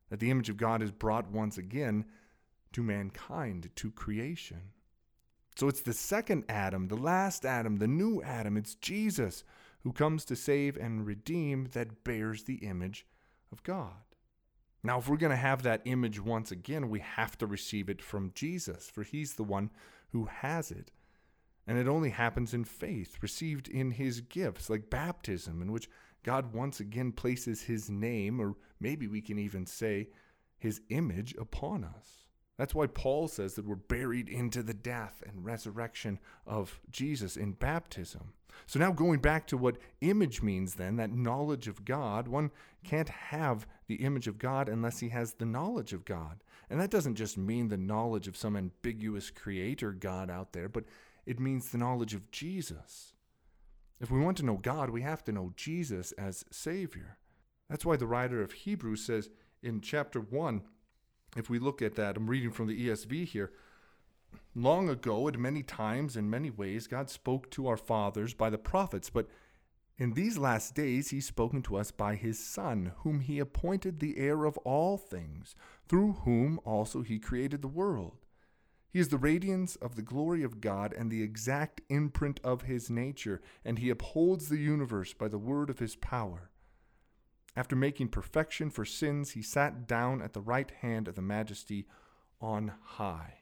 that 0.09 0.18
the 0.18 0.30
image 0.30 0.49
of 0.49 0.57
God 0.57 0.80
is 0.80 0.93
brought 0.93 1.30
once 1.30 1.59
again 1.59 2.07
to 2.72 2.82
mankind, 2.82 3.68
to 3.76 3.91
creation. 3.91 4.72
So 5.57 5.68
it's 5.68 5.82
the 5.82 5.93
second 5.93 6.45
Adam, 6.49 6.88
the 6.88 6.97
last 6.97 7.45
Adam, 7.45 7.76
the 7.76 7.86
new 7.86 8.22
Adam. 8.22 8.57
It's 8.57 8.76
Jesus 8.76 9.45
who 9.83 9.93
comes 9.93 10.24
to 10.26 10.37
save 10.37 10.76
and 10.76 11.07
redeem 11.07 11.68
that 11.72 12.05
bears 12.05 12.45
the 12.45 12.57
image 12.57 13.07
of 13.51 13.62
God. 13.62 14.05
Now, 14.83 14.99
if 14.99 15.09
we're 15.09 15.16
going 15.16 15.31
to 15.31 15.37
have 15.37 15.62
that 15.62 15.83
image 15.85 16.20
once 16.20 16.51
again, 16.51 16.89
we 16.89 17.01
have 17.01 17.37
to 17.39 17.47
receive 17.47 17.89
it 17.89 18.01
from 18.01 18.33
Jesus, 18.35 18.91
for 18.91 19.03
he's 19.03 19.35
the 19.35 19.43
one 19.43 19.70
who 20.12 20.24
has 20.24 20.70
it. 20.70 20.91
And 21.66 21.78
it 21.78 21.87
only 21.87 22.11
happens 22.11 22.55
in 22.55 22.64
faith, 22.64 23.18
received 23.20 23.68
in 23.68 23.93
his 23.93 24.22
gifts, 24.22 24.70
like 24.70 24.91
baptism, 24.91 25.61
in 25.61 25.70
which 25.70 25.89
God 26.22 26.55
once 26.55 26.81
again 26.81 27.12
places 27.12 27.62
his 27.62 27.91
name, 27.91 28.41
or 28.41 28.57
maybe 28.81 29.07
we 29.07 29.20
can 29.20 29.39
even 29.39 29.66
say 29.66 30.09
his 30.59 30.81
image, 30.91 31.35
upon 31.39 31.85
us. 31.85 32.26
That's 32.61 32.74
why 32.74 32.88
Paul 32.88 33.26
says 33.26 33.54
that 33.54 33.64
we're 33.64 33.74
buried 33.74 34.28
into 34.28 34.62
the 34.62 34.74
death 34.74 35.22
and 35.26 35.46
resurrection 35.46 36.18
of 36.46 36.78
Jesus 36.90 37.38
in 37.38 37.52
baptism. 37.52 38.34
So, 38.66 38.78
now 38.78 38.92
going 38.92 39.20
back 39.20 39.46
to 39.46 39.56
what 39.56 39.78
image 40.02 40.42
means, 40.42 40.74
then, 40.74 40.96
that 40.96 41.11
knowledge 41.11 41.68
of 41.68 41.86
God, 41.86 42.28
one 42.28 42.50
can't 42.84 43.08
have 43.08 43.66
the 43.86 43.94
image 43.94 44.28
of 44.28 44.38
God 44.38 44.68
unless 44.68 45.00
he 45.00 45.08
has 45.08 45.32
the 45.32 45.46
knowledge 45.46 45.94
of 45.94 46.04
God. 46.04 46.44
And 46.68 46.78
that 46.78 46.90
doesn't 46.90 47.14
just 47.14 47.38
mean 47.38 47.68
the 47.68 47.78
knowledge 47.78 48.28
of 48.28 48.36
some 48.36 48.58
ambiguous 48.58 49.30
creator 49.30 49.92
God 49.92 50.28
out 50.28 50.52
there, 50.52 50.68
but 50.68 50.84
it 51.24 51.40
means 51.40 51.70
the 51.70 51.78
knowledge 51.78 52.12
of 52.12 52.30
Jesus. 52.30 53.14
If 54.02 54.11
we 54.11 54.20
want 54.20 54.36
to 54.36 54.44
know 54.44 54.58
God, 54.58 54.90
we 54.90 55.00
have 55.00 55.24
to 55.24 55.32
know 55.32 55.54
Jesus 55.56 56.12
as 56.12 56.44
Savior. 56.50 57.16
That's 57.70 57.86
why 57.86 57.96
the 57.96 58.06
writer 58.06 58.42
of 58.42 58.52
Hebrews 58.52 59.02
says 59.02 59.30
in 59.62 59.80
chapter 59.80 60.20
1 60.20 60.61
if 61.37 61.49
we 61.49 61.59
look 61.59 61.81
at 61.83 61.95
that, 61.97 62.16
I'm 62.16 62.28
reading 62.28 62.51
from 62.51 62.66
the 62.66 62.89
ESV 62.89 63.26
here. 63.26 63.53
Long 64.55 64.89
ago, 64.89 65.28
at 65.28 65.39
many 65.39 65.62
times, 65.62 66.16
in 66.16 66.31
many 66.31 66.51
ways, 66.51 66.87
God 66.87 67.09
spoke 67.09 67.51
to 67.51 67.68
our 67.68 67.76
fathers 67.76 68.35
by 68.35 68.51
the 68.51 68.59
prophets, 68.59 69.11
but 69.11 69.28
in 69.97 70.14
these 70.14 70.39
last 70.39 70.74
days, 70.74 71.11
He's 71.11 71.26
spoken 71.26 71.62
to 71.62 71.76
us 71.76 71.91
by 71.91 72.14
His 72.14 72.39
Son, 72.45 72.93
whom 72.99 73.20
He 73.20 73.39
appointed 73.39 74.01
the 74.01 74.16
heir 74.16 74.45
of 74.45 74.57
all 74.59 74.97
things, 74.97 75.55
through 75.89 76.12
whom 76.24 76.59
also 76.64 77.03
He 77.03 77.18
created 77.18 77.62
the 77.62 77.68
world. 77.68 78.16
He 78.93 78.99
is 78.99 79.11
the 79.11 79.18
radiance 79.18 79.76
of 79.76 79.95
the 79.95 80.03
glory 80.03 80.43
of 80.43 80.61
God 80.61 80.93
and 80.93 81.11
the 81.11 81.22
exact 81.22 81.83
imprint 81.89 82.41
of 82.43 82.62
His 82.62 82.91
nature, 82.91 83.41
and 83.64 83.78
He 83.78 83.91
upholds 83.91 84.49
the 84.49 84.59
universe 84.59 85.12
by 85.12 85.28
the 85.28 85.39
word 85.39 85.70
of 85.70 85.78
His 85.78 85.95
power. 85.97 86.49
After 87.57 87.74
making 87.74 88.09
perfection 88.09 88.70
for 88.70 88.84
sins, 88.84 89.32
he 89.32 89.42
sat 89.42 89.86
down 89.86 90.22
at 90.22 90.32
the 90.32 90.40
right 90.40 90.70
hand 90.82 91.09
of 91.09 91.14
the 91.14 91.22
majesty 91.22 91.86
on 92.40 92.72
high. 92.82 93.40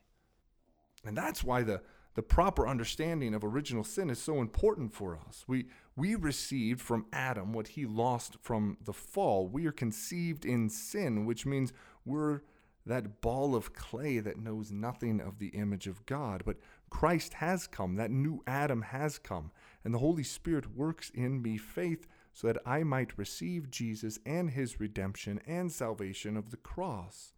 And 1.04 1.16
that's 1.16 1.44
why 1.44 1.62
the, 1.62 1.82
the 2.14 2.22
proper 2.22 2.66
understanding 2.66 3.34
of 3.34 3.44
original 3.44 3.84
sin 3.84 4.11
is 4.11 4.18
so 4.18 4.40
important 4.40 4.92
for 4.92 5.16
us. 5.16 5.44
We, 5.46 5.66
we 5.94 6.14
received 6.14 6.80
from 6.80 7.06
Adam 7.12 7.52
what 7.52 7.68
he 7.68 7.86
lost 7.86 8.38
from 8.40 8.78
the 8.84 8.92
fall. 8.92 9.46
We 9.46 9.66
are 9.66 9.72
conceived 9.72 10.44
in 10.44 10.70
sin, 10.70 11.26
which 11.26 11.46
means 11.46 11.72
we're 12.04 12.40
that 12.86 13.20
ball 13.20 13.54
of 13.54 13.74
clay 13.74 14.18
that 14.18 14.40
knows 14.40 14.72
nothing 14.72 15.20
of 15.20 15.38
the 15.38 15.48
image 15.48 15.86
of 15.86 16.06
God. 16.06 16.42
But 16.44 16.56
Christ 16.90 17.34
has 17.34 17.66
come, 17.66 17.96
that 17.96 18.11
new 18.11 18.42
Adam 18.46 18.82
has 18.82 19.18
come, 19.18 19.52
and 19.84 19.92
the 19.92 19.98
Holy 19.98 20.22
Spirit 20.22 20.74
works 20.74 21.11
in 21.14 21.42
me 21.42 21.59
faith 21.59 22.06
so 22.33 22.47
that 22.47 22.59
I 22.64 22.83
might 22.85 23.18
receive 23.18 23.70
Jesus 23.70 24.18
and 24.24 24.51
his 24.51 24.81
redemption 24.81 25.41
and 25.47 25.72
salvation 25.72 26.37
of 26.37 26.51
the 26.51 26.57
cross. 26.57 27.33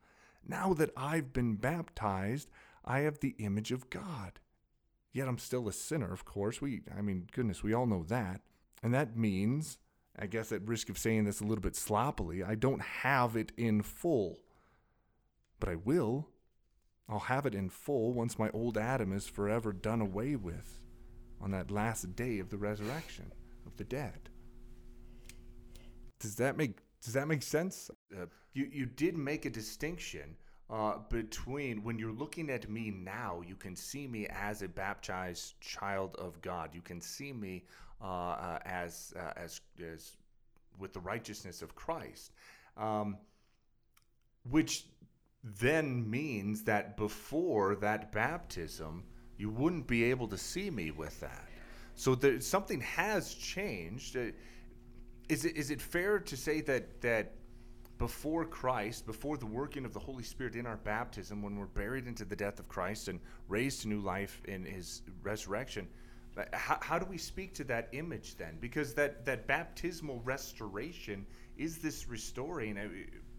Now 0.46 0.74
that 0.74 0.90
I've 0.96 1.32
been 1.32 1.56
baptized, 1.56 2.50
I 2.84 3.00
have 3.00 3.20
the 3.20 3.34
image 3.38 3.72
of 3.72 3.90
God. 3.90 4.40
Yet 5.12 5.28
I'm 5.28 5.38
still 5.38 5.68
a 5.68 5.72
sinner, 5.72 6.12
of 6.12 6.24
course. 6.24 6.60
We 6.60 6.82
I 6.96 7.02
mean, 7.02 7.26
goodness, 7.32 7.62
we 7.62 7.74
all 7.74 7.86
know 7.86 8.04
that. 8.04 8.42
And 8.82 8.94
that 8.94 9.16
means, 9.16 9.78
I 10.18 10.26
guess 10.26 10.52
at 10.52 10.66
risk 10.66 10.88
of 10.88 10.98
saying 10.98 11.24
this 11.24 11.40
a 11.40 11.44
little 11.44 11.62
bit 11.62 11.76
sloppily, 11.76 12.42
I 12.42 12.54
don't 12.54 12.82
have 12.82 13.36
it 13.36 13.52
in 13.56 13.82
full. 13.82 14.38
But 15.58 15.68
I 15.68 15.76
will. 15.76 16.28
I'll 17.08 17.18
have 17.18 17.44
it 17.44 17.54
in 17.54 17.68
full 17.70 18.12
once 18.12 18.38
my 18.38 18.50
old 18.50 18.78
Adam 18.78 19.12
is 19.12 19.26
forever 19.26 19.72
done 19.72 20.00
away 20.00 20.36
with 20.36 20.80
on 21.40 21.50
that 21.50 21.70
last 21.70 22.14
day 22.14 22.38
of 22.38 22.50
the 22.50 22.58
resurrection 22.58 23.32
of 23.66 23.76
the 23.76 23.84
dead. 23.84 24.30
Does 26.20 26.36
that 26.36 26.56
make 26.56 26.78
does 27.02 27.14
that 27.14 27.26
make 27.26 27.42
sense? 27.42 27.90
Uh, 28.14 28.26
you 28.52 28.68
you 28.70 28.86
did 28.86 29.16
make 29.16 29.46
a 29.46 29.50
distinction 29.50 30.36
uh, 30.70 30.98
between 31.08 31.82
when 31.82 31.98
you're 31.98 32.12
looking 32.12 32.48
at 32.50 32.70
me 32.70 32.90
now, 32.90 33.42
you 33.46 33.56
can 33.56 33.74
see 33.74 34.06
me 34.06 34.28
as 34.28 34.62
a 34.62 34.68
baptized 34.68 35.60
child 35.60 36.14
of 36.16 36.40
God. 36.42 36.70
You 36.72 36.82
can 36.82 37.00
see 37.00 37.32
me 37.32 37.64
uh, 38.00 38.04
uh 38.04 38.58
as 38.64 39.12
uh, 39.18 39.32
as 39.36 39.60
as 39.82 40.12
with 40.78 40.92
the 40.92 41.00
righteousness 41.00 41.60
of 41.60 41.74
Christ, 41.74 42.32
um, 42.76 43.16
which 44.48 44.84
then 45.42 46.08
means 46.08 46.62
that 46.64 46.96
before 46.96 47.74
that 47.76 48.12
baptism, 48.12 49.04
you 49.38 49.50
wouldn't 49.50 49.86
be 49.86 50.04
able 50.04 50.28
to 50.28 50.38
see 50.38 50.70
me 50.70 50.90
with 50.90 51.18
that. 51.20 51.48
So 51.94 52.14
there, 52.14 52.40
something 52.40 52.80
has 52.82 53.34
changed. 53.34 54.16
Uh, 55.30 55.32
is 55.32 55.44
it 55.44 55.56
is 55.56 55.70
it 55.70 55.80
fair 55.80 56.18
to 56.18 56.36
say 56.36 56.60
that 56.62 57.00
that 57.00 57.32
before 57.98 58.44
Christ, 58.46 59.04
before 59.04 59.36
the 59.36 59.46
working 59.46 59.84
of 59.84 59.92
the 59.92 60.00
Holy 60.00 60.22
Spirit 60.22 60.56
in 60.56 60.66
our 60.66 60.78
baptism, 60.78 61.42
when 61.42 61.56
we're 61.56 61.66
buried 61.66 62.06
into 62.06 62.24
the 62.24 62.36
death 62.36 62.58
of 62.58 62.68
Christ 62.68 63.08
and 63.08 63.20
raised 63.48 63.82
to 63.82 63.88
new 63.88 64.00
life 64.00 64.40
in 64.46 64.64
His 64.64 65.02
resurrection, 65.22 65.86
how, 66.54 66.78
how 66.80 66.98
do 66.98 67.04
we 67.04 67.18
speak 67.18 67.52
to 67.54 67.64
that 67.64 67.88
image 67.92 68.36
then? 68.36 68.56
Because 68.60 68.94
that 68.94 69.24
that 69.26 69.46
baptismal 69.46 70.20
restoration 70.24 71.26
is 71.56 71.78
this 71.78 72.08
restoring. 72.08 72.78
Uh, 72.78 72.88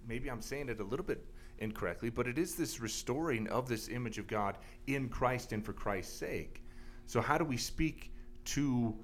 maybe 0.07 0.29
I'm 0.29 0.41
saying 0.41 0.69
it 0.69 0.79
a 0.79 0.83
little 0.83 1.05
bit 1.05 1.25
incorrectly, 1.57 2.09
but 2.09 2.27
it 2.27 2.37
is 2.37 2.55
this 2.55 2.79
restoring 2.79 3.47
of 3.49 3.67
this 3.67 3.87
image 3.89 4.17
of 4.17 4.27
God 4.27 4.57
in 4.87 5.09
Christ 5.09 5.53
and 5.53 5.63
for 5.63 5.73
Christ's 5.73 6.17
sake. 6.17 6.63
So 7.05 7.21
how 7.21 7.37
do 7.37 7.45
we 7.45 7.57
speak 7.57 8.11
to 8.45 8.95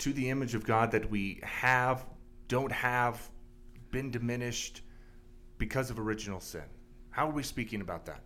to 0.00 0.12
the 0.12 0.30
image 0.30 0.54
of 0.54 0.64
God 0.64 0.92
that 0.92 1.10
we 1.10 1.40
have, 1.42 2.04
don't 2.48 2.72
have, 2.72 3.30
been 3.90 4.10
diminished 4.10 4.82
because 5.58 5.90
of 5.90 5.98
original 5.98 6.40
sin. 6.40 6.64
How 7.10 7.28
are 7.28 7.32
we 7.32 7.42
speaking 7.42 7.80
about 7.80 8.06
that? 8.06 8.22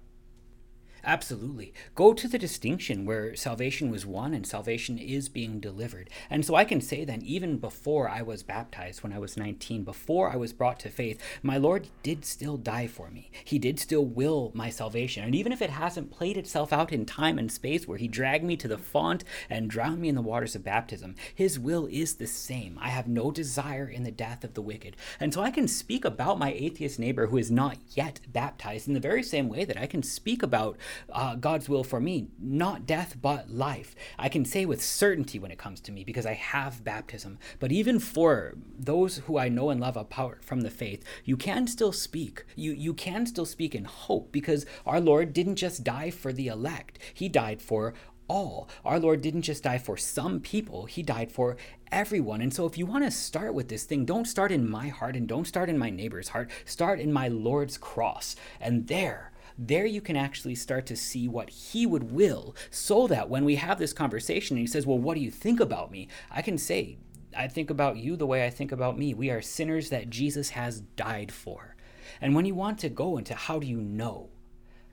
Absolutely. 1.07 1.75
Go 1.95 2.15
to 2.15 2.27
the 2.27 2.39
distinction 2.39 3.05
where 3.05 3.37
salvation 3.37 3.91
was 3.91 4.07
won 4.07 4.33
and 4.33 4.47
salvation 4.47 4.99
is 4.99 5.29
being 5.29 5.61
delivered. 5.61 6.09
And 6.31 6.45
so 6.45 6.55
I 6.55 6.65
can 6.65 6.81
say 6.81 7.05
then, 7.05 7.21
even 7.23 7.59
before 7.59 8.09
I 8.09 8.23
was 8.23 8.43
baptized 8.43 9.03
when 9.03 9.13
I 9.13 9.19
was 9.19 9.37
19, 9.37 9.85
before 9.85 10.31
I 10.31 10.37
was 10.37 10.55
brought 10.55 10.81
to 10.81 10.89
faith, 10.89 11.21
my 11.43 11.59
Lord 11.59 11.89
did 12.03 12.25
still 12.25 12.57
die 12.57 12.87
for 12.87 13.11
me. 13.11 13.31
He 13.45 13.59
did 13.59 13.79
still 13.79 14.07
will 14.07 14.51
my 14.55 14.71
salvation. 14.71 15.25
And 15.25 15.35
even 15.35 15.53
if 15.53 15.61
it 15.61 15.71
hasn't 15.71 16.11
played 16.11 16.39
itself 16.39 16.73
out 16.73 16.93
in 16.93 17.05
time 17.05 17.39
and 17.39 17.53
space 17.53 17.87
where 17.87 17.99
He 17.99 18.09
dragged 18.09 18.45
me 18.45 18.57
to 18.57 18.69
the 18.69 18.79
font 18.79 19.25
and 19.51 19.69
drowned 19.69 20.01
me 20.01 20.09
in 20.09 20.15
the 20.15 20.23
waters 20.23 20.55
of 20.55 20.65
baptism, 20.65 21.17
His 21.35 21.59
will 21.59 21.87
is 21.91 22.15
the 22.15 22.27
same. 22.27 22.79
I 22.81 22.89
have 22.89 23.09
no 23.09 23.31
desire 23.31 23.87
in 23.87 24.05
the 24.05 24.11
death 24.11 24.43
of 24.43 24.55
the 24.55 24.63
wicked. 24.63 24.97
And 25.21 25.35
so 25.35 25.43
I 25.43 25.51
can 25.51 25.69
speak 25.69 26.07
about 26.07 26.39
my 26.39 26.53
atheist 26.53 26.99
neighbor 26.99 27.27
who 27.27 27.37
is 27.37 27.51
not 27.51 27.77
yet 27.91 28.21
baptized 28.33 28.89
in 28.89 28.95
the 28.95 29.01
very 29.01 29.23
same 29.23 29.51
way 29.51 29.67
that 29.67 29.77
I 29.77 29.87
can 29.87 30.03
speak 30.03 30.43
about 30.43 30.79
uh, 31.13 31.35
God's 31.37 31.69
will 31.69 31.85
for 31.85 32.01
me, 32.01 32.29
not 32.39 32.87
death, 32.87 33.17
but 33.21 33.51
life. 33.51 33.95
I 34.19 34.29
can 34.29 34.45
say 34.45 34.67
with 34.67 34.83
certainty 34.83 35.39
when 35.39 35.51
it 35.51 35.59
comes 35.59 35.81
to 35.83 35.93
me 35.93 36.05
because 36.05 36.27
I 36.27 36.35
have 36.35 36.85
baptism. 36.85 37.39
But 37.59 37.73
even 37.73 37.99
for 37.99 38.55
those 38.79 39.19
who 39.19 39.39
I 39.39 39.49
know 39.49 39.71
and 39.71 39.81
love 39.81 39.97
apart 39.97 40.45
from 40.45 40.63
the 40.63 40.71
faith, 40.71 41.05
you 41.25 41.37
can 41.37 41.67
still 41.67 41.93
speak. 41.93 42.45
You, 42.57 42.73
you 42.73 42.95
can 42.95 43.27
still 43.27 43.47
speak 43.47 43.75
in 43.75 43.85
hope 43.85 44.33
because 44.33 44.67
our 44.87 45.01
Lord 45.01 45.33
didn't 45.33 45.57
just 45.57 45.85
die 45.85 46.11
for 46.11 46.33
the 46.33 46.49
elect, 46.49 46.99
He 47.13 47.29
died 47.29 47.61
for 47.61 47.95
all. 48.29 48.69
Our 48.85 48.99
Lord 48.99 49.21
didn't 49.21 49.43
just 49.43 49.65
die 49.65 49.79
for 49.79 49.97
some 49.97 50.41
people, 50.41 50.87
He 50.87 51.03
died 51.03 51.31
for 51.31 51.57
everyone. 51.93 52.41
And 52.41 52.53
so, 52.53 52.67
if 52.67 52.77
you 52.77 52.87
want 52.87 53.05
to 53.05 53.11
start 53.11 53.55
with 53.55 53.69
this 53.69 53.85
thing, 53.85 54.05
don't 54.05 54.27
start 54.27 54.51
in 54.51 54.69
my 54.69 54.89
heart 54.89 55.17
and 55.17 55.29
don't 55.29 55.47
start 55.47 55.69
in 55.69 55.79
my 55.79 55.91
neighbor's 55.91 56.29
heart. 56.29 56.51
Start 56.65 57.01
in 57.01 57.13
my 57.13 57.29
Lord's 57.29 57.79
cross. 57.79 58.37
And 58.61 58.89
there, 58.89 59.31
there 59.57 59.87
you 59.87 60.01
can 60.01 60.17
actually 60.17 60.55
start 60.55 60.87
to 60.87 60.97
see 60.97 61.29
what 61.29 61.51
he 61.51 61.87
would 61.87 62.11
will 62.11 62.55
so 62.71 63.07
that 63.07 63.29
when 63.29 63.45
we 63.45 63.57
have 63.57 63.79
this 63.79 63.93
conversation 63.93 64.57
and 64.57 64.61
he 64.61 64.67
says, 64.67 64.87
Well, 64.87 64.99
what 64.99 65.15
do 65.15 65.21
you 65.21 65.31
think 65.31 65.61
about 65.61 65.91
me? 65.91 66.09
I 66.31 66.43
can 66.43 66.59
say, 66.59 66.99
I 67.37 67.49
think 67.49 67.71
about 67.71 67.97
you 67.97 68.17
the 68.17 68.27
way 68.27 68.45
I 68.45 68.51
think 68.51 68.73
about 68.73 68.99
me. 68.99 69.15
We 69.15 69.31
are 69.31 69.43
sinners 69.43 69.91
that 69.91 70.11
Jesus 70.11 70.51
has 70.51 70.81
died 70.81 71.33
for. 71.33 71.77
And 72.21 72.35
when 72.35 72.47
you 72.47 72.55
want 72.55 72.79
to 72.81 72.89
go 72.89 73.19
into 73.19 73.35
how 73.35 73.59
do 73.59 73.67
you 73.67 73.81
know, 73.81 74.31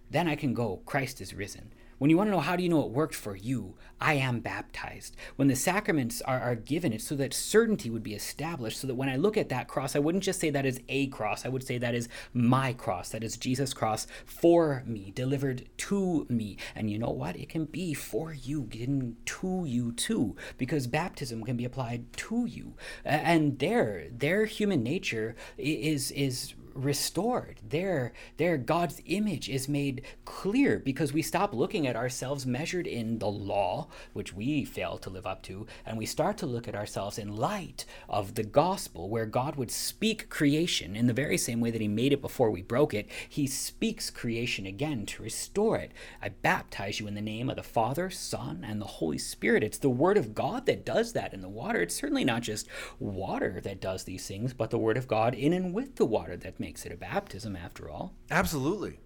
then 0.09 0.28
I 0.28 0.36
can 0.36 0.53
go, 0.53 0.82
Christ 0.86 1.22
is 1.22 1.34
risen. 1.34 1.74
When 2.02 2.10
you 2.10 2.18
want 2.18 2.30
to 2.30 2.32
know 2.32 2.39
how 2.39 2.56
do 2.56 2.64
you 2.64 2.70
know 2.70 2.84
it 2.84 2.89
worked 2.89 3.14
for 3.14 3.36
you, 3.36 3.76
I 3.99 4.16
am 4.16 4.39
baptized. 4.39 5.16
When 5.36 5.49
the 5.49 5.56
sacraments 5.56 6.20
are, 6.24 6.39
are 6.39 6.56
given, 6.56 6.93
it's 6.93 7.04
so 7.04 7.14
that 7.18 7.32
certainty 7.32 7.91
would 7.91 8.02
be 8.02 8.16
established, 8.16 8.80
so 8.80 8.88
that 8.88 8.95
when 8.95 9.08
I 9.08 9.18
look 9.18 9.38
at 9.38 9.49
that 9.49 9.68
cross, 9.68 9.95
I 9.95 9.99
wouldn't 9.99 10.24
just 10.24 10.39
say 10.39 10.49
that 10.49 10.66
is 10.66 10.82
a 10.89 11.06
cross. 11.10 11.45
I 11.45 11.49
would 11.49 11.62
say 11.62 11.78
that 11.78 11.93
is 11.93 12.10
my 12.34 12.74
cross. 12.74 13.10
That 13.10 13.24
is 13.24 13.38
Jesus' 13.38 13.76
cross 13.76 14.08
for 14.26 14.82
me, 14.88 15.12
delivered 15.14 15.70
to 15.78 16.26
me. 16.28 16.58
And 16.74 16.89
you 16.89 16.97
know 16.97 17.12
what? 17.12 17.36
It 17.36 17.49
can 17.49 17.66
be 17.66 17.93
for 17.93 18.34
you, 18.34 18.64
given 18.64 19.18
to 19.26 19.66
you 19.68 19.91
too, 19.91 20.36
because 20.58 20.88
baptism 20.88 21.43
can 21.43 21.56
be 21.56 21.66
applied 21.66 22.12
to 22.14 22.47
you. 22.47 22.74
And 23.06 23.60
their 23.60 24.08
their 24.10 24.45
human 24.45 24.82
nature 24.82 25.36
is 25.56 26.10
is 26.10 26.56
restored. 26.74 27.60
There, 27.68 28.14
there, 28.38 28.58
God's 28.58 29.02
image 29.06 29.50
is 29.50 29.68
made 29.68 30.04
clear 30.26 30.80
because 30.80 31.14
we 31.14 31.22
stop 31.22 31.54
looking 31.54 31.88
at 31.88 31.96
ourselves 31.96 32.46
measured 32.46 32.88
in 32.88 33.20
the 33.20 33.30
law, 33.30 33.88
which 34.14 34.34
we 34.34 34.66
fail 34.66 34.98
to 35.00 35.10
live 35.10 35.26
up 35.26 35.44
to, 35.44 35.68
and 35.86 35.98
we 35.98 36.06
start 36.06 36.38
to 36.38 36.46
look 36.46 36.68
at 36.68 36.76
ourselves 36.76 37.18
in 37.18 37.36
light 37.36 37.86
of 38.10 38.36
the 38.36 38.44
gospel, 38.44 39.10
where 39.10 39.26
God 39.26 39.56
would 39.56 39.72
speak 39.72 40.30
creation 40.30 40.96
in 40.96 41.08
the 41.08 41.14
very 41.14 41.38
same 41.38 41.60
way 41.60 41.72
that 41.72 41.82
He 41.82 41.88
made 41.88 42.14
it 42.14 42.22
before 42.22 42.52
we 42.52 42.62
broke 42.62 42.94
it. 42.94 43.10
He 43.28 43.48
speaks 43.48 44.10
creation 44.10 44.66
again 44.66 45.06
to 45.08 45.24
restore 45.24 45.78
it. 45.78 45.92
I 46.22 46.30
baptize 46.30 47.00
you 47.00 47.08
in 47.08 47.16
the 47.16 47.22
name 47.22 47.50
of 47.50 47.56
the 47.56 47.64
Father, 47.64 48.10
Son, 48.10 48.66
and 48.68 48.82
the 48.82 48.86
Holy 48.86 49.18
Spirit. 49.18 49.64
It's 49.64 49.78
the 49.78 49.90
Word 49.90 50.18
of 50.18 50.34
God 50.34 50.66
that 50.66 50.86
does 50.86 51.14
that 51.14 51.34
in 51.34 51.42
the 51.42 51.50
water. 51.50 51.82
It's 51.82 51.96
certainly 51.96 52.26
not 52.26 52.42
just 52.42 52.68
water 53.00 53.60
that 53.64 53.82
does 53.82 54.04
these 54.04 54.28
things, 54.28 54.54
but 54.54 54.70
the 54.70 54.78
Word 54.78 54.98
of 54.98 55.08
God 55.08 55.34
in 55.34 55.54
and 55.54 55.74
with 55.74 55.96
the 55.96 56.06
water 56.06 56.38
that 56.38 56.60
makes 56.62 56.86
it 56.86 56.93
a 56.93 56.97
baptism 56.97 57.57
after 57.57 57.89
all. 57.89 58.14
Absolutely. 58.30 58.99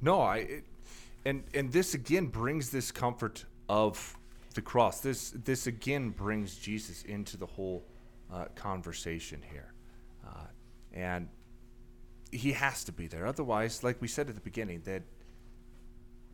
No, 0.00 0.20
I 0.20 0.36
it, 0.38 0.64
and 1.24 1.44
and 1.54 1.70
this 1.70 1.94
again 1.94 2.26
brings 2.26 2.70
this 2.70 2.90
comfort 2.90 3.44
of 3.68 4.16
the 4.54 4.62
cross. 4.62 5.00
This 5.00 5.30
this 5.30 5.68
again 5.68 6.10
brings 6.10 6.56
Jesus 6.56 7.02
into 7.02 7.36
the 7.36 7.46
whole 7.46 7.84
uh, 8.32 8.46
conversation 8.56 9.40
here, 9.52 9.72
uh, 10.26 10.46
and 10.92 11.28
he 12.32 12.52
has 12.52 12.84
to 12.84 12.92
be 12.92 13.06
there. 13.06 13.26
Otherwise, 13.26 13.84
like 13.84 14.00
we 14.00 14.08
said 14.08 14.28
at 14.28 14.34
the 14.34 14.40
beginning, 14.40 14.80
that 14.84 15.02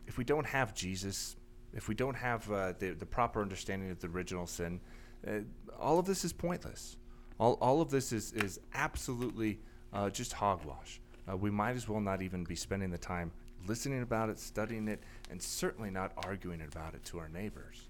if 0.07 0.17
we 0.17 0.23
don't 0.23 0.45
have 0.45 0.73
Jesus, 0.73 1.35
if 1.73 1.87
we 1.87 1.95
don't 1.95 2.15
have 2.15 2.51
uh, 2.51 2.73
the 2.79 2.91
the 2.91 3.05
proper 3.05 3.41
understanding 3.41 3.91
of 3.91 3.99
the 3.99 4.07
original 4.07 4.47
sin, 4.47 4.79
uh, 5.27 5.39
all 5.79 5.99
of 5.99 6.05
this 6.05 6.23
is 6.23 6.33
pointless. 6.33 6.97
All 7.39 7.53
all 7.61 7.81
of 7.81 7.89
this 7.89 8.11
is 8.11 8.31
is 8.33 8.59
absolutely 8.73 9.59
uh, 9.95 10.09
just 10.09 10.33
hogwash. 10.33 10.99
Uh, 11.27 11.35
we 11.35 11.49
might 11.49 11.75
as 11.75 11.89
well 11.89 12.01
not 12.01 12.21
even 12.21 12.43
be 12.43 12.55
spending 12.55 12.91
the 12.91 12.97
time 12.97 13.31
listening 13.67 14.03
about 14.03 14.29
it, 14.29 14.37
studying 14.37 14.87
it, 14.87 15.01
and 15.31 15.41
certainly 15.41 15.89
not 15.89 16.11
arguing 16.17 16.61
about 16.61 16.93
it 16.93 17.03
to 17.05 17.17
our 17.17 17.29
neighbors. 17.29 17.87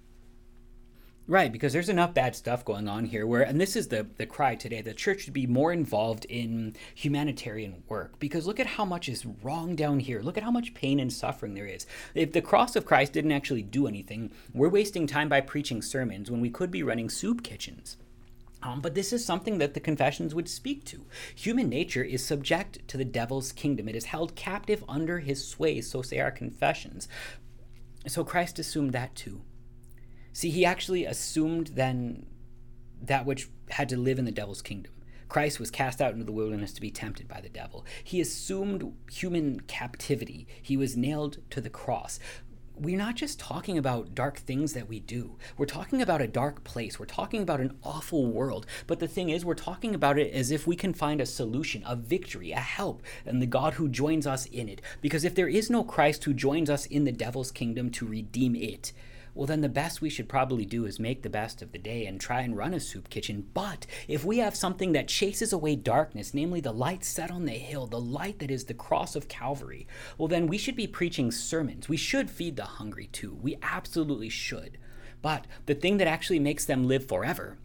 Right, 1.27 1.51
because 1.51 1.73
there's 1.73 1.89
enough 1.89 2.13
bad 2.13 2.35
stuff 2.35 2.63
going 2.63 2.87
on 2.87 3.05
here 3.05 3.25
where, 3.25 3.41
and 3.41 3.59
this 3.59 3.75
is 3.75 3.87
the, 3.87 4.05
the 4.17 4.27
cry 4.27 4.53
today, 4.53 4.81
the 4.81 4.93
church 4.93 5.21
should 5.21 5.33
be 5.33 5.47
more 5.47 5.73
involved 5.73 6.25
in 6.25 6.75
humanitarian 6.93 7.83
work. 7.89 8.19
Because 8.19 8.45
look 8.45 8.59
at 8.59 8.67
how 8.67 8.85
much 8.85 9.09
is 9.09 9.25
wrong 9.41 9.75
down 9.75 9.99
here. 9.99 10.21
Look 10.21 10.37
at 10.37 10.43
how 10.43 10.51
much 10.51 10.75
pain 10.75 10.99
and 10.99 11.11
suffering 11.11 11.55
there 11.55 11.65
is. 11.65 11.87
If 12.13 12.31
the 12.31 12.43
cross 12.43 12.75
of 12.75 12.85
Christ 12.85 13.13
didn't 13.13 13.31
actually 13.31 13.63
do 13.63 13.87
anything, 13.87 14.31
we're 14.53 14.69
wasting 14.69 15.07
time 15.07 15.27
by 15.27 15.41
preaching 15.41 15.81
sermons 15.81 16.29
when 16.29 16.41
we 16.41 16.51
could 16.51 16.69
be 16.69 16.83
running 16.83 17.09
soup 17.09 17.41
kitchens. 17.41 17.97
Um, 18.65 18.81
but 18.81 18.95
this 18.95 19.13
is 19.13 19.23
something 19.23 19.59
that 19.59 19.75
the 19.75 19.79
confessions 19.79 20.33
would 20.33 20.49
speak 20.49 20.85
to. 20.85 21.05
Human 21.35 21.69
nature 21.69 22.03
is 22.03 22.25
subject 22.25 22.85
to 22.87 22.97
the 22.97 23.05
devil's 23.05 23.51
kingdom. 23.51 23.87
It 23.87 23.95
is 23.95 24.05
held 24.05 24.35
captive 24.35 24.83
under 24.89 25.19
his 25.19 25.47
sway, 25.47 25.81
so 25.81 26.01
say 26.01 26.19
our 26.19 26.31
confessions. 26.31 27.07
So 28.07 28.23
Christ 28.23 28.57
assumed 28.57 28.91
that 28.93 29.13
too. 29.13 29.43
See, 30.33 30.49
he 30.49 30.65
actually 30.65 31.05
assumed 31.05 31.67
then 31.75 32.25
that 33.03 33.27
which 33.27 33.49
had 33.69 33.87
to 33.89 33.97
live 33.97 34.17
in 34.17 34.25
the 34.25 34.31
devil's 34.31 34.63
kingdom. 34.63 34.93
Christ 35.29 35.59
was 35.59 35.69
cast 35.69 36.01
out 36.01 36.13
into 36.13 36.25
the 36.25 36.31
wilderness 36.31 36.73
to 36.73 36.81
be 36.81 36.91
tempted 36.91 37.27
by 37.27 37.41
the 37.41 37.49
devil. 37.49 37.85
He 38.03 38.19
assumed 38.19 38.93
human 39.11 39.59
captivity. 39.61 40.47
He 40.61 40.75
was 40.75 40.97
nailed 40.97 41.37
to 41.51 41.61
the 41.61 41.69
cross 41.69 42.19
we're 42.77 42.97
not 42.97 43.15
just 43.15 43.39
talking 43.39 43.77
about 43.77 44.13
dark 44.13 44.37
things 44.37 44.73
that 44.73 44.89
we 44.89 44.99
do. 44.99 45.37
We're 45.57 45.65
talking 45.65 46.01
about 46.01 46.21
a 46.21 46.27
dark 46.27 46.63
place. 46.63 46.99
We're 46.99 47.05
talking 47.05 47.41
about 47.41 47.59
an 47.61 47.77
awful 47.83 48.25
world. 48.25 48.65
But 48.87 48.99
the 48.99 49.07
thing 49.07 49.29
is, 49.29 49.45
we're 49.45 49.53
talking 49.53 49.95
about 49.95 50.19
it 50.19 50.33
as 50.33 50.51
if 50.51 50.67
we 50.67 50.75
can 50.75 50.93
find 50.93 51.21
a 51.21 51.25
solution, 51.25 51.83
a 51.87 51.95
victory, 51.95 52.51
a 52.51 52.59
help, 52.59 53.01
and 53.25 53.41
the 53.41 53.47
God 53.47 53.75
who 53.75 53.87
joins 53.87 54.27
us 54.27 54.45
in 54.47 54.67
it. 54.67 54.81
Because 55.01 55.23
if 55.23 55.35
there 55.35 55.47
is 55.47 55.69
no 55.69 55.83
Christ 55.83 56.23
who 56.23 56.33
joins 56.33 56.69
us 56.69 56.85
in 56.85 57.05
the 57.05 57.11
devil's 57.11 57.51
kingdom 57.51 57.89
to 57.91 58.05
redeem 58.05 58.55
it, 58.55 58.91
well, 59.35 59.45
then 59.45 59.59
the 59.59 59.69
best 59.69 60.01
we 60.01 60.09
should 60.09 60.29
probably 60.29 60.65
do 60.65 60.85
is 60.85 60.97
make 60.97 61.21
the 61.21 61.29
best 61.29 61.61
of 61.61 61.73
the 61.73 61.77
day 61.77 62.05
and 62.05 62.19
try 62.19 62.39
and 62.41 62.55
run 62.55 62.73
a 62.73 62.79
soup 62.79 63.09
kitchen. 63.09 63.45
But 63.53 63.85
if 64.07 64.23
we 64.23 64.37
have 64.37 64.55
something 64.55 64.93
that 64.93 65.09
chases 65.09 65.51
away 65.51 65.75
darkness, 65.75 66.33
namely 66.33 66.61
the 66.61 66.71
light 66.71 67.03
set 67.03 67.29
on 67.29 67.43
the 67.43 67.51
hill, 67.51 67.85
the 67.85 67.99
light 67.99 68.39
that 68.39 68.49
is 68.49 68.63
the 68.63 68.73
cross 68.73 69.13
of 69.13 69.27
Calvary, 69.27 69.87
well, 70.17 70.29
then 70.29 70.47
we 70.47 70.57
should 70.57 70.77
be 70.77 70.87
preaching 70.87 71.31
sermons. 71.31 71.89
We 71.89 71.97
should 71.97 72.29
feed 72.29 72.55
the 72.55 72.63
hungry 72.63 73.07
too. 73.07 73.37
We 73.41 73.57
absolutely 73.61 74.29
should. 74.29 74.77
But 75.21 75.45
the 75.65 75.75
thing 75.75 75.97
that 75.97 76.07
actually 76.07 76.39
makes 76.39 76.63
them 76.63 76.87
live 76.87 77.05
forever 77.05 77.57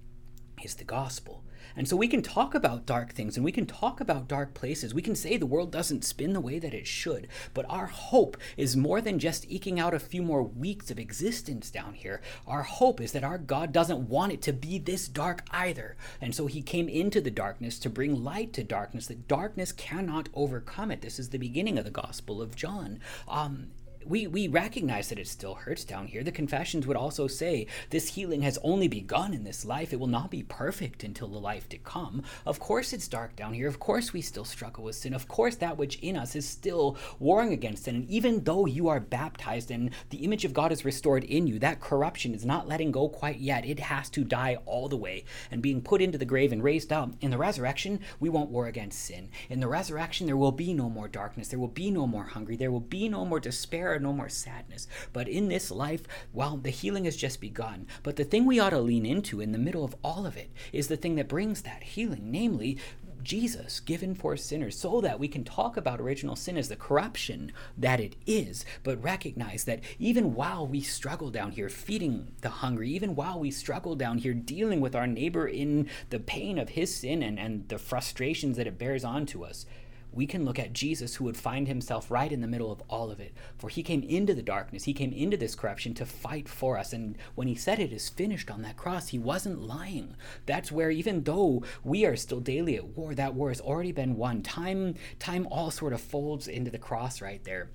is 0.65 0.75
the 0.75 0.85
gospel. 0.85 1.45
And 1.77 1.89
so 1.89 1.97
we 1.97 2.09
can 2.09 2.23
talk 2.23 2.55
about 2.55 2.87
dark 2.87 3.13
things 3.13 3.37
and 3.37 3.45
we 3.45 3.53
can 3.53 3.67
talk 3.67 4.01
about 4.01 4.29
dark 4.29 4.55
places. 4.55 4.95
We 4.95 5.03
can 5.03 5.15
say 5.15 5.37
the 5.37 5.47
world 5.47 5.71
doesn't 5.71 6.05
spin 6.05 6.33
the 6.33 6.41
way 6.41 6.59
that 6.59 6.75
it 6.75 6.87
should. 6.87 7.29
But 7.55 7.67
our 7.69 7.87
hope 7.87 8.37
is 8.57 8.77
more 8.77 9.01
than 9.01 9.19
just 9.19 9.51
eking 9.51 9.79
out 9.79 9.95
a 9.95 9.99
few 9.99 10.23
more 10.23 10.43
weeks 10.43 10.91
of 10.91 10.99
existence 10.99 11.71
down 11.71 11.95
here. 11.95 12.21
Our 12.47 12.63
hope 12.63 13.01
is 13.01 13.13
that 13.13 13.25
our 13.25 13.39
God 13.39 13.73
doesn't 13.73 14.09
want 14.09 14.33
it 14.33 14.43
to 14.43 14.53
be 14.53 14.79
this 14.79 15.09
dark 15.09 15.45
either. 15.51 15.97
And 16.21 16.35
so 16.35 16.47
he 16.47 16.63
came 16.63 16.89
into 16.89 17.21
the 17.21 17.31
darkness 17.31 17.79
to 17.81 17.91
bring 17.91 18.23
light 18.23 18.53
to 18.55 18.65
darkness, 18.65 19.07
that 19.07 19.29
darkness 19.29 19.73
cannot 19.73 20.29
overcome 20.35 20.91
it. 20.91 21.03
This 21.03 21.19
is 21.19 21.31
the 21.31 21.39
beginning 21.39 21.79
of 21.79 21.85
the 21.85 21.91
Gospel 21.91 22.43
of 22.43 22.57
John. 22.57 23.01
Um, 23.29 23.69
we, 24.11 24.27
we 24.27 24.49
recognize 24.49 25.09
that 25.09 25.21
it 25.21 25.29
still 25.29 25.55
hurts 25.55 25.85
down 25.85 26.09
here. 26.09 26.25
The 26.25 26.33
confessions 26.33 26.85
would 26.85 26.97
also 26.97 27.29
say 27.29 27.69
this 27.91 28.09
healing 28.09 28.43
has 28.43 28.59
only 28.65 28.89
begun 28.89 29.33
in 29.33 29.45
this 29.45 29.65
life. 29.65 29.93
It 29.93 30.01
will 30.01 30.09
not 30.09 30.33
be 30.33 30.43
perfect 30.43 31.05
until 31.05 31.29
the 31.29 31.39
life 31.39 31.69
to 31.69 31.79
come. 31.79 32.25
Of 32.45 32.59
course, 32.59 32.93
it's 32.93 33.07
dark 33.07 33.37
down 33.37 33.55
here. 33.55 33.69
Of 33.69 33.79
course, 33.79 34.13
we 34.13 34.21
still 34.21 34.45
struggle 34.45 34.83
with 34.83 34.97
sin. 34.97 35.15
Of 35.15 35.29
course, 35.29 35.55
that 35.57 35.79
which 35.79 36.01
in 36.01 36.17
us 36.17 36.35
is 36.35 36.45
still 36.47 36.99
warring 37.21 37.53
against 37.53 37.85
sin. 37.85 37.95
And 37.95 38.11
even 38.11 38.43
though 38.43 38.67
you 38.67 38.89
are 38.89 38.99
baptized 38.99 39.71
and 39.71 39.91
the 40.09 40.25
image 40.25 40.45
of 40.45 40.55
God 40.55 40.73
is 40.73 40.85
restored 40.85 41.23
in 41.23 41.47
you, 41.47 41.61
that 41.61 41.81
corruption 41.81 42.35
is 42.35 42.45
not 42.45 42.67
letting 42.67 42.91
go 42.91 43.09
quite 43.09 43.39
yet. 43.39 43.65
It 43.65 43.79
has 43.79 44.11
to 44.11 44.25
die 44.25 44.59
all 44.67 44.89
the 44.89 44.97
way 44.97 45.25
and 45.53 45.63
being 45.63 45.83
put 45.83 46.03
into 46.03 46.19
the 46.19 46.25
grave 46.25 46.51
and 46.51 46.65
raised 46.65 46.93
up. 46.93 47.13
In 47.21 47.31
the 47.31 47.39
resurrection, 47.39 48.01
we 48.19 48.29
won't 48.29 48.51
war 48.51 48.67
against 48.67 49.05
sin. 49.05 49.29
In 49.49 49.61
the 49.61 49.69
resurrection, 49.69 50.27
there 50.27 50.37
will 50.37 50.51
be 50.51 50.75
no 50.75 50.91
more 50.91 51.07
darkness. 51.07 51.47
There 51.47 51.61
will 51.61 51.69
be 51.69 51.93
no 51.93 52.09
more 52.09 52.25
hungry. 52.25 52.57
There 52.57 52.73
will 52.73 52.81
be 52.81 53.09
no 53.09 53.25
more 53.25 53.39
despair 53.39 54.00
no 54.01 54.13
more 54.13 54.29
sadness. 54.29 54.89
But 55.13 55.29
in 55.29 55.49
this 55.49 55.71
life, 55.71 56.03
well, 56.33 56.57
the 56.57 56.71
healing 56.71 57.05
has 57.05 57.17
just 57.17 57.41
begun. 57.41 57.87
But 58.03 58.17
the 58.17 58.25
thing 58.25 58.47
we 58.47 58.59
ought 58.59 58.71
to 58.71 58.81
lean 58.81 59.07
into 59.07 59.41
in 59.41 59.53
the 59.53 59.59
middle 59.59 59.85
of 59.85 59.95
all 60.03 60.27
of 60.27 60.37
it 60.37 60.51
is 60.73 60.89
the 60.89 60.97
thing 60.97 61.17
that 61.17 61.29
brings 61.29 61.63
that 61.63 61.83
healing, 61.83 62.31
namely 62.31 62.79
Jesus 63.23 63.81
given 63.81 64.15
for 64.15 64.37
sinners 64.37 64.79
so 64.79 65.01
that 65.01 65.19
we 65.19 65.29
can 65.29 65.45
talk 65.45 65.77
about 65.77 66.01
original 66.01 66.37
sin 66.37 66.57
as 66.57 66.69
the 66.69 66.77
corruption 66.77 67.53
that 67.77 68.01
it 68.01 68.17
is, 68.27 68.65
but 68.83 69.03
recognize 69.03 69.65
that 69.65 69.81
even 69.99 70.35
while 70.35 70.67
we 70.67 70.81
struggle 70.81 71.31
down 71.31 71.53
here 71.53 71.69
feeding 71.69 72.33
the 72.41 72.49
hungry, 72.49 72.91
even 72.91 73.15
while 73.15 73.39
we 73.39 73.51
struggle 73.51 73.95
down 73.95 74.19
here 74.19 74.35
dealing 74.35 74.81
with 74.81 74.95
our 74.95 75.07
neighbor 75.07 75.47
in 75.47 75.89
the 76.11 76.21
pain 76.21 76.59
of 76.59 76.71
his 76.71 76.95
sin 76.95 77.23
and, 77.23 77.39
and 77.39 77.69
the 77.69 77.79
frustrations 77.79 78.57
that 78.57 78.67
it 78.67 78.79
bears 78.79 79.05
on 79.05 79.27
to 79.27 79.45
us, 79.45 79.67
we 80.13 80.27
can 80.27 80.45
look 80.45 80.59
at 80.59 80.73
Jesus 80.73 81.17
who 81.17 81.25
would 81.25 81.37
find 81.37 81.69
himself 81.69 82.11
right 82.11 82.31
in 82.31 82.41
the 82.41 82.49
middle 82.49 82.73
of 82.73 82.83
all 82.89 83.11
of 83.11 83.21
it. 83.21 83.35
For 83.59 83.69
he 83.69 83.83
came 83.83 84.03
into 84.03 84.35
the 84.35 84.43
darkness, 84.43 84.85
he 84.85 84.93
came 84.93 85.13
into 85.13 85.37
this 85.37 85.55
corruption 85.55 85.95
to 85.95 86.07
fight 86.07 86.49
for 86.49 86.79
us. 86.79 86.93
And 86.93 87.17
when 87.35 87.49
he 87.49 87.55
said 87.55 87.79
it 87.79 87.93
is 87.93 88.09
finished 88.09 88.51
on 88.51 88.63
that 88.63 88.77
cross, 88.77 89.09
he 89.09 89.19
wasn't 89.19 89.63
lying. 89.63 90.17
That's 90.47 90.73
where 90.73 90.91
even 90.91 91.25
though 91.25 91.63
we 91.85 92.05
are 92.05 92.17
still 92.17 92.41
daily 92.41 92.77
at 92.77 92.97
war, 92.97 93.15
that 93.15 93.35
war 93.35 93.49
has 93.49 93.61
already 93.61 93.93
been 93.93 94.17
won. 94.17 94.43
Time 94.43 94.95
time 95.19 95.47
all 95.51 95.71
sort 95.71 95.93
of 95.93 96.01
folds 96.01 96.49
into 96.49 96.71
the 96.71 96.79
cross 96.79 97.21
right 97.21 97.43
there 97.45 97.71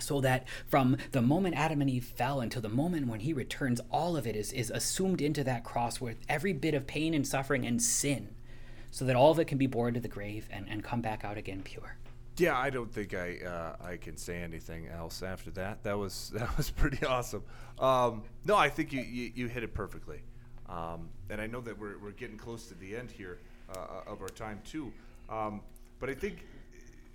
so 0.00 0.20
that 0.20 0.46
from 0.66 0.96
the 1.12 1.20
moment 1.20 1.54
Adam 1.54 1.80
and 1.80 1.90
Eve 1.90 2.04
fell 2.04 2.40
until 2.40 2.62
the 2.62 2.68
moment 2.68 3.08
when 3.08 3.20
he 3.20 3.32
returns, 3.32 3.80
all 3.90 4.16
of 4.16 4.26
it 4.26 4.34
is, 4.34 4.52
is 4.52 4.70
assumed 4.70 5.20
into 5.20 5.44
that 5.44 5.64
cross 5.64 6.00
with 6.00 6.16
every 6.28 6.52
bit 6.52 6.74
of 6.74 6.86
pain 6.86 7.12
and 7.12 7.26
suffering 7.26 7.66
and 7.66 7.82
sin 7.82 8.34
so 8.92 9.06
that 9.06 9.16
all 9.16 9.32
of 9.32 9.40
it 9.40 9.46
can 9.46 9.58
be 9.58 9.66
borne 9.66 9.94
to 9.94 10.00
the 10.00 10.06
grave 10.06 10.46
and, 10.52 10.68
and 10.68 10.84
come 10.84 11.00
back 11.00 11.24
out 11.24 11.36
again 11.36 11.62
pure. 11.64 11.96
Yeah, 12.36 12.56
I 12.56 12.70
don't 12.70 12.92
think 12.92 13.14
I 13.14 13.38
uh, 13.44 13.76
I 13.84 13.96
can 13.96 14.16
say 14.16 14.40
anything 14.40 14.86
else 14.86 15.22
after 15.22 15.50
that. 15.52 15.82
That 15.82 15.98
was 15.98 16.30
that 16.34 16.56
was 16.56 16.70
pretty 16.70 17.04
awesome. 17.04 17.42
Um, 17.78 18.22
no, 18.44 18.54
I 18.54 18.68
think 18.68 18.92
you, 18.92 19.00
you, 19.02 19.32
you 19.34 19.46
hit 19.48 19.64
it 19.64 19.74
perfectly, 19.74 20.20
um, 20.68 21.08
and 21.30 21.40
I 21.40 21.46
know 21.46 21.60
that 21.62 21.78
we're, 21.78 21.98
we're 21.98 22.12
getting 22.12 22.36
close 22.36 22.66
to 22.68 22.74
the 22.74 22.94
end 22.94 23.10
here 23.10 23.38
uh, 23.74 24.10
of 24.10 24.20
our 24.20 24.28
time 24.28 24.60
too. 24.64 24.92
Um, 25.28 25.62
but 25.98 26.10
I 26.10 26.14
think 26.14 26.46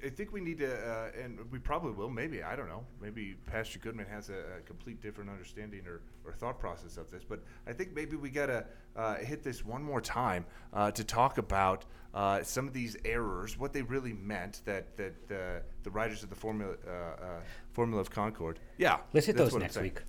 I 0.06 0.10
think 0.10 0.32
we 0.32 0.42
need 0.42 0.60
to, 0.60 0.72
uh, 0.72 1.10
and 1.20 1.40
we 1.52 1.58
probably 1.58 1.92
will. 1.92 2.10
Maybe 2.10 2.44
I 2.44 2.56
don't 2.56 2.68
know. 2.68 2.86
Maybe 3.02 3.36
Pastor 3.46 3.80
Goodman 3.80 4.06
has 4.06 4.30
a, 4.30 4.58
a, 4.58 4.62
complete 4.66 5.02
different 5.02 5.30
understanding 5.30 5.82
or, 5.88 6.02
or 6.24 6.34
thought 6.34 6.60
process 6.60 6.98
of 6.98 7.10
this. 7.10 7.24
But 7.28 7.42
I 7.66 7.74
think 7.74 7.96
maybe 7.96 8.16
we 8.16 8.30
gotta 8.30 8.66
uh, 8.96 9.16
hit 9.16 9.44
this 9.44 9.66
one 9.66 9.82
more 9.82 10.00
time 10.00 10.46
uh, 10.72 10.92
to 10.92 11.04
talk 11.04 11.40
about 11.40 11.86
uh, 12.14 12.44
some 12.44 12.68
of 12.68 12.74
these 12.74 12.96
errors, 13.06 13.58
what 13.58 13.74
they 13.74 13.82
really 13.82 14.14
meant. 14.14 14.62
That 14.66 14.96
that 14.98 15.16
uh, 15.32 15.62
the 15.84 15.90
writers 15.90 16.22
of 16.22 16.30
the 16.30 16.36
formula 16.36 16.74
uh, 16.88 17.40
formula 17.72 18.00
of 18.00 18.12
Concord. 18.12 18.60
Yeah, 18.78 18.98
let's 19.14 19.26
hit 19.26 19.36
those 19.36 19.56
next 19.56 19.78
week. 19.78 20.02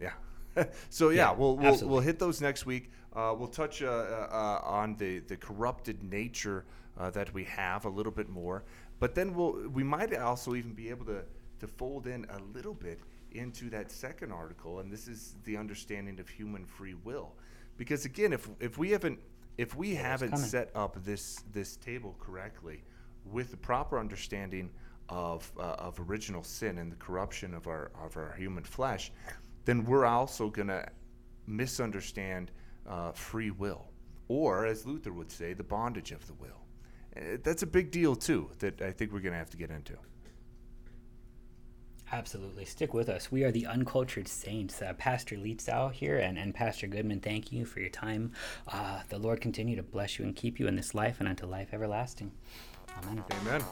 Yeah. 0.00 0.12
so 0.90 1.08
yeah, 1.08 1.30
yeah 1.30 1.32
we'll, 1.32 1.56
we'll, 1.56 1.88
we'll 1.88 2.00
hit 2.00 2.18
those 2.18 2.40
next 2.40 2.66
week. 2.66 2.90
we'll 3.14 3.48
touch 3.48 3.82
on 3.82 4.96
the 4.96 5.20
the 5.20 5.36
corrupted 5.36 6.02
nature 6.02 6.66
that 6.98 7.32
we 7.32 7.44
have 7.44 7.86
a 7.86 7.88
little 7.88 8.12
bit 8.12 8.28
more. 8.28 8.64
But 9.00 9.14
then 9.14 9.34
we'll 9.34 9.68
we 9.68 9.84
might 9.84 10.14
also 10.16 10.54
even 10.54 10.74
be 10.74 10.90
able 10.90 11.06
to 11.06 11.24
to 11.60 11.66
fold 11.66 12.06
in 12.06 12.26
a 12.30 12.38
little 12.54 12.74
bit 12.74 13.00
into 13.32 13.68
that 13.70 13.90
second 13.90 14.32
article, 14.32 14.80
and 14.80 14.90
this 14.90 15.06
is 15.08 15.34
the 15.44 15.56
understanding 15.56 16.18
of 16.20 16.28
human 16.28 16.64
free 16.64 16.94
will. 16.94 17.34
Because 17.76 18.04
again, 18.04 18.32
if 18.32 18.48
if 18.60 18.78
we 18.78 18.90
haven't 18.90 19.20
if 19.56 19.74
we 19.76 19.94
yeah, 19.94 20.02
haven't 20.02 20.36
set 20.36 20.70
up 20.74 21.02
this 21.04 21.44
this 21.52 21.76
table 21.76 22.16
correctly 22.18 22.82
with 23.24 23.50
the 23.50 23.56
proper 23.56 23.98
understanding 23.98 24.70
of 25.08 25.50
uh, 25.58 25.74
of 25.78 25.98
original 26.00 26.42
sin 26.42 26.78
and 26.78 26.90
the 26.92 26.96
corruption 26.96 27.54
of 27.54 27.66
our 27.66 27.90
of 28.02 28.16
our 28.16 28.34
human 28.38 28.64
flesh, 28.64 29.12
then 29.64 29.84
we're 29.84 30.06
also 30.06 30.48
going 30.48 30.68
to 30.68 30.86
misunderstand 31.46 32.50
uh, 32.86 33.12
free 33.12 33.50
will, 33.50 33.88
or 34.28 34.66
as 34.66 34.86
Luther 34.86 35.12
would 35.12 35.30
say, 35.30 35.52
the 35.52 35.62
bondage 35.62 36.12
of 36.12 36.26
the 36.26 36.34
will. 36.34 36.67
Uh, 37.16 37.38
that's 37.42 37.62
a 37.62 37.66
big 37.66 37.90
deal 37.90 38.14
too 38.14 38.50
that 38.58 38.80
I 38.80 38.92
think 38.92 39.12
we're 39.12 39.20
going 39.20 39.32
to 39.32 39.38
have 39.38 39.50
to 39.50 39.56
get 39.56 39.70
into. 39.70 39.94
Absolutely. 42.10 42.64
Stick 42.64 42.94
with 42.94 43.08
us. 43.08 43.30
We 43.30 43.44
are 43.44 43.50
the 43.50 43.66
Uncultured 43.66 44.28
Saints. 44.28 44.80
Uh, 44.80 44.94
Pastor 44.94 45.36
Lietzau 45.36 45.92
here 45.92 46.18
and, 46.18 46.38
and 46.38 46.54
Pastor 46.54 46.86
Goodman, 46.86 47.20
thank 47.20 47.52
you 47.52 47.66
for 47.66 47.80
your 47.80 47.90
time. 47.90 48.32
Uh, 48.66 49.02
the 49.10 49.18
Lord 49.18 49.40
continue 49.40 49.76
to 49.76 49.82
bless 49.82 50.18
you 50.18 50.24
and 50.24 50.34
keep 50.34 50.58
you 50.58 50.66
in 50.68 50.76
this 50.76 50.94
life 50.94 51.16
and 51.20 51.28
unto 51.28 51.46
life 51.46 51.68
everlasting. 51.74 52.32
Amen. 53.02 53.22
Amen. 53.42 53.62